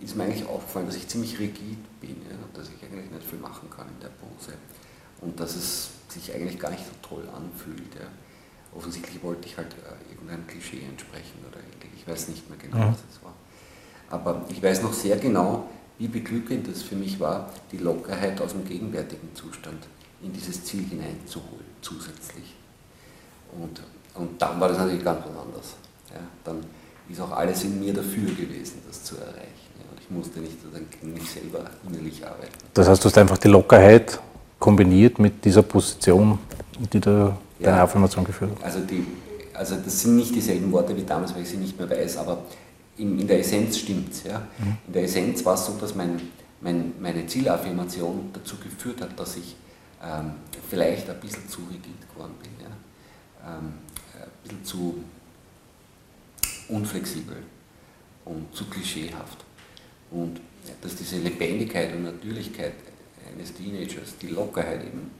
ist 0.00 0.16
mir 0.16 0.24
eigentlich 0.24 0.46
aufgefallen, 0.46 0.86
dass 0.86 0.96
ich 0.96 1.08
ziemlich 1.08 1.38
rigid 1.38 2.00
bin, 2.00 2.22
ja, 2.30 2.36
dass 2.54 2.68
ich 2.68 2.82
eigentlich 2.84 3.10
nicht 3.10 3.26
viel 3.26 3.38
machen 3.38 3.68
kann 3.68 3.88
in 3.88 4.00
der 4.00 4.08
Pose 4.08 4.56
und 5.20 5.38
dass 5.38 5.56
es 5.56 5.90
sich 6.08 6.32
eigentlich 6.34 6.58
gar 6.58 6.70
nicht 6.70 6.84
so 6.84 6.92
toll 7.06 7.28
anfühlt. 7.36 7.94
Ja. 7.94 8.06
Offensichtlich 8.76 9.22
wollte 9.22 9.48
ich 9.48 9.56
halt 9.56 9.72
äh, 9.72 10.12
irgendeinem 10.12 10.46
Klischee 10.46 10.82
entsprechen 10.88 11.44
oder 11.50 11.58
ich 11.96 12.06
weiß 12.06 12.28
nicht 12.28 12.48
mehr 12.48 12.58
genau, 12.58 12.78
ja. 12.78 12.92
was 12.92 12.98
es 13.10 13.22
war. 13.22 13.34
Aber 14.10 14.46
ich 14.48 14.62
weiß 14.62 14.82
noch 14.82 14.92
sehr 14.92 15.16
genau, 15.16 15.68
wie 15.98 16.08
beglückend 16.08 16.68
es 16.68 16.82
für 16.82 16.94
mich 16.94 17.18
war, 17.18 17.50
die 17.72 17.78
Lockerheit 17.78 18.40
aus 18.40 18.52
dem 18.52 18.64
gegenwärtigen 18.64 19.34
Zustand 19.34 19.86
in 20.22 20.32
dieses 20.32 20.64
Ziel 20.64 20.84
hineinzuholen, 20.84 21.66
zusätzlich. 21.80 22.54
Und, 23.60 23.80
und 24.14 24.40
dann 24.40 24.60
war 24.60 24.68
das 24.68 24.78
natürlich 24.78 25.04
ganz 25.04 25.24
anders. 25.26 25.74
Ja, 26.10 26.20
dann 26.44 26.64
ist 27.08 27.20
auch 27.20 27.32
alles 27.32 27.64
in 27.64 27.80
mir 27.80 27.92
dafür 27.92 28.30
gewesen, 28.30 28.82
das 28.86 29.04
zu 29.04 29.16
erreichen. 29.16 29.68
Ja, 29.78 29.84
ich 30.00 30.10
musste 30.10 30.40
nicht 30.40 30.56
gegen 31.00 31.14
mich 31.14 31.30
selber 31.30 31.64
innerlich 31.88 32.24
arbeiten. 32.24 32.52
Das 32.74 32.88
heißt, 32.88 33.02
du 33.04 33.06
hast 33.06 33.18
einfach 33.18 33.38
die 33.38 33.48
Lockerheit 33.48 34.20
kombiniert 34.58 35.18
mit 35.18 35.44
dieser 35.44 35.62
Position, 35.62 36.38
die 36.92 37.00
da 37.00 37.36
deine 37.58 37.76
ja, 37.76 37.84
Affirmation 37.84 38.24
geführt 38.24 38.50
hat. 38.56 38.64
Also, 38.64 38.80
die, 38.80 39.04
also 39.54 39.76
das 39.76 40.00
sind 40.00 40.16
nicht 40.16 40.34
dieselben 40.34 40.70
Worte 40.72 40.96
wie 40.96 41.02
damals, 41.02 41.34
weil 41.34 41.42
ich 41.42 41.48
sie 41.48 41.56
nicht 41.56 41.78
mehr 41.78 41.88
weiß, 41.88 42.18
aber 42.18 42.38
in, 42.98 43.18
in 43.18 43.26
der 43.26 43.40
Essenz 43.40 43.78
stimmt 43.78 44.12
es. 44.12 44.24
Ja? 44.24 44.40
Mhm. 44.58 44.76
In 44.86 44.92
der 44.92 45.04
Essenz 45.04 45.44
war 45.44 45.54
es 45.54 45.66
so, 45.66 45.76
dass 45.78 45.94
mein, 45.94 46.20
mein, 46.60 46.92
meine 47.00 47.26
Zielaffirmation 47.26 48.30
dazu 48.32 48.56
geführt 48.56 49.00
hat, 49.00 49.18
dass 49.18 49.36
ich 49.36 49.56
ähm, 50.02 50.32
vielleicht 50.68 51.08
ein 51.08 51.20
bisschen 51.20 51.48
zu 51.48 51.60
rigid 51.62 52.08
geworden 52.12 52.34
bin. 52.42 52.50
Ja? 52.60 53.52
Ähm, 53.54 53.72
ein 54.14 54.30
bisschen 54.42 54.64
zu 54.64 55.04
unflexibel 56.68 57.36
und 58.24 58.54
zu 58.54 58.66
klischeehaft. 58.66 59.44
Und 60.10 60.40
dass 60.82 60.96
diese 60.96 61.18
Lebendigkeit 61.18 61.94
und 61.94 62.04
Natürlichkeit 62.04 62.74
eines 63.32 63.54
Teenagers, 63.54 64.16
die 64.20 64.28
Lockerheit 64.28 64.82
eben, 64.82 65.10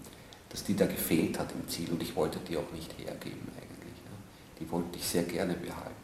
dass 0.48 0.64
die 0.64 0.74
da 0.74 0.86
gefehlt 0.86 1.38
hat 1.38 1.52
im 1.52 1.68
Ziel 1.68 1.90
und 1.90 2.02
ich 2.02 2.14
wollte 2.16 2.38
die 2.48 2.56
auch 2.56 2.70
nicht 2.72 2.92
hergeben 2.98 3.48
eigentlich. 3.56 3.98
Ja. 4.04 4.12
Die 4.60 4.70
wollte 4.70 4.96
ich 4.96 5.04
sehr 5.04 5.24
gerne 5.24 5.54
behalten. 5.54 5.94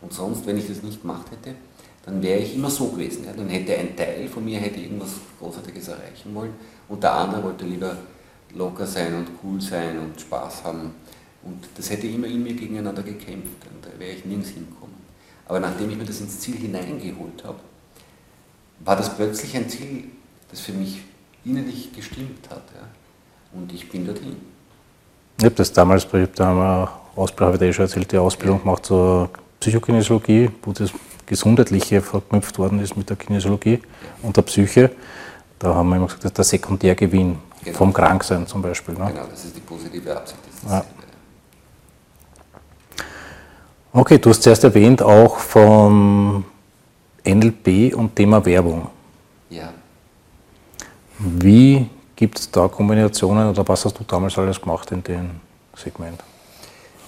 Und 0.00 0.12
sonst, 0.12 0.46
wenn 0.46 0.58
ich 0.58 0.68
das 0.68 0.82
nicht 0.82 1.00
gemacht 1.00 1.26
hätte, 1.30 1.56
dann 2.04 2.22
wäre 2.22 2.40
ich 2.40 2.54
immer 2.54 2.70
so 2.70 2.88
gewesen. 2.88 3.24
Ja. 3.24 3.32
Dann 3.32 3.48
hätte 3.48 3.76
ein 3.76 3.96
Teil 3.96 4.28
von 4.28 4.44
mir 4.44 4.58
hätte 4.58 4.80
irgendwas 4.80 5.10
Großartiges 5.38 5.88
erreichen 5.88 6.34
wollen 6.34 6.54
und 6.88 7.02
der 7.02 7.12
andere 7.12 7.42
wollte 7.42 7.64
lieber 7.64 7.96
locker 8.54 8.86
sein 8.86 9.14
und 9.14 9.28
cool 9.42 9.60
sein 9.60 9.98
und 9.98 10.20
Spaß 10.20 10.64
haben. 10.64 10.94
Und 11.42 11.68
das 11.76 11.90
hätte 11.90 12.06
immer 12.06 12.26
in 12.26 12.42
mir 12.42 12.54
gegeneinander 12.54 13.02
gekämpft 13.02 13.66
und 13.70 13.84
da 13.84 13.98
wäre 13.98 14.12
ich 14.12 14.24
nirgends 14.24 14.50
hingekommen. 14.50 14.96
Aber 15.46 15.60
nachdem 15.60 15.90
ich 15.90 15.96
mir 15.96 16.04
das 16.04 16.20
ins 16.20 16.40
Ziel 16.40 16.56
hineingeholt 16.56 17.44
habe, 17.44 17.58
war 18.80 18.96
das 18.96 19.14
plötzlich 19.14 19.56
ein 19.56 19.68
Ziel, 19.68 20.04
das 20.50 20.60
für 20.60 20.72
mich 20.72 21.02
innerlich 21.44 21.92
gestimmt 21.92 22.48
hat. 22.50 22.62
Ja. 22.74 22.88
Und 23.52 23.72
ich 23.72 23.88
bin 23.88 24.06
dorthin. 24.06 24.36
Ich 25.38 25.44
habe 25.44 25.54
das 25.54 25.72
damals, 25.72 26.04
ich 26.04 26.12
habe 26.12 26.28
da 26.34 26.50
eine 26.50 26.88
Ausbildung, 27.16 27.54
habe 27.54 27.64
ich 27.64 27.70
eh 27.70 27.72
schon 27.72 27.84
erzählt, 27.84 28.12
die 28.12 28.18
Ausbildung 28.18 28.60
gemacht 28.60 28.86
zur 28.86 29.30
Psychokinesiologie, 29.60 30.50
wo 30.62 30.72
das 30.72 30.90
Gesundheitliche 31.26 32.00
verknüpft 32.00 32.58
worden 32.58 32.80
ist 32.80 32.96
mit 32.96 33.10
der 33.10 33.16
Kinesiologie 33.16 33.80
und 34.22 34.36
der 34.36 34.42
Psyche. 34.42 34.90
Da 35.58 35.74
haben 35.74 35.88
wir 35.88 35.96
immer 35.96 36.06
gesagt, 36.06 36.24
das 36.24 36.30
ist 36.30 36.38
der 36.38 36.44
Sekundärgewinn 36.44 37.38
genau. 37.64 37.76
vom 37.76 37.92
Kranksein 37.92 38.46
zum 38.46 38.62
Beispiel. 38.62 38.94
Ne? 38.94 39.10
Genau, 39.12 39.26
das 39.30 39.44
ist 39.44 39.56
die 39.56 39.60
positive 39.60 40.16
Absicht. 40.16 40.40
Ja. 40.68 40.84
Okay, 43.92 44.18
du 44.18 44.30
hast 44.30 44.42
zuerst 44.42 44.62
erwähnt 44.64 45.02
auch 45.02 45.38
vom 45.38 46.44
NLP 47.24 47.94
und 47.94 48.14
Thema 48.14 48.44
Werbung. 48.44 48.88
Ja. 49.50 49.72
Wie 51.18 51.88
gibt 52.14 52.38
es 52.38 52.50
da 52.50 52.68
Kombinationen 52.68 53.50
oder 53.50 53.66
was 53.66 53.84
hast 53.84 53.98
du 53.98 54.04
damals 54.04 54.38
alles 54.38 54.60
gemacht 54.60 54.92
in 54.92 55.02
dem 55.02 55.30
Segment? 55.74 56.22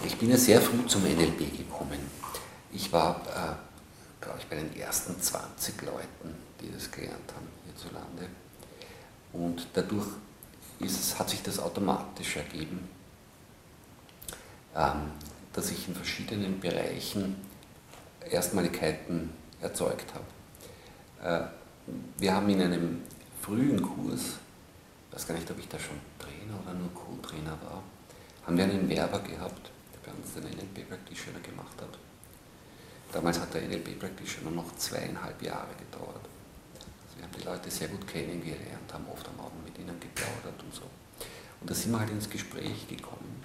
Ich 0.04 0.16
bin 0.16 0.30
ja 0.30 0.36
sehr 0.36 0.60
früh 0.60 0.84
zum 0.86 1.02
NLP 1.02 1.56
gekommen. 1.56 2.09
Ich 2.72 2.92
war, 2.92 3.20
äh, 3.26 4.22
glaube 4.24 4.38
ich, 4.38 4.46
bei 4.46 4.56
den 4.56 4.76
ersten 4.76 5.20
20 5.20 5.83
Leuten, 5.83 6.35
die 6.61 6.70
das 6.72 6.90
gelernt 6.90 7.33
haben 7.35 7.48
hierzulande. 7.64 8.28
Und 9.33 9.66
dadurch 9.74 10.06
es, 10.80 11.18
hat 11.18 11.30
sich 11.30 11.42
das 11.42 11.59
automatisch 11.59 12.37
ergeben, 12.37 12.88
ähm, 14.74 15.12
dass 15.52 15.70
ich 15.70 15.88
in 15.88 15.94
verschiedenen 15.94 16.61
Bereichen 16.61 17.37
Erstmaligkeiten 18.28 19.30
erzeugt 19.61 20.06
habe. 20.14 21.46
Äh, 21.46 21.48
wir 22.18 22.35
haben 22.35 22.48
in 22.48 22.62
einem 22.62 23.02
frühen 23.42 23.83
Kurs, 23.83 24.38
ich 25.09 25.14
weiß 25.14 25.26
gar 25.26 25.35
nicht, 25.35 25.50
ob 25.50 25.59
ich 25.59 25.68
da 25.68 25.78
schon 25.78 25.98
Trainer 26.18 26.61
oder 26.62 26.74
nur 26.74 26.92
Co-Trainer 26.94 27.59
war, 27.62 27.83
haben 28.46 28.56
wir 28.56 28.64
einen 28.64 28.88
Werber 28.88 29.18
gehabt, 29.20 29.70
der 29.92 30.11
bei 30.11 30.16
uns 30.16 30.35
den 30.35 30.44
NLP 30.44 30.88
Practitioner 30.88 31.40
gemacht 31.40 31.74
hat. 31.80 31.98
Damals 33.12 33.40
hat 33.40 33.52
der 33.54 33.62
NLP 33.62 33.98
Practitioner 33.98 34.52
noch 34.52 34.74
zweieinhalb 34.76 35.42
Jahre 35.42 35.74
gedauert. 35.78 36.20
Also 36.76 37.16
wir 37.16 37.24
haben 37.24 37.32
die 37.38 37.44
Leute 37.44 37.70
sehr 37.70 37.88
gut 37.88 38.06
kennengelernt, 38.06 38.92
haben 38.92 39.06
oft 39.12 39.26
am 39.28 39.44
Abend 39.44 39.64
mit 39.64 39.78
ihnen 39.78 39.98
geplaudert 39.98 40.62
und 40.62 40.74
so. 40.74 40.82
Und 41.60 41.68
da 41.68 41.74
sind 41.74 41.90
wir 41.90 41.98
halt 41.98 42.10
ins 42.10 42.30
Gespräch 42.30 42.86
gekommen. 42.88 43.44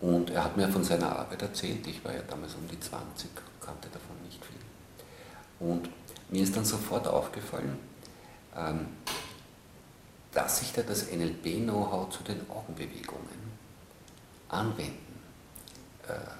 Und 0.00 0.30
er 0.30 0.44
hat 0.44 0.56
mir 0.56 0.68
von 0.68 0.84
seiner 0.84 1.18
Arbeit 1.18 1.42
erzählt, 1.42 1.86
ich 1.86 2.04
war 2.04 2.14
ja 2.14 2.22
damals 2.22 2.54
um 2.54 2.66
die 2.68 2.78
20, 2.78 3.30
kannte 3.60 3.88
davon 3.88 4.16
nicht 4.24 4.42
viel. 4.44 4.56
Und 5.60 5.88
mir 6.30 6.42
ist 6.42 6.56
dann 6.56 6.64
sofort 6.64 7.06
aufgefallen, 7.06 7.78
ähm, 8.56 8.86
dass 10.32 10.60
sich 10.60 10.72
da 10.72 10.82
das 10.82 11.10
NLP-Know-how 11.10 12.10
zu 12.10 12.22
den 12.22 12.48
Augenbewegungen 12.48 13.58
anwenden 14.48 15.20
äh, 16.06 16.37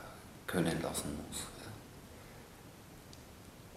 können 0.48 0.82
lassen 0.82 1.16
muss. 1.28 1.44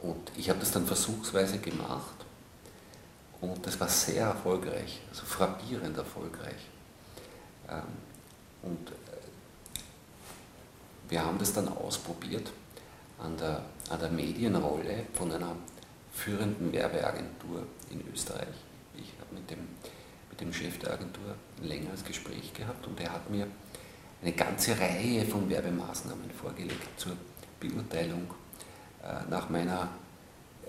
Und 0.02 0.32
ich 0.36 0.50
habe 0.50 0.60
das 0.60 0.72
dann 0.72 0.88
versuchsweise 0.88 1.60
gemacht 1.60 2.26
und 3.40 3.66
das 3.66 3.80
war 3.80 3.88
sehr 3.88 4.26
erfolgreich, 4.26 5.02
also 5.10 5.26
frappierend 5.26 5.96
erfolgreich. 5.96 6.68
Ähm, 7.70 7.84
und 8.64 8.90
äh, 8.90 8.94
wir 11.10 11.24
haben 11.24 11.38
das 11.38 11.54
dann 11.54 11.68
ausprobiert 11.68 12.52
an 13.20 13.38
der, 13.38 13.64
an 13.90 14.00
der 14.00 14.10
Medienrolle 14.10 15.06
von 15.14 15.32
einer 15.32 15.56
führenden 16.14 16.72
Werbeagentur 16.74 17.66
in 17.92 18.04
Österreich. 18.12 18.48
Ich 18.96 19.14
habe 19.20 19.36
mit 19.36 19.50
dem, 19.50 19.68
mit 20.30 20.42
dem 20.42 20.52
Chef 20.52 20.80
der 20.80 20.94
Agentur 20.94 21.36
ein 21.60 21.68
längeres 21.68 22.04
Gespräch 22.04 22.54
gehabt 22.54 22.88
und 22.88 23.00
er 23.00 23.12
hat 23.12 23.30
mir 23.30 23.48
eine 24.22 24.34
ganze 24.34 24.80
Reihe 24.80 25.26
von 25.26 25.50
Werbemaßnahmen 25.50 26.30
vorgelegt 26.32 27.00
zur 27.00 27.14
Beurteilung 27.60 28.30
äh, 29.04 29.30
nach 29.30 29.50
meiner 29.50 29.90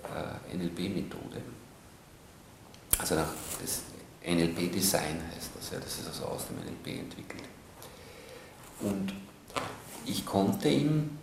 äh, 0.02 0.56
NLP-Methode. 0.56 1.42
Also 2.98 3.14
nach 3.16 3.28
das 3.60 3.82
NLP-Design 4.24 5.20
heißt 5.34 5.50
das, 5.58 5.70
ja, 5.70 5.78
das 5.78 5.98
ist 5.98 6.06
also 6.08 6.24
aus 6.24 6.46
dem 6.46 6.56
NLP 6.56 7.00
entwickelt. 7.00 7.44
Und 8.80 9.12
ich 10.06 10.24
konnte 10.24 10.68
ihm 10.68 11.18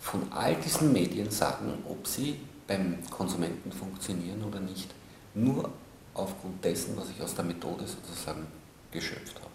von 0.00 0.32
all 0.32 0.56
diesen 0.56 0.92
Medien 0.92 1.30
sagen, 1.30 1.72
ob 1.88 2.06
sie 2.06 2.40
beim 2.66 2.98
Konsumenten 3.10 3.70
funktionieren 3.70 4.42
oder 4.42 4.60
nicht, 4.60 4.90
nur 5.34 5.70
aufgrund 6.14 6.64
dessen, 6.64 6.96
was 6.96 7.10
ich 7.10 7.22
aus 7.22 7.34
der 7.34 7.44
Methode 7.44 7.86
sozusagen 7.86 8.46
geschöpft 8.90 9.36
habe. 9.36 9.51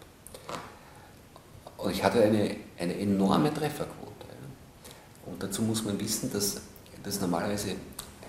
Und 1.87 1.93
ich 1.93 2.03
hatte 2.03 2.21
eine, 2.21 2.53
eine 2.77 2.99
enorme 2.99 3.53
Trefferquote. 3.53 4.25
Und 5.25 5.41
dazu 5.41 5.61
muss 5.61 5.85
man 5.85 5.97
wissen, 5.97 6.29
dass 6.33 6.59
das 7.01 7.21
normalerweise 7.21 7.75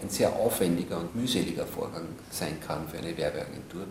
ein 0.00 0.08
sehr 0.08 0.32
aufwendiger 0.32 0.98
und 0.98 1.16
mühseliger 1.16 1.66
Vorgang 1.66 2.04
sein 2.30 2.60
kann 2.64 2.86
für 2.88 2.98
eine 2.98 3.16
Werbeagentur, 3.16 3.82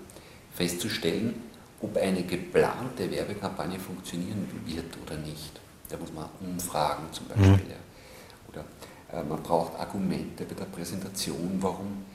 festzustellen, 0.53 1.35
ob 1.81 1.97
eine 1.97 2.23
geplante 2.23 3.11
Werbekampagne 3.11 3.77
funktionieren 3.77 4.47
wird 4.65 4.85
oder 5.05 5.17
nicht. 5.17 5.59
Da 5.89 5.97
muss 5.97 6.13
man 6.13 6.29
umfragen 6.39 7.03
zum 7.11 7.27
Beispiel. 7.27 7.49
Mhm. 7.49 8.47
Oder 8.47 8.63
äh, 9.11 9.21
man 9.21 9.43
braucht 9.43 9.77
Argumente 9.77 10.45
bei 10.45 10.55
der 10.55 10.63
Präsentation, 10.63 11.57
warum 11.59 12.05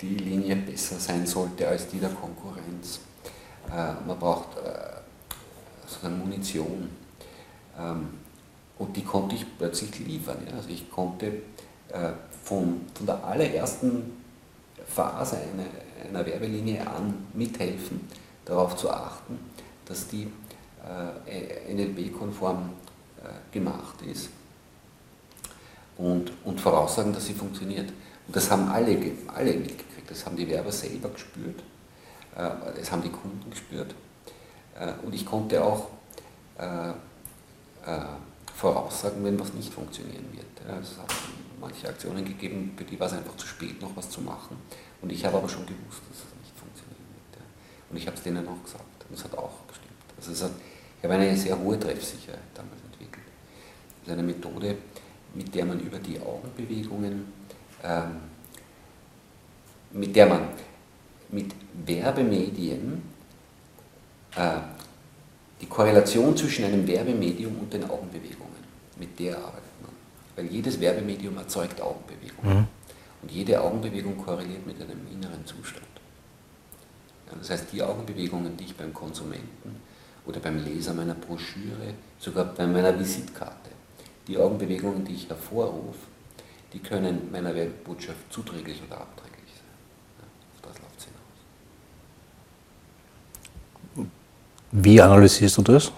die 0.00 0.14
Linie 0.14 0.54
besser 0.54 1.00
sein 1.00 1.26
sollte 1.26 1.66
als 1.66 1.88
die 1.88 1.98
der 1.98 2.10
Konkurrenz. 2.10 3.00
Äh, 3.68 3.94
man 4.06 4.16
braucht 4.16 4.58
äh, 4.58 4.94
sozusagen 5.86 6.18
Munition. 6.18 6.88
Ähm, 7.78 8.08
und 8.78 8.96
die 8.96 9.04
konnte 9.04 9.36
ich 9.36 9.46
plötzlich 9.58 9.98
liefern. 10.00 10.38
Also 10.54 10.68
ich 10.68 10.90
konnte 10.90 11.26
äh, 11.26 12.12
von, 12.42 12.80
von 12.94 13.06
der 13.06 13.24
allerersten 13.24 14.12
Phase 14.86 15.36
einer, 15.36 16.08
einer 16.08 16.26
Werbelinie 16.26 16.86
an 16.86 17.26
mithelfen, 17.32 18.08
darauf 18.44 18.76
zu 18.76 18.90
achten, 18.90 19.38
dass 19.86 20.08
die 20.08 20.28
äh, 21.26 21.72
NLP-konform 21.72 22.70
äh, 23.22 23.52
gemacht 23.52 24.02
ist 24.02 24.28
und, 25.96 26.32
und 26.44 26.60
voraussagen, 26.60 27.12
dass 27.12 27.26
sie 27.26 27.34
funktioniert. 27.34 27.90
Und 28.26 28.34
das 28.34 28.50
haben 28.50 28.68
alle, 28.68 28.98
alle 29.28 29.52
mitgekriegt, 29.52 30.10
das 30.10 30.26
haben 30.26 30.36
die 30.36 30.48
Werber 30.48 30.72
selber 30.72 31.10
gespürt, 31.10 31.62
das 32.34 32.90
haben 32.90 33.02
die 33.02 33.10
Kunden 33.10 33.50
gespürt. 33.50 33.94
Äh, 34.78 34.92
und 35.04 35.14
ich 35.14 35.24
konnte 35.24 35.62
auch 35.62 35.88
äh, 36.58 36.90
äh, 36.90 38.04
voraussagen, 38.54 39.24
wenn 39.24 39.38
was 39.38 39.52
nicht 39.54 39.72
funktionieren 39.72 40.26
wird. 40.32 40.44
Es 40.82 40.96
hat 40.96 41.12
manche 41.60 41.88
Aktionen 41.88 42.24
gegeben, 42.24 42.72
für 42.76 42.84
die 42.84 42.98
war 42.98 43.06
es 43.06 43.12
einfach 43.12 43.36
zu 43.36 43.46
spät, 43.46 43.80
noch 43.80 43.94
was 43.96 44.08
zu 44.08 44.20
machen. 44.20 44.56
Und 45.02 45.12
ich 45.12 45.24
habe 45.24 45.36
aber 45.36 45.48
schon 45.48 45.66
gewusst, 45.66 46.02
dass 46.08 46.18
es 46.18 46.36
nicht 46.40 46.56
funktionieren 46.56 47.04
wird. 47.12 47.44
Und 47.90 47.96
ich 47.96 48.06
habe 48.06 48.16
es 48.16 48.22
denen 48.22 48.46
auch 48.48 48.62
gesagt. 48.64 49.04
Und 49.08 49.18
es 49.18 49.24
hat 49.24 49.36
auch 49.36 49.66
gestimmt. 49.68 49.92
Also 50.16 50.32
es 50.32 50.42
hat, 50.42 50.52
ich 50.98 51.04
habe 51.04 51.14
eine 51.14 51.36
sehr 51.36 51.58
hohe 51.58 51.78
Treffsicherheit 51.78 52.40
damals 52.54 52.80
entwickelt. 52.90 53.26
Das 54.00 54.08
ist 54.08 54.18
eine 54.18 54.22
Methode, 54.22 54.76
mit 55.34 55.54
der 55.54 55.64
man 55.64 55.80
über 55.80 55.98
die 55.98 56.18
Augenbewegungen, 56.20 57.32
ähm, 57.82 58.20
mit 59.92 60.16
der 60.16 60.26
man 60.26 60.48
mit 61.30 61.54
Werbemedien 61.84 63.13
die 64.36 65.66
Korrelation 65.66 66.36
zwischen 66.36 66.64
einem 66.64 66.86
Werbemedium 66.86 67.56
und 67.58 67.72
den 67.72 67.88
Augenbewegungen, 67.88 68.52
mit 68.98 69.18
der 69.18 69.38
arbeitet 69.38 69.80
man. 69.80 69.92
Weil 70.36 70.46
jedes 70.46 70.80
Werbemedium 70.80 71.38
erzeugt 71.38 71.80
Augenbewegungen. 71.80 72.58
Mhm. 72.58 72.66
Und 73.22 73.30
jede 73.30 73.60
Augenbewegung 73.60 74.18
korreliert 74.18 74.66
mit 74.66 74.82
einem 74.82 75.06
inneren 75.10 75.46
Zustand. 75.46 75.86
Ja, 77.26 77.32
das 77.38 77.48
heißt, 77.48 77.72
die 77.72 77.82
Augenbewegungen, 77.82 78.54
die 78.56 78.64
ich 78.64 78.76
beim 78.76 78.92
Konsumenten 78.92 79.80
oder 80.26 80.40
beim 80.40 80.62
Leser 80.62 80.92
meiner 80.92 81.14
Broschüre, 81.14 81.94
sogar 82.18 82.44
bei 82.46 82.66
meiner 82.66 82.98
Visitkarte, 82.98 83.70
die 84.26 84.36
Augenbewegungen, 84.36 85.04
die 85.04 85.14
ich 85.14 85.28
hervorrufe, 85.28 86.06
die 86.74 86.80
können 86.80 87.30
meiner 87.30 87.54
Weltbotschaft 87.54 88.30
zuträglich 88.30 88.82
oder 88.86 89.00
abträglich 89.00 89.52
sein. 89.54 89.64
Ja, 90.18 90.24
auf 90.54 90.60
das 90.62 90.78
läuft 90.82 90.98
es 90.98 91.04
hinaus. 91.04 91.20
Wie 94.76 95.00
analysierst 95.00 95.56
du 95.58 95.62
das? 95.62 95.92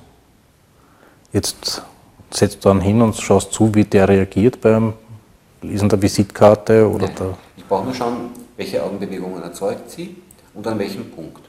Jetzt 1.32 1.82
setzt 2.30 2.62
du 2.62 2.68
dann 2.68 2.80
hin 2.82 3.00
und 3.00 3.16
schaust 3.16 3.50
zu, 3.50 3.74
wie 3.74 3.84
der 3.84 4.06
reagiert 4.06 4.60
beim 4.60 4.92
Lesen 5.62 5.88
der 5.88 6.00
Visitkarte 6.00 6.86
oder 6.86 7.06
Nein, 7.06 7.16
der. 7.18 7.38
Ich 7.56 7.64
brauche 7.64 7.84
nur 7.86 7.94
schauen, 7.94 8.16
welche 8.54 8.82
Augenbewegungen 8.82 9.42
erzeugt 9.42 9.90
sie 9.90 10.16
und 10.52 10.66
an 10.66 10.78
welchem 10.78 11.10
Punkt. 11.10 11.40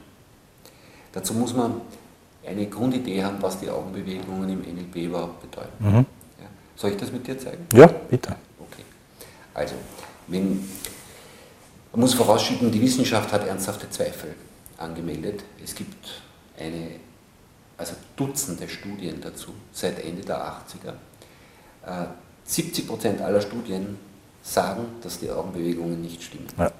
Dazu 1.12 1.34
muss 1.34 1.54
man 1.54 1.82
eine 2.46 2.66
Grundidee 2.66 3.22
haben, 3.22 3.36
was 3.42 3.60
die 3.60 3.68
Augenbewegungen 3.68 4.48
im 4.48 4.60
NLP 4.60 4.96
überhaupt 4.96 5.42
bedeuten. 5.42 5.84
Mhm. 5.84 6.06
Soll 6.76 6.92
ich 6.92 6.96
das 6.96 7.12
mit 7.12 7.26
dir 7.26 7.38
zeigen? 7.38 7.66
Ja, 7.74 7.88
bitte. 7.88 8.36
Okay. 8.58 8.84
Also, 9.52 9.74
wenn, 10.28 10.66
man 11.92 12.00
muss 12.00 12.14
vorausschicken, 12.14 12.72
die 12.72 12.80
Wissenschaft 12.80 13.30
hat 13.32 13.46
ernsthafte 13.46 13.90
Zweifel 13.90 14.34
angemeldet. 14.78 15.42
Es 15.62 15.74
gibt 15.74 16.22
eine, 16.58 16.92
also 17.78 17.94
Dutzende 18.16 18.68
Studien 18.68 19.20
dazu 19.20 19.54
seit 19.72 20.04
Ende 20.04 20.22
der 20.22 20.42
80er. 20.42 22.08
70 22.44 22.84
äh, 22.84 22.86
Prozent 22.86 23.20
aller 23.20 23.40
Studien 23.40 23.96
sagen, 24.42 24.84
dass 25.00 25.20
die 25.20 25.30
Augenbewegungen 25.30 26.02
nicht 26.02 26.22
stimmen. 26.22 26.48
Ja. 26.58 26.70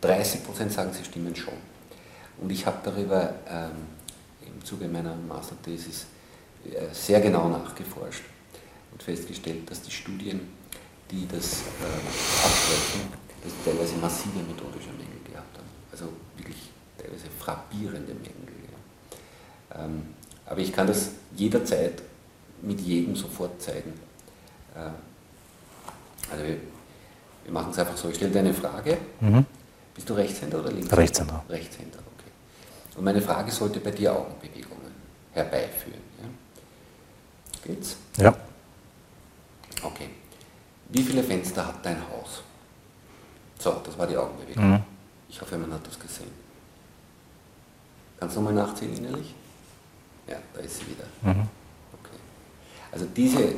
30 0.00 0.44
Prozent 0.44 0.72
sagen, 0.72 0.92
sie 0.92 1.04
stimmen 1.04 1.34
schon. 1.34 1.54
Und 2.40 2.50
ich 2.50 2.66
habe 2.66 2.78
darüber 2.82 3.34
ähm, 3.48 3.86
im 4.44 4.64
Zuge 4.64 4.88
meiner 4.88 5.14
Masterthesis 5.14 6.06
äh, 6.64 6.92
sehr 6.92 7.20
genau 7.20 7.48
nachgeforscht 7.48 8.24
und 8.90 9.02
festgestellt, 9.02 9.70
dass 9.70 9.82
die 9.82 9.92
Studien, 9.92 10.40
die 11.10 11.26
das 11.28 11.62
äh, 11.62 12.44
absprechen, 12.44 13.12
dass 13.44 13.52
die 13.52 13.70
teilweise 13.70 13.94
massive 13.96 14.40
methodische 14.40 14.90
Mängel 14.90 15.20
gehabt 15.30 15.56
haben. 15.56 15.68
Also 15.92 16.06
wirklich 16.36 16.70
teilweise 16.98 17.26
frappierende 17.38 18.14
Mängel. 18.14 18.48
Ja. 19.70 19.84
Ähm, 19.84 20.14
aber 20.52 20.60
ich 20.60 20.70
kann 20.70 20.86
das 20.86 21.12
jederzeit 21.34 22.02
mit 22.60 22.78
jedem 22.78 23.16
sofort 23.16 23.60
zeigen. 23.62 23.94
Äh, 24.74 24.90
also 26.30 26.44
wir, 26.44 26.58
wir 27.44 27.52
machen 27.52 27.70
es 27.70 27.78
einfach 27.78 27.96
so, 27.96 28.10
ich 28.10 28.16
stelle 28.16 28.32
dir 28.32 28.40
eine 28.40 28.52
Frage. 28.52 28.98
Mhm. 29.20 29.46
Bist 29.94 30.10
du 30.10 30.12
Rechtshänder 30.12 30.60
oder 30.60 30.68
Linkshänder? 30.68 30.98
Rechtshänder. 30.98 31.44
Rechtshänder, 31.48 31.98
okay. 32.00 32.30
Und 32.98 33.04
meine 33.04 33.22
Frage 33.22 33.50
sollte 33.50 33.80
bei 33.80 33.92
dir 33.92 34.14
Augenbewegungen 34.14 34.92
herbeiführen. 35.32 36.02
Ja? 36.20 36.28
Geht's? 37.64 37.96
Ja. 38.18 38.36
Okay. 39.82 40.10
Wie 40.90 41.02
viele 41.02 41.22
Fenster 41.22 41.66
hat 41.66 41.84
dein 41.84 41.96
Haus? 42.10 42.42
So, 43.58 43.80
das 43.82 43.96
war 43.96 44.06
die 44.06 44.18
Augenbewegung. 44.18 44.70
Mhm. 44.70 44.82
Ich 45.30 45.40
hoffe, 45.40 45.56
man 45.56 45.72
hat 45.72 45.86
das 45.86 45.98
gesehen. 45.98 46.30
Kannst 48.20 48.36
du 48.36 48.42
nochmal 48.42 48.66
nachzählen 48.66 48.98
innerlich? 48.98 49.34
Ja, 50.28 50.36
da 50.54 50.60
ist 50.60 50.78
sie 50.78 50.86
wieder. 50.86 51.04
Mhm. 51.22 51.48
Okay. 51.92 52.18
Also 52.90 53.06
diese, 53.14 53.54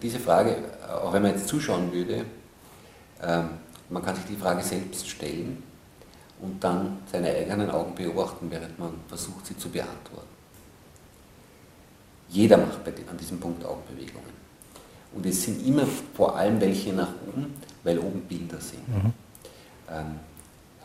diese 0.00 0.18
Frage, 0.18 0.56
auch 1.02 1.12
wenn 1.12 1.22
man 1.22 1.32
jetzt 1.32 1.48
zuschauen 1.48 1.92
würde, 1.92 2.24
ähm, 3.22 3.48
man 3.88 4.04
kann 4.04 4.14
sich 4.16 4.24
die 4.26 4.36
Frage 4.36 4.62
selbst 4.62 5.08
stellen 5.08 5.62
und 6.40 6.62
dann 6.62 6.98
seine 7.10 7.28
eigenen 7.30 7.70
Augen 7.70 7.94
beobachten, 7.94 8.50
während 8.50 8.78
man 8.78 8.92
versucht, 9.08 9.46
sie 9.46 9.56
zu 9.56 9.68
beantworten. 9.70 10.28
Jeder 12.28 12.58
macht 12.58 12.86
an 12.86 13.16
diesem 13.16 13.40
Punkt 13.40 13.64
Augenbewegungen. 13.64 14.38
Und 15.14 15.24
es 15.24 15.42
sind 15.42 15.66
immer 15.66 15.86
vor 16.14 16.36
allem 16.36 16.60
welche 16.60 16.92
nach 16.92 17.08
oben, 17.26 17.54
weil 17.82 17.98
oben 17.98 18.20
Bilder 18.22 18.60
sind. 18.60 18.86
Mhm. 18.88 19.12
Ähm, 19.90 20.20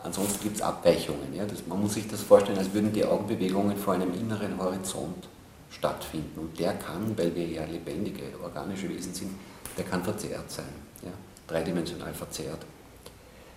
ansonsten 0.04 0.42
gibt 0.42 0.56
es 0.56 0.62
Abweichungen. 0.62 1.34
Ja? 1.34 1.44
Das, 1.44 1.66
man 1.66 1.80
muss 1.80 1.94
sich 1.94 2.06
das 2.08 2.22
vorstellen, 2.22 2.58
als 2.58 2.72
würden 2.72 2.92
die 2.92 3.04
Augenbewegungen 3.04 3.76
vor 3.76 3.94
einem 3.94 4.14
inneren 4.14 4.56
Horizont 4.58 5.28
stattfinden. 5.70 6.38
Und 6.38 6.58
der 6.58 6.74
kann, 6.74 7.16
weil 7.18 7.34
wir 7.34 7.46
ja 7.46 7.64
lebendige, 7.64 8.22
organische 8.42 8.88
Wesen 8.88 9.12
sind, 9.12 9.32
der 9.76 9.84
kann 9.84 10.04
verzerrt 10.04 10.50
sein. 10.50 10.72
Ja? 11.02 11.10
Dreidimensional 11.48 12.14
verzerrt. 12.14 12.60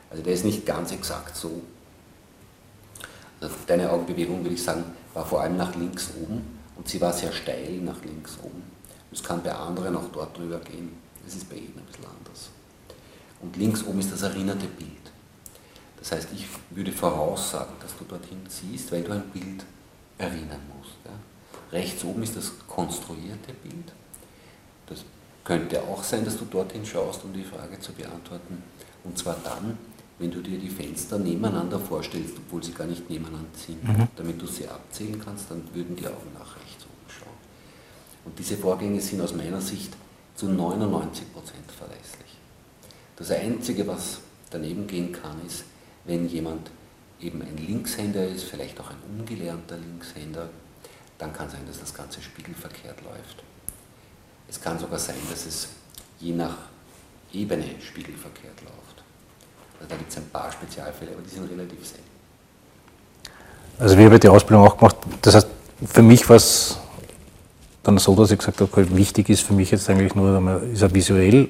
Also 0.09 0.23
der 0.23 0.33
ist 0.33 0.45
nicht 0.45 0.65
ganz 0.65 0.91
exakt 0.91 1.35
so. 1.35 1.61
Also 3.39 3.53
deine 3.67 3.91
Augenbewegung, 3.91 4.43
würde 4.43 4.55
ich 4.55 4.63
sagen, 4.63 4.83
war 5.13 5.25
vor 5.25 5.41
allem 5.41 5.57
nach 5.57 5.75
links 5.75 6.11
oben 6.19 6.59
und 6.75 6.87
sie 6.87 6.99
war 7.01 7.13
sehr 7.13 7.31
steil 7.31 7.79
nach 7.83 8.03
links 8.03 8.37
oben. 8.41 8.63
Es 9.11 9.21
kann 9.21 9.43
bei 9.43 9.53
anderen 9.53 9.95
auch 9.95 10.09
dort 10.11 10.37
drüber 10.37 10.59
gehen. 10.59 10.97
Es 11.25 11.35
ist 11.35 11.49
bei 11.49 11.55
jedem 11.55 11.77
ein 11.77 11.85
bisschen 11.85 12.05
anders. 12.05 12.49
Und 13.41 13.55
links 13.57 13.83
oben 13.83 13.99
ist 13.99 14.11
das 14.11 14.23
erinnerte 14.23 14.67
Bild. 14.67 14.91
Das 16.07 16.19
heißt, 16.19 16.29
ich 16.33 16.45
würde 16.69 16.93
voraussagen, 16.93 17.73
dass 17.81 17.97
du 17.97 18.05
dorthin 18.05 18.39
ziehst, 18.47 18.93
weil 18.93 19.03
du 19.03 19.11
ein 19.11 19.29
Bild 19.33 19.65
erinnern 20.17 20.61
musst. 20.77 20.95
Ja. 21.03 21.11
Rechts 21.77 22.01
oben 22.05 22.23
ist 22.23 22.37
das 22.37 22.53
konstruierte 22.65 23.51
Bild. 23.61 23.91
Das 24.85 25.03
könnte 25.43 25.81
auch 25.81 26.01
sein, 26.01 26.23
dass 26.23 26.37
du 26.37 26.45
dorthin 26.45 26.85
schaust, 26.85 27.25
um 27.25 27.33
die 27.33 27.43
Frage 27.43 27.77
zu 27.81 27.91
beantworten. 27.91 28.63
Und 29.03 29.17
zwar 29.17 29.35
dann, 29.43 29.77
wenn 30.17 30.31
du 30.31 30.39
dir 30.39 30.57
die 30.57 30.69
Fenster 30.69 31.19
nebeneinander 31.19 31.77
vorstellst, 31.77 32.35
obwohl 32.37 32.63
sie 32.63 32.71
gar 32.71 32.87
nicht 32.87 33.09
nebeneinander 33.09 33.49
sind. 33.53 33.83
Mhm. 33.83 34.07
Damit 34.15 34.41
du 34.41 34.47
sie 34.47 34.65
abzählen 34.65 35.21
kannst, 35.23 35.51
dann 35.51 35.61
würden 35.73 35.97
die 35.97 36.07
Augen 36.07 36.31
nach 36.33 36.55
rechts 36.55 36.85
oben. 36.85 36.97
Und 38.23 38.39
diese 38.39 38.55
Vorgänge 38.55 39.01
sind 39.01 39.21
aus 39.21 39.33
meiner 39.33 39.61
Sicht 39.61 39.93
zu 40.35 40.47
99% 40.47 40.51
verlässlich. 41.77 42.37
Das 43.17 43.31
Einzige, 43.31 43.87
was 43.87 44.19
daneben 44.49 44.85
gehen 44.85 45.11
kann, 45.11 45.45
ist, 45.45 45.63
wenn 46.07 46.27
jemand 46.29 46.71
eben 47.19 47.41
ein 47.41 47.57
Linkshänder 47.57 48.25
ist, 48.25 48.45
vielleicht 48.45 48.79
auch 48.79 48.89
ein 48.89 49.19
ungelernter 49.19 49.77
Linkshänder, 49.77 50.49
dann 51.17 51.33
kann 51.33 51.49
sein, 51.49 51.61
dass 51.67 51.79
das 51.79 51.93
Ganze 51.93 52.21
spiegelverkehrt 52.21 53.01
läuft. 53.03 53.43
Es 54.49 54.59
kann 54.61 54.79
sogar 54.79 54.99
sein, 54.99 55.15
dass 55.29 55.45
es 55.45 55.67
je 56.19 56.33
nach 56.33 56.55
Ebene 57.33 57.65
spiegelverkehrt 57.81 58.61
läuft. 58.61 59.03
Also 59.79 59.89
da 59.89 59.95
gibt 59.97 60.09
es 60.09 60.17
ein 60.17 60.29
paar 60.31 60.51
Spezialfälle, 60.51 61.11
aber 61.11 61.21
die 61.21 61.29
sind 61.29 61.49
relativ 61.51 61.85
selten. 61.85 62.03
Also 63.79 63.97
wir 63.97 64.05
haben 64.05 64.19
die 64.19 64.29
Ausbildung 64.29 64.65
auch 64.65 64.77
gemacht. 64.77 64.95
Das 65.21 65.35
heißt, 65.35 65.47
für 65.85 66.01
mich 66.01 66.27
war 66.29 66.37
es 66.37 66.77
dann 67.83 67.97
so, 67.97 68.15
dass 68.15 68.31
ich 68.31 68.39
gesagt 68.39 68.61
habe, 68.61 68.71
okay, 68.71 68.87
wichtig 68.95 69.29
ist 69.29 69.41
für 69.41 69.53
mich 69.53 69.71
jetzt 69.71 69.89
eigentlich 69.89 70.15
nur, 70.15 70.63
ist 70.63 70.81
er 70.81 70.93
visuell, 70.93 71.49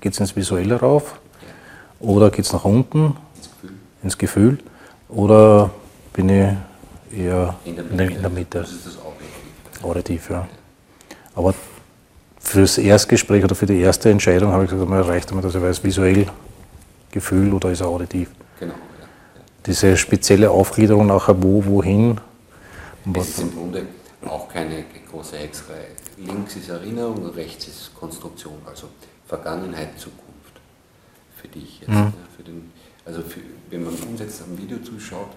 geht 0.00 0.12
es 0.12 0.20
ins 0.20 0.34
Visuelle 0.34 0.76
rauf 0.76 1.20
ja. 1.42 2.06
oder 2.08 2.30
geht 2.30 2.44
es 2.44 2.52
nach 2.52 2.64
unten 2.64 3.16
ins 4.02 4.16
Gefühl. 4.16 4.58
oder 5.08 5.70
bin 6.12 6.28
ich 6.28 7.18
eher 7.18 7.54
in 7.64 7.76
der 7.76 7.84
Mitte? 7.84 8.14
In 8.14 8.20
der 8.20 8.30
Mitte. 8.30 8.58
Das 8.60 8.72
ist 8.72 8.86
das 8.86 8.98
Auditiv. 8.98 9.84
Auditiv, 9.84 10.30
ja. 10.30 10.48
Aber 11.34 11.54
fürs 12.38 12.78
Erstgespräch 12.78 13.44
oder 13.44 13.54
für 13.54 13.66
die 13.66 13.80
erste 13.80 14.10
Entscheidung 14.10 14.52
habe 14.52 14.64
ich 14.64 14.70
gesagt, 14.70 14.88
man 14.88 14.98
erreicht 14.98 15.28
einmal, 15.28 15.42
dass 15.42 15.54
ich 15.54 15.62
weiß, 15.62 15.84
visuell 15.84 16.26
Gefühl 17.10 17.52
oder 17.52 17.70
ist 17.70 17.80
er 17.80 17.88
auditiv. 17.88 18.30
Genau. 18.58 18.74
Ja. 18.74 19.06
Diese 19.66 19.96
spezielle 19.96 20.50
Aufgliederung 20.50 21.06
nachher 21.06 21.40
wo, 21.42 21.64
wohin. 21.64 22.20
Es 23.14 23.28
ist 23.28 23.40
im 23.40 23.54
Grunde 23.54 23.86
auch 24.26 24.48
keine 24.48 24.84
große 25.10 25.36
Hexerei. 25.36 25.86
Links 26.18 26.56
ist 26.56 26.68
Erinnerung 26.68 27.22
und 27.22 27.36
rechts 27.36 27.66
ist 27.66 27.94
Konstruktion, 27.94 28.54
also 28.66 28.88
Vergangenheit, 29.26 29.98
Zukunft. 29.98 30.60
Für 31.36 31.48
dich 31.48 31.80
jetzt. 31.80 31.90
Mhm. 31.90 32.12
Für 32.36 32.42
den, 32.42 32.72
also 33.04 33.22
für, 33.22 33.40
wenn 33.70 33.84
man 33.84 33.94
uns 33.94 34.20
jetzt 34.20 34.42
am 34.42 34.56
Video 34.56 34.78
zuschaut, 34.78 35.30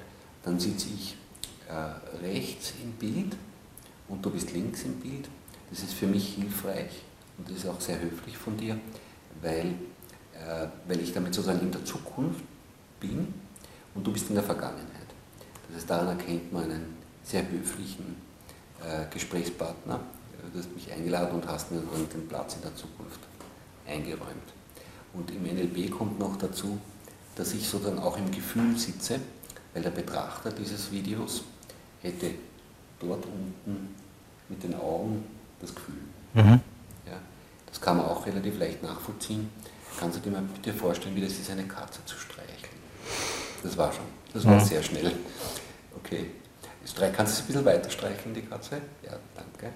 dann 0.44 0.60
sitze 0.60 0.88
ich 0.94 1.16
äh, 1.70 2.26
rechts 2.26 2.74
im 2.82 2.92
Bild 2.94 3.36
und 4.08 4.24
du 4.24 4.30
bist 4.30 4.52
links 4.54 4.84
im 4.84 5.00
Bild. 5.00 5.30
Das 5.70 5.82
ist 5.82 5.94
für 5.94 6.08
mich 6.08 6.36
hilfreich 6.36 7.02
und 7.38 7.50
das 7.50 7.58
ist 7.58 7.68
auch 7.68 7.80
sehr 7.80 8.00
höflich 8.00 8.38
von 8.38 8.58
dir, 8.58 8.78
weil, 9.42 9.68
äh, 10.34 10.68
weil 10.88 11.00
ich 11.00 11.14
damit 11.14 11.34
sozusagen 11.34 11.62
in 11.62 11.72
der 11.72 11.84
Zukunft 11.86 12.44
bin 13.00 13.34
und 13.96 14.06
du 14.06 14.12
bist 14.12 14.30
in 14.30 14.36
der 14.36 14.44
Vergangenheit. 14.44 14.88
Das 15.68 15.78
heißt, 15.78 15.90
daran 15.90 16.20
erkennt 16.20 16.52
man 16.52 16.64
einen 16.66 16.98
sehr 17.24 17.50
höflichen 17.50 18.18
äh, 18.82 19.06
Gesprächspartner. 19.12 20.00
Du 20.52 20.60
hast 20.60 20.74
mich 20.76 20.92
eingeladen 20.92 21.36
und 21.36 21.48
hast 21.48 21.72
mir 21.72 21.80
den 21.80 22.28
Platz 22.28 22.56
in 22.56 22.62
der 22.62 22.76
Zukunft 22.76 23.22
eingeräumt. 23.88 24.54
Und 25.14 25.32
im 25.32 25.44
NLP 25.44 25.90
kommt 25.90 26.20
noch 26.20 26.36
dazu, 26.38 26.78
dass 27.36 27.54
ich 27.54 27.68
sozusagen 27.68 28.00
auch 28.00 28.18
im 28.18 28.32
Gefühl 28.32 28.78
sitze, 28.78 29.20
weil 29.74 29.84
der 29.84 29.92
Betrachter 29.92 30.52
dieses 30.52 30.92
Videos 30.92 31.44
hätte 32.02 32.32
dort 33.00 33.26
unten 33.26 33.96
mit 34.50 34.64
den 34.64 34.76
Augen 34.76 35.24
das 35.60 35.74
Gefühl. 35.74 35.96
Mhm. 36.34 36.60
Ja, 37.06 37.20
das 37.68 37.82
kann 37.82 37.98
man 37.98 38.06
auch 38.06 38.26
relativ 38.26 38.60
leicht 38.60 38.84
nachvollziehen. 38.84 39.50
Kannst 40.00 40.18
du 40.18 40.22
dir 40.22 40.32
mal 40.32 40.42
bitte 40.42 40.74
vorstellen, 40.78 41.16
wie 41.16 41.22
das 41.22 41.34
ist, 41.34 41.50
eine 41.50 41.64
Katze 41.64 42.04
zu 42.06 42.16
streicheln? 42.18 42.74
Das 43.62 43.78
war 43.78 43.92
schon. 43.92 44.06
Das 44.34 44.46
war 44.46 44.56
mhm. 44.56 44.66
sehr 44.66 44.84
schnell. 44.84 45.14
Okay. 45.96 46.32
Kannst 47.16 47.18
du 47.18 47.24
es 47.24 47.40
ein 47.40 47.48
bisschen 47.48 47.66
weiter 47.66 47.90
streicheln, 47.90 48.34
die 48.34 48.42
Katze? 48.42 48.82
Ja, 49.04 49.18
danke. 49.36 49.74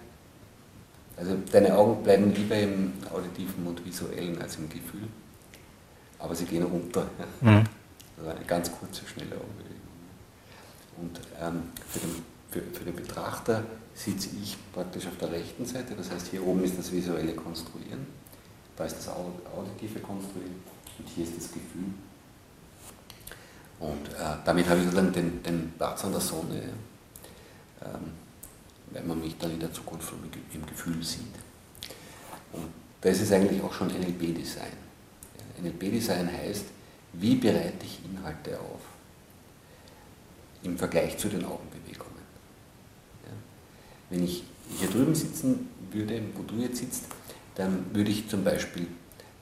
Also 1.15 1.35
deine 1.51 1.75
Augen 1.75 2.03
bleiben 2.03 2.33
lieber 2.33 2.55
im 2.55 2.93
auditiven 3.11 3.65
und 3.65 3.83
visuellen 3.83 4.39
als 4.41 4.57
im 4.57 4.69
Gefühl. 4.69 5.07
Aber 6.19 6.35
sie 6.35 6.45
gehen 6.45 6.63
runter. 6.63 7.07
Mhm. 7.41 7.63
Also 8.17 8.29
eine 8.31 8.45
ganz 8.45 8.71
kurze, 8.71 9.05
schnelle 9.05 9.35
Augenbewegung. 9.35 9.77
Und 10.97 11.19
ähm, 11.39 11.63
für, 11.87 11.99
den, 11.99 12.23
für, 12.49 12.77
für 12.77 12.85
den 12.85 12.95
Betrachter 12.95 13.63
sitze 13.93 14.29
ich 14.41 14.57
praktisch 14.73 15.07
auf 15.07 15.17
der 15.17 15.31
rechten 15.31 15.65
Seite, 15.65 15.95
das 15.95 16.11
heißt 16.11 16.27
hier 16.27 16.45
oben 16.45 16.63
ist 16.63 16.77
das 16.77 16.91
visuelle 16.91 17.33
Konstruieren, 17.33 18.05
da 18.75 18.85
ist 18.85 18.97
das 18.97 19.09
auditive 19.09 19.99
Konstruieren 19.99 20.55
und 20.99 21.07
hier 21.07 21.23
ist 21.23 21.37
das 21.37 21.51
Gefühl. 21.51 21.93
Und 23.79 24.07
äh, 24.09 24.37
damit 24.43 24.67
habe 24.67 24.81
ich 24.81 24.89
dann 24.89 25.11
den, 25.11 25.41
den 25.43 25.71
Platz 25.77 26.03
an 26.03 26.11
der 26.11 26.21
Sonne, 26.21 26.61
ähm, 27.83 28.11
wenn 28.91 29.07
man 29.07 29.19
mich 29.19 29.37
dann 29.37 29.51
in 29.51 29.59
der 29.59 29.71
Zukunft 29.71 30.13
im 30.53 30.65
Gefühl 30.65 31.03
sieht. 31.03 31.35
Und 32.53 32.67
das 33.01 33.19
ist 33.19 33.31
eigentlich 33.31 33.61
auch 33.61 33.73
schon 33.73 33.87
NLP-Design. 33.87 34.86
NLP-Design 35.61 36.31
heißt, 36.31 36.65
wie 37.13 37.35
bereite 37.35 37.85
ich 37.85 37.99
Inhalte 38.05 38.59
auf 38.59 38.81
im 40.63 40.77
Vergleich 40.77 41.17
zu 41.17 41.29
den 41.29 41.45
Augenbewegungen. 41.45 42.21
Ja. 43.23 43.31
Wenn 44.09 44.23
ich 44.23 44.43
hier 44.77 44.89
drüben 44.89 45.15
sitzen 45.15 45.69
würde, 45.91 46.21
wo 46.35 46.43
du 46.43 46.55
jetzt 46.61 46.77
sitzt, 46.77 47.05
dann 47.55 47.85
würde 47.93 48.11
ich 48.11 48.27
zum 48.27 48.43
Beispiel, 48.43 48.87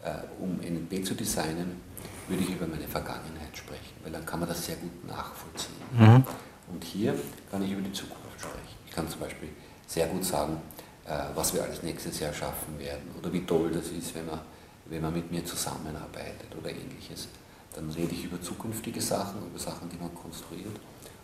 äh, 0.03 0.19
um 0.39 0.57
NLP 0.57 1.05
zu 1.05 1.15
designen, 1.15 1.81
würde 2.27 2.43
ich 2.43 2.49
über 2.49 2.67
meine 2.67 2.87
Vergangenheit 2.87 3.55
sprechen, 3.55 3.93
weil 4.03 4.11
dann 4.11 4.25
kann 4.25 4.39
man 4.39 4.49
das 4.49 4.65
sehr 4.65 4.75
gut 4.75 5.05
nachvollziehen. 5.07 5.75
Mhm. 5.97 6.23
Und 6.71 6.83
hier 6.83 7.15
kann 7.51 7.61
ich 7.63 7.71
über 7.71 7.81
die 7.81 7.91
Zukunft 7.91 8.39
sprechen. 8.39 8.77
Ich 8.87 8.93
kann 8.93 9.07
zum 9.09 9.19
Beispiel 9.19 9.49
sehr 9.87 10.07
gut 10.07 10.23
sagen, 10.23 10.57
äh, 11.05 11.19
was 11.35 11.53
wir 11.53 11.63
alles 11.63 11.83
nächstes 11.83 12.19
Jahr 12.19 12.33
schaffen 12.33 12.79
werden 12.79 13.03
oder 13.19 13.31
wie 13.31 13.45
toll 13.45 13.71
das 13.71 13.87
ist, 13.87 14.15
wenn 14.15 14.25
man, 14.25 14.39
wenn 14.85 15.01
man 15.01 15.13
mit 15.13 15.31
mir 15.31 15.43
zusammenarbeitet 15.43 16.55
oder 16.57 16.69
ähnliches. 16.69 17.27
Dann 17.73 17.89
rede 17.89 18.13
ich 18.13 18.25
über 18.25 18.41
zukünftige 18.41 19.01
Sachen, 19.01 19.45
über 19.47 19.59
Sachen, 19.59 19.89
die 19.89 19.97
man 19.97 20.13
konstruiert 20.15 20.75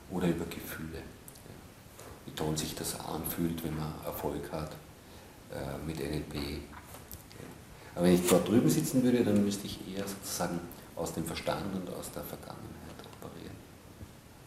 oder 0.09 0.27
über 0.27 0.45
Gefühle. 0.45 1.01
Wie 2.25 2.31
toll 2.31 2.57
sich 2.57 2.75
das 2.75 2.99
anfühlt, 2.99 3.63
wenn 3.63 3.77
man 3.77 3.93
Erfolg 4.05 4.51
hat 4.51 4.71
äh, 5.51 5.85
mit 5.85 5.97
NLP. 5.97 6.61
Aber 7.95 8.05
wenn 8.05 8.15
ich 8.15 8.27
dort 8.27 8.47
drüben 8.47 8.69
sitzen 8.69 9.03
würde, 9.03 9.23
dann 9.23 9.43
müsste 9.43 9.67
ich 9.67 9.79
eher 9.95 10.07
sozusagen 10.07 10.59
aus 10.95 11.13
dem 11.13 11.25
Verstand 11.25 11.73
und 11.75 11.89
aus 11.93 12.11
der 12.11 12.23
Vergangenheit 12.23 12.99
operieren. 13.19 13.55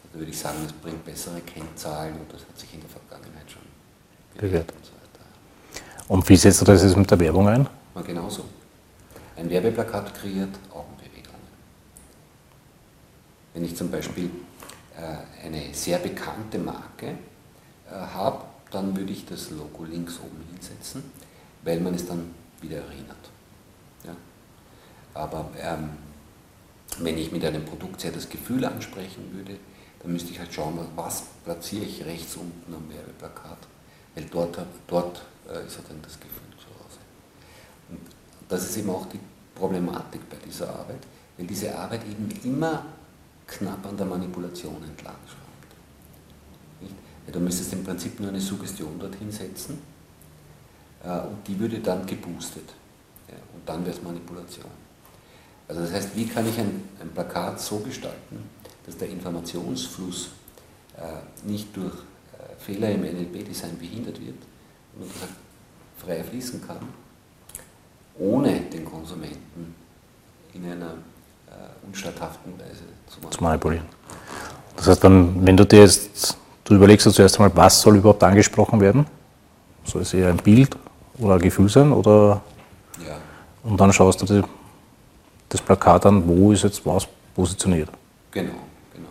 Also 0.03 0.13
da 0.13 0.19
würde 0.19 0.31
ich 0.31 0.39
sagen, 0.39 0.57
es 0.65 0.73
bringt 0.73 1.03
bessere 1.05 1.41
Kennzahlen 1.41 2.15
und 2.19 2.31
das 2.31 2.41
hat 2.41 2.57
sich 2.57 2.73
in 2.73 2.81
der 2.81 2.89
Vergangenheit 2.89 3.49
schon 3.49 3.61
bewährt. 4.37 4.71
Und, 4.71 4.85
so 4.85 4.91
und 6.07 6.29
wie 6.29 6.35
setzt 6.35 6.61
du 6.61 6.65
das 6.65 6.83
jetzt 6.83 6.97
mit 6.97 7.09
der 7.09 7.19
Werbung 7.19 7.47
ein? 7.47 7.67
Genauso. 8.05 8.43
Ein 9.37 9.49
Werbeplakat 9.49 10.13
kreiert 10.13 10.55
Augenbewegungen. 10.71 11.35
Wenn 13.53 13.65
ich 13.65 13.75
zum 13.75 13.91
Beispiel 13.91 14.29
äh, 14.97 15.45
eine 15.45 15.73
sehr 15.73 15.99
bekannte 15.99 16.57
Marke 16.57 17.07
äh, 17.07 17.91
habe, 17.91 18.45
dann 18.71 18.95
würde 18.95 19.11
ich 19.11 19.25
das 19.25 19.49
Logo 19.51 19.83
links 19.83 20.19
oben 20.19 20.41
hinsetzen, 20.51 21.03
weil 21.63 21.79
man 21.81 21.93
es 21.93 22.07
dann 22.07 22.33
wieder 22.61 22.77
erinnert. 22.77 23.29
Ja? 24.05 24.15
Aber 25.13 25.49
ähm, 25.59 25.89
wenn 26.99 27.17
ich 27.17 27.31
mit 27.31 27.43
einem 27.43 27.65
Produkt 27.65 28.01
sehr 28.01 28.11
das 28.11 28.29
Gefühl 28.29 28.63
ansprechen 28.63 29.33
würde, 29.33 29.57
dann 30.01 30.13
müsste 30.13 30.31
ich 30.31 30.39
halt 30.39 30.53
schauen, 30.53 30.79
was 30.95 31.23
platziere 31.43 31.83
ich 31.83 32.05
rechts 32.05 32.35
unten 32.37 32.73
am 32.73 32.89
Werbeplakat, 32.89 33.57
weil 34.13 34.25
dort, 34.25 34.59
dort 34.87 35.25
äh, 35.49 35.65
ist 35.65 35.77
halt 35.77 35.89
dann 35.89 36.01
das 36.01 36.19
Gefühl 36.19 36.51
zu 36.57 36.67
Hause. 36.67 36.99
Und 37.89 37.99
das 38.47 38.63
ist 38.63 38.77
eben 38.77 38.89
auch 38.89 39.07
die 39.07 39.19
Problematik 39.55 40.29
bei 40.29 40.37
dieser 40.45 40.69
Arbeit, 40.69 40.99
weil 41.37 41.47
diese 41.47 41.75
Arbeit 41.75 42.01
eben 42.03 42.29
immer 42.43 42.85
knapp 43.47 43.85
an 43.85 43.97
der 43.97 44.05
Manipulation 44.05 44.83
entlang 44.83 45.15
schraubt. 45.25 46.91
Ja, 47.25 47.33
du 47.33 47.39
müsstest 47.39 47.73
im 47.73 47.83
Prinzip 47.83 48.19
nur 48.19 48.29
eine 48.29 48.41
Suggestion 48.41 48.99
dorthin 48.99 49.31
setzen 49.31 49.79
äh, 51.03 51.19
und 51.21 51.47
die 51.47 51.57
würde 51.57 51.79
dann 51.79 52.05
geboostet. 52.05 52.73
Ja, 53.27 53.35
und 53.53 53.67
dann 53.67 53.85
wäre 53.85 53.95
es 53.95 54.03
Manipulation. 54.03 54.69
Also 55.67 55.81
das 55.81 55.91
heißt, 55.93 56.15
wie 56.15 56.27
kann 56.27 56.47
ich 56.47 56.59
ein, 56.59 56.87
ein 56.99 57.09
Plakat 57.09 57.59
so 57.59 57.79
gestalten, 57.79 58.49
dass 58.85 58.97
der 58.97 59.09
Informationsfluss 59.09 60.29
äh, 60.97 61.47
nicht 61.47 61.75
durch 61.75 61.93
äh, 61.93 62.55
Fehler 62.59 62.91
im 62.91 63.01
NLP-Design 63.01 63.77
behindert 63.79 64.19
wird, 64.19 64.37
sondern 64.93 65.17
er 65.21 66.05
frei 66.05 66.23
fließen 66.23 66.65
kann, 66.65 66.87
ohne 68.19 68.61
den 68.61 68.85
Konsumenten 68.85 69.75
in 70.53 70.65
einer 70.65 70.93
äh, 71.47 71.85
unstatthaften 71.85 72.53
Weise 72.59 72.83
zu 73.07 73.19
manipulieren. 73.19 73.31
zu 73.31 73.43
manipulieren. 73.43 73.85
Das 74.77 74.87
heißt, 74.87 75.03
dann, 75.03 75.45
wenn 75.45 75.57
du 75.57 75.65
dir 75.65 75.81
jetzt, 75.81 76.37
du 76.63 76.75
überlegst 76.75 77.05
dir 77.05 77.11
zuerst 77.11 77.39
einmal, 77.39 77.55
was 77.55 77.81
soll 77.81 77.97
überhaupt 77.97 78.23
angesprochen 78.23 78.79
werden? 78.79 79.05
Soll 79.83 80.01
es 80.01 80.13
eher 80.13 80.29
ein 80.29 80.37
Bild 80.37 80.75
oder 81.19 81.35
ein 81.35 81.41
Gefühl 81.41 81.69
sein? 81.69 81.91
Oder 81.91 82.41
ja. 83.05 83.15
Und 83.63 83.79
dann 83.79 83.91
schaust 83.93 84.21
du 84.21 84.25
dir 84.25 84.43
das 85.49 85.61
Plakat 85.61 86.05
an, 86.05 86.27
wo 86.27 86.51
ist 86.51 86.63
jetzt 86.63 86.85
was 86.85 87.07
positioniert. 87.35 87.89
Genau, 88.31 88.51
genau. 88.93 89.09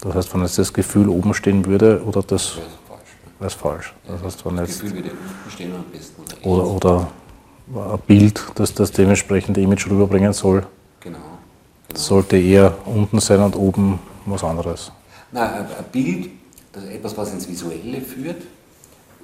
Das 0.00 0.14
heißt, 0.14 0.34
wenn 0.34 0.42
jetzt 0.42 0.58
das 0.58 0.72
Gefühl 0.72 1.08
oben 1.08 1.34
stehen 1.34 1.64
würde, 1.66 2.02
oder 2.04 2.22
das. 2.22 2.56
Wäre 2.56 2.66
falsch. 2.88 3.14
Ne? 3.24 3.40
Wäre 3.40 3.50
falsch. 3.50 3.94
Das 4.06 4.22
heißt, 4.22 4.46
wenn 4.46 4.56
das 4.56 4.68
Gefühl 4.68 4.94
würde 4.94 5.10
unten 5.10 5.50
stehen 5.50 5.74
am 5.74 5.84
besten. 5.84 6.22
Oder, 6.42 6.64
oder, 6.64 6.70
oder 6.70 7.00
ein 7.00 7.06
Bild, 8.06 8.42
das 8.56 8.74
das 8.74 8.92
dementsprechende 8.92 9.60
Image 9.60 9.86
rüberbringen 9.88 10.32
soll, 10.32 10.66
Genau. 11.00 11.18
genau. 11.88 11.98
sollte 12.00 12.36
eher 12.36 12.76
unten 12.86 13.20
sein 13.20 13.40
und 13.40 13.56
oben 13.56 13.98
was 14.26 14.44
anderes. 14.44 14.92
Na, 15.32 15.54
ein 15.54 15.66
Bild, 15.90 16.30
das 16.72 16.84
etwas, 16.84 17.16
was 17.16 17.32
ins 17.32 17.48
Visuelle 17.48 18.00
führt, 18.00 18.42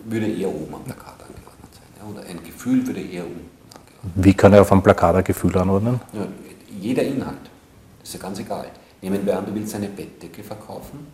würde 0.04 0.26
eher 0.26 0.48
oben 0.48 0.74
am 0.74 0.82
Plakat 0.84 1.14
angeordnet 1.20 1.70
sein. 1.72 2.10
Oder 2.10 2.22
ein 2.28 2.42
Gefühl 2.44 2.86
würde 2.86 3.00
eher 3.00 3.24
unten 3.24 3.48
angeordnet 3.74 4.24
Wie 4.24 4.34
kann 4.34 4.52
er 4.54 4.62
auf 4.62 4.72
einem 4.72 4.82
Plakat 4.82 5.16
ein 5.16 5.24
Gefühl 5.24 5.56
anordnen? 5.58 6.00
Ja, 6.12 6.26
jeder 6.80 7.02
Inhalt, 7.02 7.36
ist 8.02 8.14
ja 8.14 8.20
ganz 8.20 8.38
egal. 8.38 8.66
Nehmen 9.02 9.24
wir 9.24 9.38
an, 9.38 9.46
du 9.46 9.54
willst 9.54 9.74
eine 9.74 9.88
Bettdecke 9.88 10.42
verkaufen, 10.42 11.06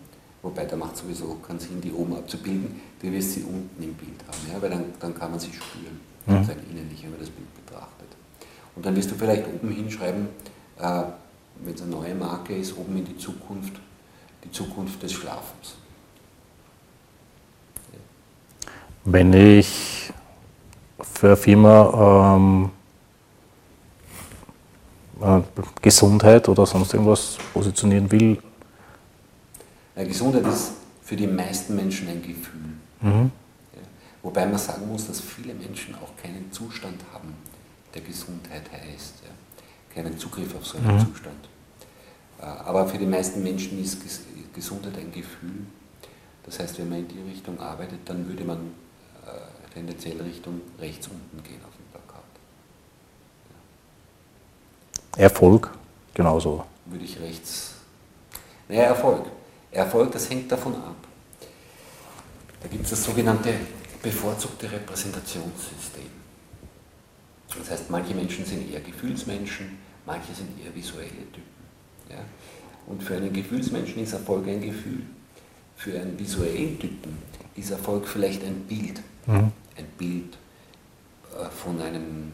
wobei 0.43 0.64
da 0.64 0.77
macht 0.77 0.97
sowieso 0.97 1.37
keinen 1.47 1.59
Sinn, 1.59 1.81
die 1.81 1.93
oben 1.93 2.14
abzubilden, 2.16 2.81
du 3.03 3.11
wirst 3.12 3.33
sie 3.33 3.43
unten 3.43 3.83
im 3.83 3.95
Bild 3.95 4.20
haben, 4.27 4.53
ja, 4.53 4.61
weil 4.62 4.70
dann, 4.70 4.85
dann 5.01 5.14
kann 5.14 5.31
man 5.31 5.41
sie 5.41 5.49
spüren, 5.53 6.01
Mhm. 6.27 6.45
sein 6.45 6.57
innerlich, 6.70 7.03
wenn 7.03 7.11
man 7.11 7.20
das 7.20 7.31
Bild 7.31 7.55
betrachtet. 7.66 8.09
Und 8.74 8.85
dann 8.85 8.95
wirst 8.97 9.11
du 9.11 9.14
vielleicht 9.14 9.47
oben 9.47 9.70
hinschreiben, 9.70 10.29
äh, 10.79 11.03
wenn 11.62 11.74
es 11.74 11.83
eine 11.83 11.91
neue 11.91 12.14
Marke 12.14 12.55
ist, 12.57 12.77
oben 12.77 12.97
in 12.99 13.05
die 13.05 13.16
Zukunft, 13.16 13.72
die 14.45 14.51
Zukunft 14.51 15.03
des 15.03 15.12
Schlafens. 15.12 15.77
Wenn 19.05 19.33
ich 19.33 20.12
für 21.01 21.29
eine 21.29 21.37
Firma 21.37 22.35
ähm, 22.37 22.70
äh, 25.22 25.41
Gesundheit 25.81 26.49
oder 26.49 26.66
sonst 26.66 26.93
irgendwas 26.93 27.39
positionieren 27.53 28.11
will, 28.11 28.39
Ja, 29.95 30.05
Gesundheit 30.05 30.45
ist 30.47 30.72
für 31.03 31.14
die 31.16 31.27
meisten 31.29 31.77
Menschen 31.77 32.09
ein 32.09 32.20
Gefühl. 32.20 32.61
mhm. 33.01 33.31
Ja. 34.27 34.31
Wobei 34.31 34.47
man 34.47 34.59
sagen 34.59 34.89
muss, 34.89 35.07
dass 35.07 35.20
viele 35.20 35.55
Menschen 35.55 35.95
auch 35.95 36.16
keinen 36.20 36.51
Zustand 36.53 37.01
haben, 37.12 37.35
der 37.95 38.03
Gesundheit 38.03 38.62
heißt. 38.72 39.14
Ja. 39.24 39.95
Keinen 39.95 40.18
Zugriff 40.18 40.55
auf 40.55 40.66
so 40.66 40.79
einen 40.79 40.97
Mhm. 40.97 41.01
Zustand. 41.12 41.49
Äh, 42.41 42.45
Aber 42.45 42.87
für 42.87 42.99
die 42.99 43.07
meisten 43.07 43.43
Menschen 43.43 43.83
ist 43.83 44.03
Ges- 44.03 44.20
Gesundheit 44.53 44.97
ein 44.99 45.12
Gefühl. 45.12 45.66
Das 46.45 46.59
heißt, 46.59 46.79
wenn 46.79 46.89
man 46.89 46.99
in 47.01 47.09
die 47.09 47.20
Richtung 47.31 47.59
arbeitet, 47.61 48.01
dann 48.05 48.27
würde 48.29 48.45
man 48.45 48.59
äh, 49.27 49.72
tendenziell 49.74 50.20
Richtung 50.22 50.61
rechts 50.79 51.09
unten 51.09 51.43
gehen 51.43 51.61
auf 51.66 51.74
dem 51.77 51.87
Plakat. 51.91 52.24
Erfolg 55.16 55.70
genauso. 56.14 56.64
Würde 56.85 57.05
ich 57.05 57.18
rechts. 57.20 57.74
Naja, 58.68 58.83
Erfolg. 58.85 59.24
Erfolg, 59.72 60.12
das 60.12 60.29
hängt 60.31 60.51
davon 60.53 60.74
ab. 60.74 60.95
Da 62.62 62.68
gibt 62.68 62.85
es 62.85 62.91
das 62.91 63.05
sogenannte 63.05 63.53
bevorzugte 64.07 64.71
Repräsentationssystem. 64.71 66.11
Das 67.59 67.71
heißt, 67.71 67.91
manche 67.91 68.15
Menschen 68.15 68.45
sind 68.45 68.71
eher 68.71 68.81
Gefühlsmenschen, 68.81 69.79
manche 70.05 70.33
sind 70.33 70.49
eher 70.65 70.73
visuelle 70.73 71.27
Typen. 71.33 71.57
Ja? 72.09 72.19
Und 72.87 73.03
für 73.03 73.17
einen 73.17 73.33
Gefühlsmenschen 73.33 74.03
ist 74.03 74.13
Erfolg 74.13 74.47
ein 74.47 74.61
Gefühl. 74.61 75.03
Für 75.77 75.99
einen 76.01 76.17
visuellen 76.19 76.79
Typen 76.79 77.19
ist 77.57 77.71
Erfolg 77.71 78.07
vielleicht 78.07 78.45
ein 78.45 78.61
Bild. 78.69 79.03
Mhm. 79.27 79.51
Ein 79.77 79.87
Bild 79.99 80.39
äh, 81.33 81.51
von 81.51 81.81
einem, 81.81 82.33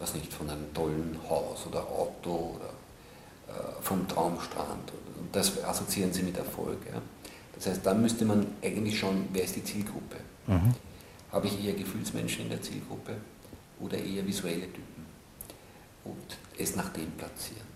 was 0.00 0.14
nicht, 0.14 0.32
von 0.32 0.50
einem 0.50 0.74
tollen 0.74 1.16
Haus 1.28 1.64
oder 1.68 1.80
Auto 1.80 2.56
oder 2.56 2.70
äh, 3.54 3.82
vom 3.82 4.06
Traumstrand. 4.08 4.92
Und 5.18 5.28
das 5.34 5.62
assoziieren 5.62 6.12
sie 6.12 6.24
mit 6.24 6.36
Erfolg. 6.36 6.78
Ja? 6.92 7.00
Das 7.56 7.66
heißt, 7.66 7.86
dann 7.86 8.02
müsste 8.02 8.24
man 8.24 8.46
eigentlich 8.62 8.98
schauen, 8.98 9.28
wer 9.32 9.44
ist 9.44 9.56
die 9.56 9.64
Zielgruppe. 9.64 10.16
Mhm. 10.46 10.74
Habe 11.32 11.46
ich 11.46 11.64
eher 11.64 11.74
Gefühlsmenschen 11.74 12.44
in 12.44 12.50
der 12.50 12.62
Zielgruppe 12.62 13.16
oder 13.80 13.98
eher 13.98 14.26
visuelle 14.26 14.66
Typen? 14.66 15.06
Und 16.04 16.38
es 16.58 16.76
nach 16.76 16.90
dem 16.90 17.10
platzieren. 17.12 17.66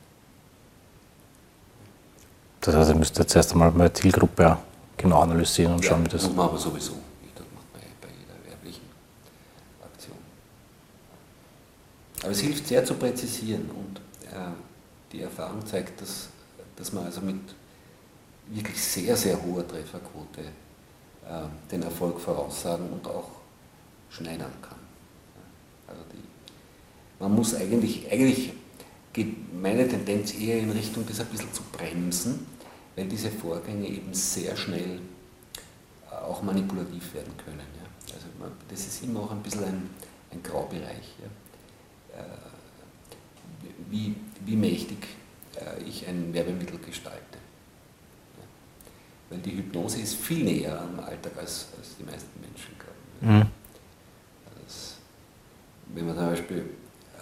Das 2.60 2.74
heißt, 2.74 2.90
ich 2.90 2.96
müsste 2.96 3.22
jetzt 3.22 3.34
erst 3.34 3.52
einmal 3.52 3.70
meine 3.72 3.92
Zielgruppe 3.92 4.58
genau 4.96 5.20
analysieren 5.22 5.74
und 5.74 5.84
schauen, 5.84 6.04
wie 6.04 6.08
das. 6.08 6.24
muss 6.24 6.36
man 6.36 6.48
aber 6.48 6.58
sowieso. 6.58 6.92
Das 7.34 7.44
macht 7.54 7.72
man 7.72 7.82
ja 7.82 7.88
bei 8.02 8.08
jeder 8.08 8.50
werblichen 8.50 8.84
Aktion. 9.82 10.16
Aber 12.22 12.30
es 12.30 12.40
hilft 12.40 12.68
sehr 12.68 12.84
zu 12.84 12.94
präzisieren 12.94 13.70
und 13.70 13.98
äh, 14.30 14.52
die 15.10 15.22
Erfahrung 15.22 15.64
zeigt, 15.66 16.00
dass, 16.02 16.28
dass 16.76 16.92
man 16.92 17.06
also 17.06 17.22
mit 17.22 17.40
wirklich 18.50 18.82
sehr, 18.82 19.16
sehr 19.16 19.40
hoher 19.42 19.66
Trefferquote 19.66 20.40
äh, 20.40 21.70
den 21.70 21.82
Erfolg 21.82 22.20
voraussagen 22.20 22.90
und 22.90 23.06
auch 23.06 23.30
schneidern 24.10 24.52
kann. 24.60 24.78
Also 25.86 26.02
die, 26.12 26.22
man 27.20 27.34
muss 27.34 27.54
eigentlich, 27.54 28.10
eigentlich 28.10 28.52
geht 29.12 29.54
meine 29.54 29.86
Tendenz 29.88 30.34
eher 30.34 30.58
in 30.58 30.70
Richtung, 30.70 31.04
das 31.06 31.20
ein 31.20 31.26
bisschen 31.26 31.52
zu 31.52 31.62
bremsen, 31.72 32.46
weil 32.96 33.06
diese 33.06 33.30
Vorgänge 33.30 33.86
eben 33.86 34.12
sehr 34.12 34.56
schnell 34.56 35.00
äh, 36.10 36.14
auch 36.14 36.42
manipulativ 36.42 37.14
werden 37.14 37.32
können. 37.44 37.58
Ja. 37.58 38.14
Also 38.14 38.26
man, 38.38 38.52
das 38.68 38.80
ist 38.80 39.02
immer 39.02 39.20
auch 39.20 39.30
ein 39.30 39.42
bisschen 39.42 39.64
ein, 39.64 39.90
ein 40.32 40.42
Graubereich. 40.42 41.14
Ja. 41.20 42.20
Äh, 42.20 42.24
wie, 43.90 44.14
wie 44.44 44.56
mächtig 44.56 45.06
äh, 45.56 45.82
ich 45.82 46.06
ein 46.06 46.32
Werbemittel 46.32 46.78
gestalte. 46.78 47.39
Weil 49.30 49.38
die 49.38 49.56
Hypnose 49.56 50.00
ist 50.00 50.16
viel 50.16 50.44
näher 50.44 50.80
am 50.80 51.00
Alltag, 51.00 51.32
als, 51.38 51.68
als 51.78 51.96
die 51.98 52.02
meisten 52.02 52.40
Menschen 52.40 52.74
glauben. 52.78 53.38
Mhm. 53.38 53.50
Das, 54.64 54.96
wenn 55.94 56.06
man 56.06 56.16
zum 56.16 56.26
Beispiel 56.26 56.70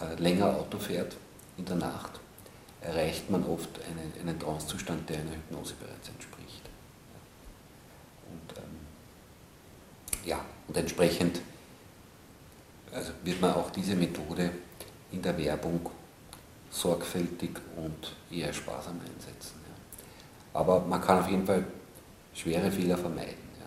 äh, 0.01 0.21
länger 0.21 0.57
Auto 0.57 0.79
fährt 0.79 1.17
in 1.59 1.67
der 1.67 1.77
Nacht, 1.77 2.19
erreicht 2.81 3.31
man 3.31 3.45
oft 3.45 3.69
einen, 3.85 4.13
einen 4.21 4.39
Trancezustand, 4.39 5.09
der 5.09 5.19
einer 5.19 5.33
Hypnose 5.33 5.75
bereits 5.75 6.09
entspricht. 6.09 6.63
Und, 8.31 8.59
ähm, 8.59 10.25
ja, 10.25 10.45
und 10.67 10.77
entsprechend 10.77 11.41
also 12.93 13.13
wird 13.23 13.41
man 13.41 13.53
auch 13.55 13.71
diese 13.71 13.95
Methode 13.95 14.51
in 15.13 15.23
der 15.23 15.37
Werbung 15.37 15.81
sorgfältig 16.71 17.51
und 17.77 18.15
eher 18.31 18.53
sparsam 18.53 19.01
einsetzen. 19.01 19.61
Ja. 19.67 20.61
Aber 20.61 20.81
man 20.81 21.01
kann 21.01 21.21
auf 21.21 21.29
jeden 21.29 21.47
Fall 21.47 21.65
schwere 22.39 22.71
Fehler 22.71 22.97
vermeiden. 22.97 23.35
Ja. 23.59 23.67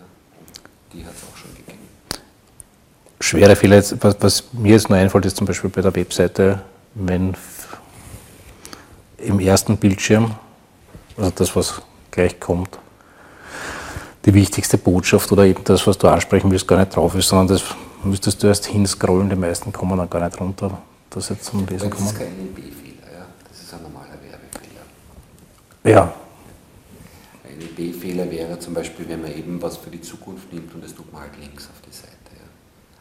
Die 0.92 1.04
hat 1.04 1.12
es 1.14 1.22
auch 1.22 1.36
schon 1.36 1.54
gegeben. 1.54 1.78
Schwere 3.20 3.56
Fehler, 3.56 3.76
jetzt, 3.76 4.02
was, 4.02 4.16
was 4.20 4.44
mir 4.52 4.72
jetzt 4.72 4.88
nur 4.88 4.98
einfällt, 4.98 5.26
ist 5.26 5.36
zum 5.36 5.46
Beispiel 5.46 5.70
bei 5.70 5.82
der 5.82 5.94
Webseite, 5.94 6.62
wenn 6.94 7.34
im 9.18 9.38
ersten 9.38 9.76
Bildschirm, 9.76 10.34
also 11.16 11.30
das, 11.34 11.54
was 11.54 11.80
gleich 12.10 12.40
kommt, 12.40 12.78
die 14.24 14.34
wichtigste 14.34 14.78
Botschaft 14.78 15.30
oder 15.32 15.44
eben 15.44 15.62
das, 15.64 15.86
was 15.86 15.98
du 15.98 16.08
ansprechen 16.08 16.50
willst, 16.50 16.66
gar 16.66 16.78
nicht 16.78 16.94
drauf 16.94 17.14
ist, 17.14 17.28
sondern 17.28 17.48
das 17.48 17.62
müsstest 18.02 18.42
du 18.42 18.48
erst 18.48 18.66
hinscrollen, 18.66 19.30
die 19.30 19.36
meisten 19.36 19.72
kommen 19.72 19.98
dann 19.98 20.10
gar 20.10 20.24
nicht 20.24 20.40
runter, 20.40 20.78
das 21.10 21.28
jetzt 21.28 21.44
zum 21.44 21.60
Lesen 21.66 21.82
Weil 21.82 21.90
das 21.90 22.00
ist 22.00 22.06
kommen. 22.06 22.18
kein 22.18 22.46
NLP-Fehler, 22.46 23.12
ja. 23.12 23.26
das 23.48 23.62
ist 23.62 23.74
ein 23.74 23.82
normaler 23.82 24.10
Werbefehler. 24.10 24.82
Ja, 25.84 26.12
Ein 27.62 27.74
NLP-Fehler 27.74 28.30
wäre 28.30 28.58
zum 28.58 28.74
Beispiel, 28.74 29.08
wenn 29.08 29.22
man 29.22 29.32
eben 29.32 29.60
was 29.62 29.76
für 29.76 29.90
die 29.90 30.00
Zukunft 30.00 30.52
nimmt 30.52 30.74
und 30.74 30.82
das 30.82 30.94
tut 30.94 31.12
man 31.12 31.22
halt 31.22 31.38
links 31.38 31.68
auf 31.68 31.80
die 31.86 31.94
Seite. 31.94 32.12
Ja. 32.34 32.48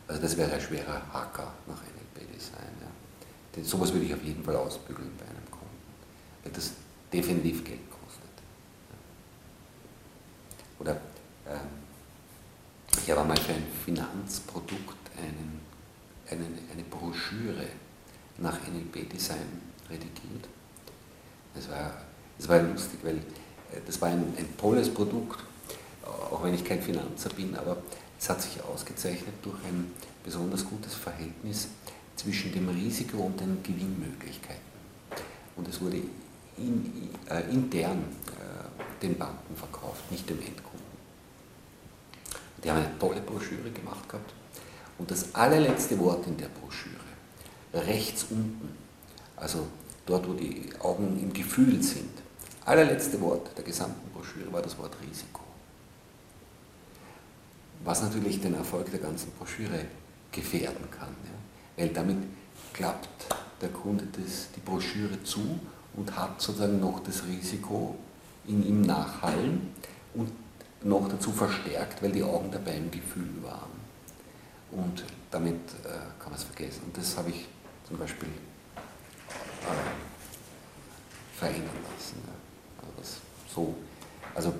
Also 0.07 0.21
das 0.21 0.37
wäre 0.37 0.51
ein 0.53 0.61
schwerer 0.61 1.01
Hacker 1.11 1.53
nach 1.67 1.81
NLP-Design. 1.81 2.75
Ja. 2.81 2.87
Denn 3.55 3.63
sowas 3.63 3.91
würde 3.93 4.05
ich 4.05 4.13
auf 4.13 4.23
jeden 4.23 4.43
Fall 4.43 4.55
ausbügeln 4.55 5.11
bei 5.17 5.25
einem 5.25 5.49
Kunden, 5.49 5.77
weil 6.43 6.51
das 6.51 6.73
definitiv 7.11 7.63
Geld 7.63 7.79
kostet. 7.89 8.29
Ja. 8.89 8.97
Oder 10.79 11.01
ähm, 11.47 11.81
ich 13.03 13.09
habe 13.11 13.21
einmal 13.21 13.37
für 13.37 13.53
ein 13.53 13.65
Finanzprodukt 13.85 14.97
einen, 15.17 15.61
einen, 16.29 16.59
eine 16.71 16.83
Broschüre 16.83 17.67
nach 18.37 18.59
NLP-Design 18.67 19.61
redigiert. 19.89 20.47
Das 21.53 21.69
war, 21.69 21.93
das 22.37 22.47
war 22.47 22.61
lustig, 22.61 22.99
weil 23.03 23.19
das 23.85 24.01
war 24.01 24.09
ein, 24.09 24.33
ein 24.37 24.57
tolles 24.57 24.93
Produkt, 24.93 25.39
auch 26.31 26.43
wenn 26.43 26.53
ich 26.53 26.63
kein 26.63 26.81
Finanzer 26.81 27.29
bin, 27.29 27.55
aber 27.55 27.77
es 28.19 28.29
hat 28.29 28.41
sich 28.41 28.61
ausgezeichnet 28.63 29.33
durch 29.41 29.57
ein 29.65 29.91
besonders 30.23 30.65
gutes 30.65 30.93
Verhältnis 30.93 31.69
zwischen 32.15 32.51
dem 32.51 32.69
Risiko 32.69 33.17
und 33.17 33.39
den 33.39 33.63
Gewinnmöglichkeiten. 33.63 34.61
Und 35.55 35.67
es 35.67 35.81
wurde 35.81 35.97
in, 36.57 37.09
äh, 37.29 37.41
intern 37.51 38.03
äh, 38.37 39.01
den 39.01 39.17
Banken 39.17 39.55
verkauft, 39.55 40.11
nicht 40.11 40.29
dem 40.29 40.39
Endkunden. 40.39 40.81
Die 42.63 42.69
haben 42.69 42.77
eine 42.77 42.99
tolle 42.99 43.21
Broschüre 43.21 43.71
gemacht 43.71 44.07
gehabt. 44.07 44.33
Und 44.97 45.09
das 45.09 45.33
allerletzte 45.33 45.97
Wort 45.97 46.27
in 46.27 46.37
der 46.37 46.49
Broschüre, 46.49 46.93
rechts 47.73 48.27
unten, 48.29 48.69
also 49.35 49.65
dort, 50.05 50.27
wo 50.27 50.33
die 50.33 50.69
Augen 50.79 51.19
im 51.19 51.33
Gefühl 51.33 51.81
sind, 51.81 52.11
allerletzte 52.65 53.19
Wort 53.21 53.51
der 53.57 53.63
gesamten 53.63 54.09
Broschüre 54.11 54.51
war 54.51 54.61
das 54.61 54.77
Wort 54.77 54.95
Risiko. 55.01 55.41
Was 57.83 58.01
natürlich 58.03 58.39
den 58.41 58.53
Erfolg 58.53 58.91
der 58.91 58.99
ganzen 58.99 59.31
Broschüre 59.31 59.85
gefährden 60.31 60.89
kann. 60.91 61.15
Ja? 61.23 61.41
weil 61.81 61.89
damit 61.89 62.17
klappt 62.73 63.27
der 63.61 63.69
Kunde 63.69 64.05
das, 64.11 64.49
die 64.55 64.59
Broschüre 64.59 65.23
zu 65.23 65.59
und 65.95 66.15
hat 66.15 66.41
sozusagen 66.41 66.79
noch 66.79 67.01
das 67.03 67.23
Risiko 67.25 67.95
in 68.47 68.65
ihm 68.65 68.81
nachhallen 68.81 69.73
und 70.13 70.31
noch 70.83 71.07
dazu 71.09 71.31
verstärkt, 71.31 72.01
weil 72.01 72.11
die 72.11 72.23
Augen 72.23 72.51
dabei 72.51 72.75
im 72.75 72.89
Gefühl 72.89 73.29
waren. 73.43 73.81
Und 74.71 75.03
damit 75.29 75.55
äh, 75.83 75.89
kann 76.19 76.31
man 76.31 76.35
es 76.35 76.43
vergessen. 76.43 76.81
Und 76.85 76.97
das 76.97 77.17
habe 77.17 77.29
ich 77.29 77.47
zum 77.87 77.97
Beispiel 77.97 78.29
äh, 78.29 78.81
verändern 81.37 81.77
lassen. 81.91 82.15
Ja. 82.25 82.40
So, 83.53 83.73
also 84.35 84.53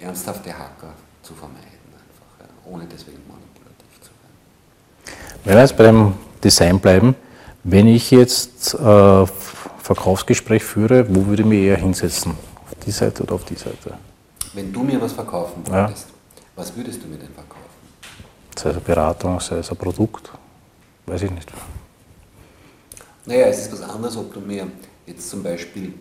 ernsthafte 0.00 0.52
Hacker 0.52 0.92
zu 1.22 1.34
vermeiden, 1.34 1.62
einfach, 1.90 2.40
ja, 2.40 2.70
ohne 2.70 2.84
deswegen 2.84 3.20
manipulativ 3.26 4.00
zu 4.00 4.10
werden. 4.10 5.40
Wenn 5.44 5.54
wir 5.54 5.62
jetzt 5.62 5.76
bei 5.76 5.84
dem 5.84 6.14
Design 6.42 6.78
bleiben, 6.80 7.14
wenn 7.62 7.88
ich 7.88 8.10
jetzt 8.10 8.74
äh, 8.74 9.26
Verkaufsgespräch 9.26 10.62
führe, 10.62 11.06
wo 11.14 11.26
würde 11.26 11.42
ich 11.42 11.48
mich 11.48 11.60
eher 11.60 11.76
hinsetzen? 11.76 12.32
Auf 12.32 12.74
die 12.84 12.90
Seite 12.90 13.22
oder 13.22 13.34
auf 13.34 13.44
die 13.44 13.54
Seite? 13.54 13.94
Wenn 14.52 14.72
du 14.72 14.82
mir 14.82 15.00
was 15.00 15.12
verkaufen 15.12 15.66
wolltest, 15.66 16.08
ja. 16.08 16.42
was 16.56 16.76
würdest 16.76 17.02
du 17.02 17.08
mir 17.08 17.16
denn 17.16 17.32
verkaufen? 17.32 17.64
Sei 18.56 18.70
es 18.70 18.76
eine 18.76 18.84
Beratung, 18.84 19.40
sei 19.40 19.56
es 19.56 19.70
ein 19.70 19.76
Produkt, 19.76 20.30
weiß 21.06 21.22
ich 21.22 21.30
nicht. 21.30 21.50
Naja, 23.26 23.46
es 23.46 23.60
ist 23.62 23.72
was 23.72 23.82
anderes, 23.82 24.16
ob 24.16 24.32
du 24.34 24.40
mir 24.40 24.66
jetzt 25.06 25.28
zum 25.30 25.42
Beispiel 25.42 25.94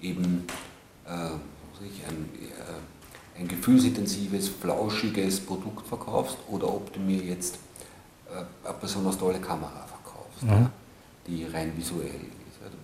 eben 0.00 0.46
äh, 1.06 1.10
ein, 1.80 2.28
äh, 2.40 3.40
ein 3.40 3.48
gefühlsintensives, 3.48 4.48
flauschiges 4.48 5.40
Produkt 5.40 5.86
verkaufst 5.86 6.38
oder 6.48 6.68
ob 6.68 6.92
du 6.92 7.00
mir 7.00 7.22
jetzt 7.22 7.58
äh, 8.28 8.38
eine 8.66 8.76
besonders 8.80 9.18
tolle 9.18 9.40
Kamera 9.40 9.86
verkaufst, 9.86 10.42
mhm. 10.42 10.48
ja, 10.48 10.70
die 11.26 11.44
rein 11.44 11.72
visuell 11.76 12.06
ist. 12.06 12.62
Also, 12.62 12.76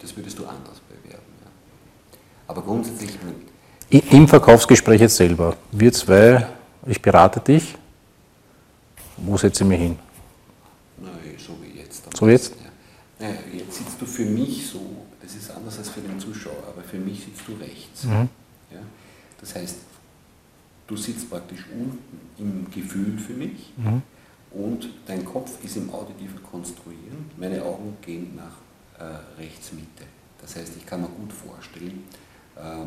das 0.00 0.16
würdest 0.16 0.38
du 0.38 0.46
anders 0.46 0.80
bewerben. 0.88 1.24
Ja. 1.42 1.50
Aber 2.48 2.62
grundsätzlich. 2.62 3.18
Im 3.88 4.26
Verkaufsgespräch 4.26 5.00
jetzt 5.00 5.16
selber, 5.16 5.56
wir 5.70 5.92
zwei, 5.92 6.46
ich 6.86 7.00
berate 7.00 7.40
dich, 7.40 7.76
wo 9.16 9.36
setze 9.36 9.64
ich 9.64 9.68
mich 9.68 9.80
hin? 9.80 9.98
Na, 10.98 11.10
so 11.38 11.52
wie 11.62 11.78
jetzt. 11.78 12.04
So 12.16 12.26
wie 12.26 12.32
jetzt? 12.32 12.54
Ja. 13.20 13.28
jetzt 13.52 13.76
sitzt 13.76 14.00
du 14.00 14.06
für 14.06 14.24
mich 14.24 14.66
so, 14.66 14.80
anders 15.66 15.78
als 15.78 15.88
für 15.88 16.00
den 16.00 16.18
Zuschauer, 16.20 16.62
aber 16.68 16.82
für 16.82 16.98
mich 16.98 17.24
sitzt 17.24 17.42
du 17.48 17.54
rechts. 17.54 18.04
Mhm. 18.04 18.28
Ja? 18.70 18.78
Das 19.40 19.54
heißt, 19.56 19.76
du 20.86 20.96
sitzt 20.96 21.28
praktisch 21.28 21.64
unten 21.72 22.20
im 22.38 22.70
Gefühl 22.70 23.18
für 23.18 23.34
mich 23.34 23.72
mhm. 23.76 24.02
und 24.52 24.88
dein 25.06 25.24
Kopf 25.24 25.62
ist 25.64 25.76
im 25.76 25.92
auditiven 25.92 26.40
Konstruieren. 26.42 27.30
Meine 27.36 27.62
Augen 27.62 27.96
gehen 28.00 28.36
nach 28.36 29.04
äh, 29.04 29.40
rechts 29.40 29.72
Mitte. 29.72 30.04
Das 30.40 30.54
heißt, 30.54 30.72
ich 30.76 30.86
kann 30.86 31.00
mir 31.00 31.08
gut 31.08 31.32
vorstellen, 31.32 32.04
äh, 32.54 32.86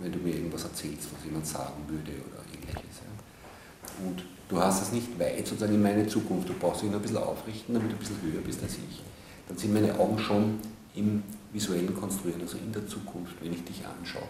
wenn 0.00 0.10
du 0.10 0.18
mir 0.18 0.34
irgendwas 0.34 0.64
erzählst, 0.64 1.08
was 1.14 1.24
jemand 1.24 1.46
sagen 1.46 1.84
würde 1.86 2.10
oder 2.10 2.42
ähnliches. 2.52 3.00
Ja? 3.00 4.06
Und 4.06 4.24
Du 4.48 4.60
hast 4.60 4.82
es 4.82 4.92
nicht 4.92 5.18
weit 5.18 5.46
sozusagen 5.46 5.72
in 5.72 5.82
meine 5.82 6.06
Zukunft. 6.06 6.46
Du 6.46 6.52
brauchst 6.52 6.82
dich 6.82 6.90
nur 6.90 6.98
ein 6.98 7.02
bisschen 7.02 7.16
aufrichten, 7.16 7.72
damit 7.72 7.90
du 7.90 7.96
ein 7.96 7.98
bisschen 7.98 8.20
höher 8.20 8.42
bist 8.42 8.62
als 8.62 8.74
ich. 8.74 9.02
Dann 9.48 9.56
sind 9.56 9.72
meine 9.72 9.98
Augen 9.98 10.18
schon 10.18 10.60
im 10.94 11.22
visuellen 11.52 11.94
Konstruieren, 11.94 12.40
also 12.40 12.56
in 12.58 12.72
der 12.72 12.86
Zukunft, 12.86 13.34
wenn 13.40 13.52
ich 13.52 13.64
dich 13.64 13.82
anschaue. 13.86 14.28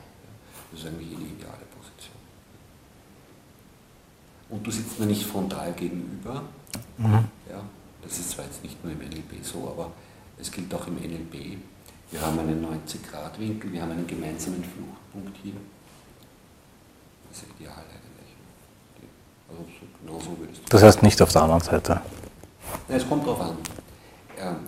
Das 0.71 0.81
ist 0.81 0.87
eigentlich 0.87 1.09
eine 1.17 1.27
ideale 1.27 1.65
Position. 1.77 2.17
Und 4.49 4.67
du 4.67 4.71
sitzt 4.71 4.99
mir 4.99 5.07
nicht 5.07 5.25
frontal 5.25 5.73
gegenüber. 5.73 6.43
Mhm. 6.99 7.25
Ja, 7.49 7.63
das 8.03 8.19
ist 8.19 8.31
zwar 8.31 8.45
jetzt 8.45 8.63
nicht 8.63 8.83
nur 8.85 8.93
im 8.93 8.99
NLP 8.99 9.43
so, 9.43 9.69
aber 9.69 9.93
es 10.39 10.51
gilt 10.51 10.75
auch 10.75 10.87
im 10.87 10.97
NLP. 10.97 11.59
Wir 12.11 12.21
haben 12.21 12.39
einen 12.39 12.65
90-Grad-Winkel, 12.65 13.73
wir 13.73 13.83
haben 13.83 13.93
einen 13.93 14.07
gemeinsamen 14.07 14.63
Fluchtpunkt 14.63 15.37
hier. 15.43 15.55
Das 17.31 17.39
ist 17.39 17.49
ideal 17.59 17.73
eigentlich. 17.73 18.35
Also 19.49 19.65
Genau 20.05 20.19
so 20.21 20.39
würdest 20.39 20.63
du 20.63 20.69
Das 20.69 20.83
heißt 20.83 21.03
nicht 21.03 21.23
auf 21.23 21.33
der 21.33 21.43
anderen 21.43 21.63
Seite. 21.63 22.01
Nein, 22.89 22.99
es 22.99 23.09
kommt 23.09 23.27
darauf 23.27 23.41
an. 23.41 23.57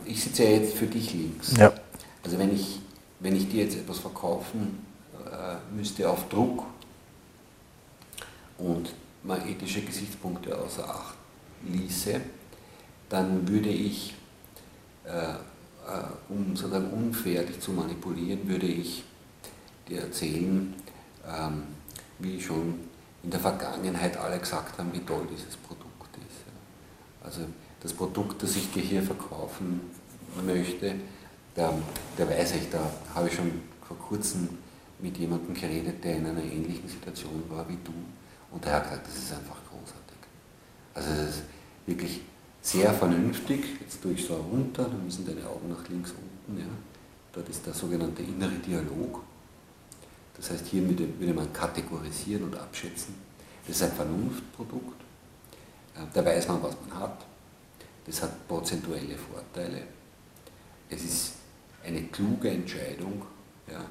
Ich 0.06 0.22
sitze 0.22 0.44
ja 0.44 0.50
jetzt 0.50 0.76
für 0.76 0.86
dich 0.86 1.12
links. 1.12 1.56
Ja. 1.56 1.72
Also 2.24 2.38
wenn 2.38 2.54
ich, 2.54 2.80
wenn 3.20 3.36
ich 3.36 3.48
dir 3.48 3.64
jetzt 3.64 3.76
etwas 3.76 3.98
verkaufen 3.98 4.84
äh, 5.30 5.56
müsste 5.76 6.08
auf 6.08 6.28
Druck 6.28 6.64
und 8.58 8.94
mal 9.22 9.46
ethische 9.46 9.82
Gesichtspunkte 9.82 10.58
außer 10.58 10.88
Acht 10.88 11.14
ließe, 11.66 12.20
dann 13.08 13.46
würde 13.46 13.68
ich, 13.68 14.14
äh, 15.04 15.10
äh, 15.10 15.36
um 16.28 16.56
sozusagen 16.56 16.90
unfair 16.90 17.42
dich 17.42 17.60
zu 17.60 17.72
manipulieren, 17.72 18.48
würde 18.48 18.66
ich 18.66 19.04
dir 19.88 20.00
erzählen, 20.00 20.74
ähm, 21.26 21.64
wie 22.18 22.40
schon 22.40 22.80
in 23.22 23.30
der 23.30 23.40
Vergangenheit 23.40 24.16
alle 24.16 24.38
gesagt 24.38 24.78
haben, 24.78 24.92
wie 24.92 25.00
toll 25.00 25.26
dieses 25.30 25.56
Produkt 25.56 26.16
ist. 26.16 27.24
Also 27.24 27.40
das 27.82 27.92
Produkt, 27.92 28.42
das 28.42 28.56
ich 28.56 28.70
dir 28.72 28.82
hier 28.82 29.02
verkaufen 29.02 29.80
möchte, 30.44 30.96
da, 31.54 31.72
da 32.16 32.28
weiß 32.28 32.56
ich, 32.56 32.70
da 32.70 32.90
habe 33.14 33.28
ich 33.28 33.34
schon 33.34 33.50
vor 33.86 33.96
kurzem 33.98 34.48
mit 34.98 35.16
jemandem 35.18 35.54
geredet, 35.54 36.02
der 36.02 36.16
in 36.16 36.26
einer 36.26 36.42
ähnlichen 36.42 36.88
Situation 36.88 37.44
war 37.48 37.68
wie 37.68 37.78
du. 37.84 37.92
Und 38.50 38.64
der 38.64 38.74
hat 38.74 38.84
gesagt, 38.84 39.06
das 39.06 39.16
ist 39.16 39.32
einfach 39.32 39.56
großartig. 39.70 40.16
Also 40.94 41.10
das 41.10 41.36
ist 41.36 41.42
wirklich 41.86 42.20
sehr 42.62 42.92
vernünftig. 42.92 43.64
Jetzt 43.80 44.02
tue 44.02 44.12
ich 44.12 44.24
so 44.24 44.34
runter, 44.34 44.84
dann 44.84 45.04
müssen 45.04 45.26
deine 45.26 45.46
Augen 45.46 45.68
nach 45.68 45.88
links 45.88 46.12
unten. 46.12 46.60
Ja. 46.60 46.66
Dort 47.32 47.48
ist 47.48 47.66
der 47.66 47.74
sogenannte 47.74 48.22
innere 48.22 48.54
Dialog. 48.66 49.22
Das 50.36 50.50
heißt, 50.50 50.66
hier 50.66 50.88
würde, 50.88 51.08
würde 51.18 51.34
man 51.34 51.52
kategorisieren 51.52 52.44
und 52.44 52.56
abschätzen. 52.56 53.14
Das 53.66 53.76
ist 53.76 53.82
ein 53.82 53.92
Vernunftprodukt. 53.92 55.00
Äh, 55.94 56.00
da 56.12 56.24
weiß 56.24 56.48
man, 56.48 56.62
was 56.62 56.76
man 56.88 57.00
hat. 57.00 57.24
Das 58.06 58.22
hat 58.22 58.46
prozentuelle 58.48 59.16
Vorteile. 59.16 59.82
Es 60.88 61.02
ist 61.02 61.32
eine 61.84 62.02
kluge 62.04 62.50
Entscheidung, 62.50 63.22
ja, 63.70 63.84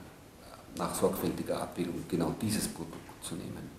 nach 0.76 0.96
sorgfältiger 0.96 1.62
Abwägung 1.62 2.04
genau 2.08 2.36
dieses 2.42 2.68
Produkt 2.68 2.98
zu 3.24 3.36
nehmen. 3.36 3.70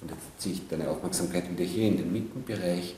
Und 0.00 0.10
jetzt 0.10 0.22
ziehe 0.38 0.54
ich 0.54 0.68
deine 0.68 0.88
Aufmerksamkeit 0.88 1.50
wieder 1.50 1.64
hier 1.64 1.88
in 1.88 1.96
den 1.96 2.12
Mittenbereich. 2.12 2.96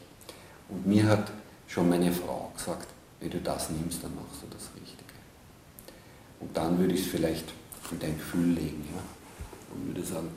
Und 0.68 0.86
mir 0.86 1.06
hat 1.06 1.32
schon 1.66 1.88
meine 1.88 2.12
Frau 2.12 2.52
gesagt, 2.56 2.88
wenn 3.20 3.30
du 3.30 3.40
das 3.40 3.70
nimmst, 3.70 4.02
dann 4.02 4.14
machst 4.14 4.42
du 4.42 4.46
das 4.50 4.68
Richtige. 4.80 5.04
Und 6.40 6.56
dann 6.56 6.78
würde 6.78 6.94
ich 6.94 7.00
es 7.00 7.06
vielleicht 7.06 7.52
in 7.90 7.98
dein 7.98 8.16
Gefühl 8.16 8.54
legen. 8.54 8.88
Ja? 8.92 9.02
Und 9.72 9.86
würde 9.86 10.04
sagen, 10.04 10.30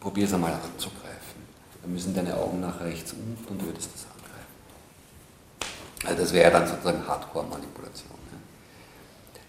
probier 0.00 0.24
es 0.24 0.34
einmal 0.34 0.52
anzugreifen. 0.52 1.42
Dann 1.82 1.92
müssen 1.92 2.14
deine 2.14 2.34
Augen 2.36 2.60
nach 2.60 2.80
rechts 2.80 3.12
unten 3.12 3.44
und 3.48 3.64
würdest 3.64 3.90
das 3.92 4.06
angreifen. 4.06 4.24
Also 6.06 6.22
das 6.22 6.32
wäre 6.32 6.50
dann 6.50 6.66
sozusagen 6.66 7.06
Hardcore-Manipulation. 7.06 8.13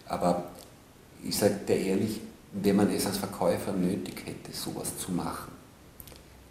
Aber 0.07 0.51
ich 1.23 1.35
sage 1.35 1.55
dir 1.67 1.77
ehrlich, 1.77 2.21
wenn 2.51 2.75
man 2.75 2.89
es 2.91 3.05
als 3.05 3.17
Verkäufer 3.17 3.73
nötig 3.73 4.25
hätte, 4.25 4.51
sowas 4.53 4.97
zu 4.97 5.11
machen, 5.11 5.51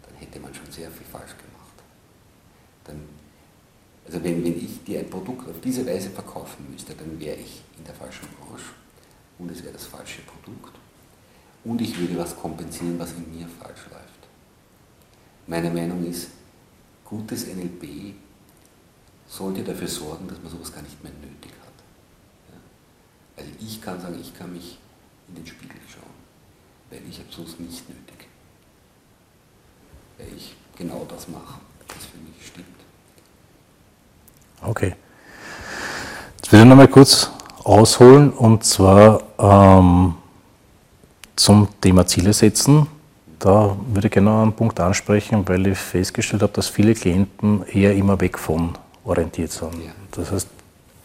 dann 0.03 0.15
hätte 0.15 0.39
man 0.39 0.53
schon 0.53 0.71
sehr 0.71 0.91
viel 0.91 1.05
falsch 1.05 1.31
gemacht. 1.37 1.55
Dann, 2.83 3.01
also 4.05 4.23
wenn, 4.23 4.43
wenn 4.43 4.57
ich 4.57 4.83
dir 4.83 4.99
ein 4.99 5.09
Produkt 5.09 5.49
auf 5.49 5.59
diese 5.63 5.85
Weise 5.85 6.09
verkaufen 6.09 6.67
müsste, 6.71 6.93
dann 6.93 7.19
wäre 7.19 7.37
ich 7.37 7.61
in 7.77 7.85
der 7.85 7.95
falschen 7.95 8.27
Branche 8.39 8.73
und 9.39 9.49
es 9.51 9.63
wäre 9.63 9.73
das 9.73 9.85
falsche 9.85 10.21
Produkt. 10.21 10.75
Und 11.63 11.81
ich 11.81 11.97
würde 11.97 12.17
was 12.17 12.35
kompensieren, 12.35 12.99
was 12.99 13.13
in 13.13 13.35
mir 13.35 13.47
falsch 13.47 13.85
läuft. 13.89 14.15
Meine 15.47 15.71
Meinung 15.71 16.05
ist, 16.05 16.29
gutes 17.03 17.47
NLP 17.47 18.13
sollte 19.27 19.63
dafür 19.63 19.87
sorgen, 19.87 20.27
dass 20.27 20.41
man 20.41 20.51
sowas 20.51 20.71
gar 20.71 20.83
nicht 20.83 21.01
mehr 21.03 21.11
nötig 21.13 21.51
hat. 21.63 21.64
Also 23.37 23.49
ich 23.59 23.81
kann 23.81 23.99
sagen, 23.99 24.17
ich 24.19 24.33
kann 24.37 24.53
mich 24.53 24.77
in 25.27 25.35
den 25.35 25.45
Spiegel 25.45 25.77
schauen, 25.87 26.03
weil 26.89 27.01
ich 27.09 27.19
habe 27.19 27.29
sowas 27.31 27.59
nicht 27.59 27.89
nötig. 27.89 28.27
Weil 30.17 30.27
ich 30.35 30.55
genau 30.77 31.05
das 31.09 31.27
mache, 31.27 31.59
was 31.87 32.05
für 32.05 32.17
mich 32.17 32.47
stimmt. 32.47 32.67
Okay. 34.61 34.95
Jetzt 36.37 36.51
will 36.51 36.59
ich 36.59 36.65
nochmal 36.65 36.87
kurz 36.87 37.31
ausholen 37.63 38.31
und 38.31 38.63
zwar 38.63 39.21
ähm, 39.39 40.15
zum 41.35 41.67
Thema 41.81 42.05
Ziele 42.05 42.33
setzen. 42.33 42.87
Da 43.39 43.75
würde 43.87 44.07
ich 44.07 44.13
gerne 44.13 44.41
einen 44.41 44.53
Punkt 44.53 44.79
ansprechen, 44.79 45.47
weil 45.47 45.67
ich 45.67 45.77
festgestellt 45.77 46.41
habe, 46.41 46.53
dass 46.53 46.67
viele 46.67 46.93
Klienten 46.93 47.65
eher 47.67 47.93
immer 47.95 48.19
weg 48.21 48.39
von 48.39 48.77
orientiert 49.03 49.51
sind. 49.51 49.73
Ja. 49.83 49.91
Das 50.11 50.31
heißt, 50.31 50.47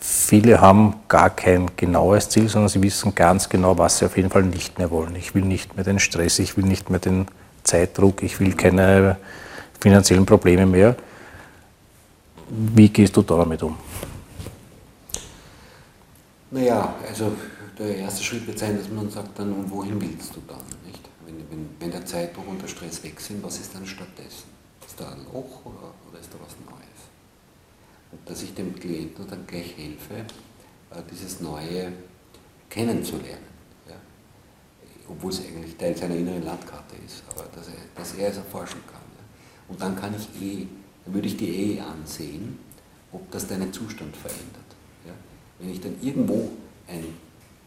viele 0.01 0.61
haben 0.61 0.95
gar 1.09 1.31
kein 1.31 1.71
genaues 1.77 2.29
Ziel, 2.29 2.49
sondern 2.49 2.69
sie 2.69 2.83
wissen 2.83 3.15
ganz 3.15 3.49
genau, 3.49 3.77
was 3.79 3.99
sie 3.99 4.07
auf 4.07 4.17
jeden 4.17 4.31
Fall 4.31 4.43
nicht 4.43 4.79
mehr 4.79 4.91
wollen. 4.91 5.15
Ich 5.17 5.35
will 5.35 5.45
nicht 5.45 5.77
mehr 5.77 5.85
den 5.85 5.99
Stress, 5.99 6.39
ich 6.39 6.57
will 6.57 6.65
nicht 6.65 6.91
mehr 6.91 7.01
den 7.01 7.27
Zeitdruck, 7.63 8.23
ich 8.23 8.41
will 8.41 8.55
keine 8.55 9.17
finanziellen 9.79 10.27
Probleme 10.27 10.67
mehr. 10.67 10.97
Wie 12.49 12.89
gehst 12.89 13.17
du 13.17 13.23
da 13.23 13.37
damit 13.37 13.63
um? 13.63 13.77
Naja, 16.51 16.95
also 17.07 17.33
der 17.79 17.97
erste 17.97 18.25
Schritt 18.25 18.47
wird 18.47 18.59
sein, 18.59 18.77
dass 18.77 18.89
man 18.89 19.09
sagt 19.09 19.39
dann, 19.39 19.53
und 19.53 19.71
wohin 19.71 20.01
willst 20.01 20.35
du 20.35 20.41
dann? 20.49 20.59
Nicht? 20.85 21.09
Wenn, 21.25 21.37
wenn, 21.51 21.71
wenn 21.79 21.91
der 21.91 22.05
Zeitdruck 22.05 22.49
und 22.49 22.61
der 22.61 22.69
Stress 22.69 23.03
weg 23.05 23.21
sind, 23.21 23.43
was 23.43 23.59
ist 23.59 23.75
dann 23.75 23.87
stattdessen? 23.87 24.51
Ist 24.85 25.01
da 25.01 25.11
ein 25.11 25.25
Loch 25.33 25.65
oder, 25.65 25.95
oder 26.11 26.21
ist 26.21 26.33
da 26.33 26.39
was 26.45 26.57
Neues? 26.67 26.81
Und 27.99 28.00
dass 28.25 28.43
ich 28.43 28.55
dem 28.55 28.75
Klienten 28.75 29.27
dann 29.29 29.47
gleich 29.47 29.77
helfe, 29.77 30.15
äh, 30.91 31.03
dieses 31.11 31.41
Neue 31.41 31.93
kennenzulernen. 32.69 33.51
Ja? 33.89 33.95
Obwohl 35.09 35.31
es 35.31 35.41
eigentlich 35.41 35.77
Teil 35.77 35.97
seiner 35.97 36.17
inneren 36.17 36.45
Landkarte 36.45 36.97
ist, 37.05 37.23
aber 37.31 37.45
dass 37.55 37.69
er, 37.69 37.75
dass 37.95 38.15
er 38.15 38.29
es 38.29 38.37
erforschen 38.37 38.81
kann. 38.87 39.01
Ja? 39.17 39.25
Und 39.69 39.81
dann 39.81 39.97
kann 39.97 40.15
ich 40.15 40.43
eh, 40.43 40.67
würde 41.07 41.29
ich 41.29 41.37
die 41.37 41.77
eh 41.77 41.81
ansehen, 41.81 42.59
ob 43.13 43.31
das 43.31 43.47
deinen 43.47 43.73
Zustand 43.73 44.17
verändert. 44.17 44.71
Ja? 45.07 45.13
Wenn 45.59 45.71
ich 45.71 45.81
dann 45.81 45.95
irgendwo 46.03 46.51
ein 46.89 47.05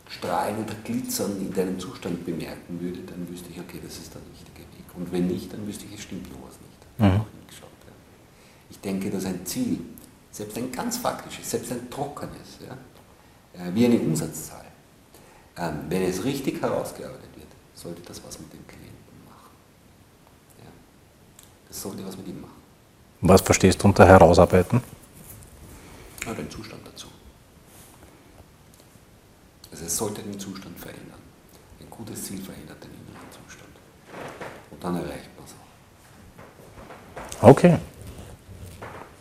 Strahlen 0.10 0.58
oder 0.64 0.76
Glitzern 0.84 1.38
in 1.38 1.54
deinem 1.54 1.80
Zustand 1.80 2.26
bemerken 2.26 2.80
würde, 2.80 3.00
dann 3.02 3.28
wüsste 3.30 3.50
ich, 3.52 3.60
okay, 3.60 3.80
das 3.84 3.98
ist 3.98 4.14
der 4.14 4.22
richtige 4.32 4.60
Weg. 4.60 4.86
Und 4.96 5.12
wenn 5.12 5.28
nicht, 5.28 5.52
dann 5.52 5.66
wüsste 5.66 5.86
ich, 5.86 5.96
es 5.96 6.04
stimmt 6.04 6.30
noch 6.30 6.48
was 6.48 6.60
nicht. 6.60 7.00
Mhm. 7.00 7.26
Ich 8.74 8.80
denke, 8.80 9.12
dass 9.12 9.26
ein 9.26 9.46
Ziel, 9.46 9.80
selbst 10.34 10.58
ein 10.58 10.72
ganz 10.72 10.98
faktisches, 10.98 11.50
selbst 11.50 11.72
ein 11.72 11.90
trockenes, 11.90 12.58
ja, 12.68 12.74
äh, 13.62 13.74
wie 13.74 13.86
eine 13.86 14.00
Umsatzzahl, 14.00 14.66
ähm, 15.58 15.86
wenn 15.88 16.02
es 16.02 16.24
richtig 16.24 16.60
herausgearbeitet 16.62 17.30
wird, 17.36 17.48
sollte 17.76 18.02
das 18.02 18.22
was 18.26 18.40
mit 18.40 18.52
dem 18.52 18.66
Klienten 18.68 19.26
machen. 19.26 19.52
Ja. 20.58 20.70
Das 21.68 21.82
sollte 21.82 22.06
was 22.06 22.18
mit 22.18 22.28
ihm 22.28 22.42
machen. 22.42 22.62
Was 23.22 23.42
verstehst 23.42 23.82
du 23.82 23.88
unter 23.88 24.08
herausarbeiten? 24.08 24.82
Ja, 26.26 26.34
den 26.34 26.50
Zustand 26.50 26.82
dazu. 26.86 27.08
Also 29.72 29.86
es 29.86 29.96
sollte 29.96 30.24
den 30.24 30.40
Zustand 30.40 30.80
verändern. 30.80 31.20
Ein 31.80 31.90
gutes 31.92 32.24
Ziel 32.24 32.42
verändert 32.42 32.84
den 32.84 32.90
inneren 32.90 33.28
Zustand. 33.32 33.72
Und 34.72 34.84
dann 34.84 34.96
erreicht 34.96 35.30
man 35.38 35.46
es 35.46 35.54
auch. 37.42 37.50
Okay. 37.50 37.78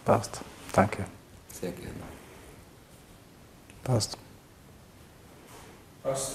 Passt. 0.04 0.40
Danke. 0.72 1.04
Sehr 1.48 1.72
gerne. 1.72 1.92
Passt. 3.84 4.16
Passt. 6.02 6.34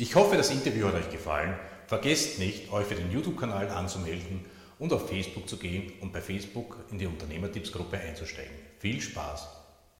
Ich 0.00 0.14
hoffe, 0.14 0.36
das 0.36 0.50
Interview 0.50 0.86
hat 0.86 0.94
euch 0.94 1.10
gefallen. 1.10 1.58
Vergesst 1.88 2.38
nicht, 2.38 2.70
euch 2.70 2.86
für 2.86 2.94
den 2.94 3.10
YouTube-Kanal 3.10 3.68
anzumelden 3.70 4.44
und 4.78 4.92
auf 4.92 5.08
Facebook 5.08 5.48
zu 5.48 5.56
gehen 5.56 5.92
und 6.00 6.12
bei 6.12 6.20
Facebook 6.20 6.76
in 6.92 6.98
die 6.98 7.06
Unternehmertipps-Gruppe 7.06 7.98
einzusteigen. 7.98 8.54
Viel 8.78 9.00
Spaß! 9.00 9.57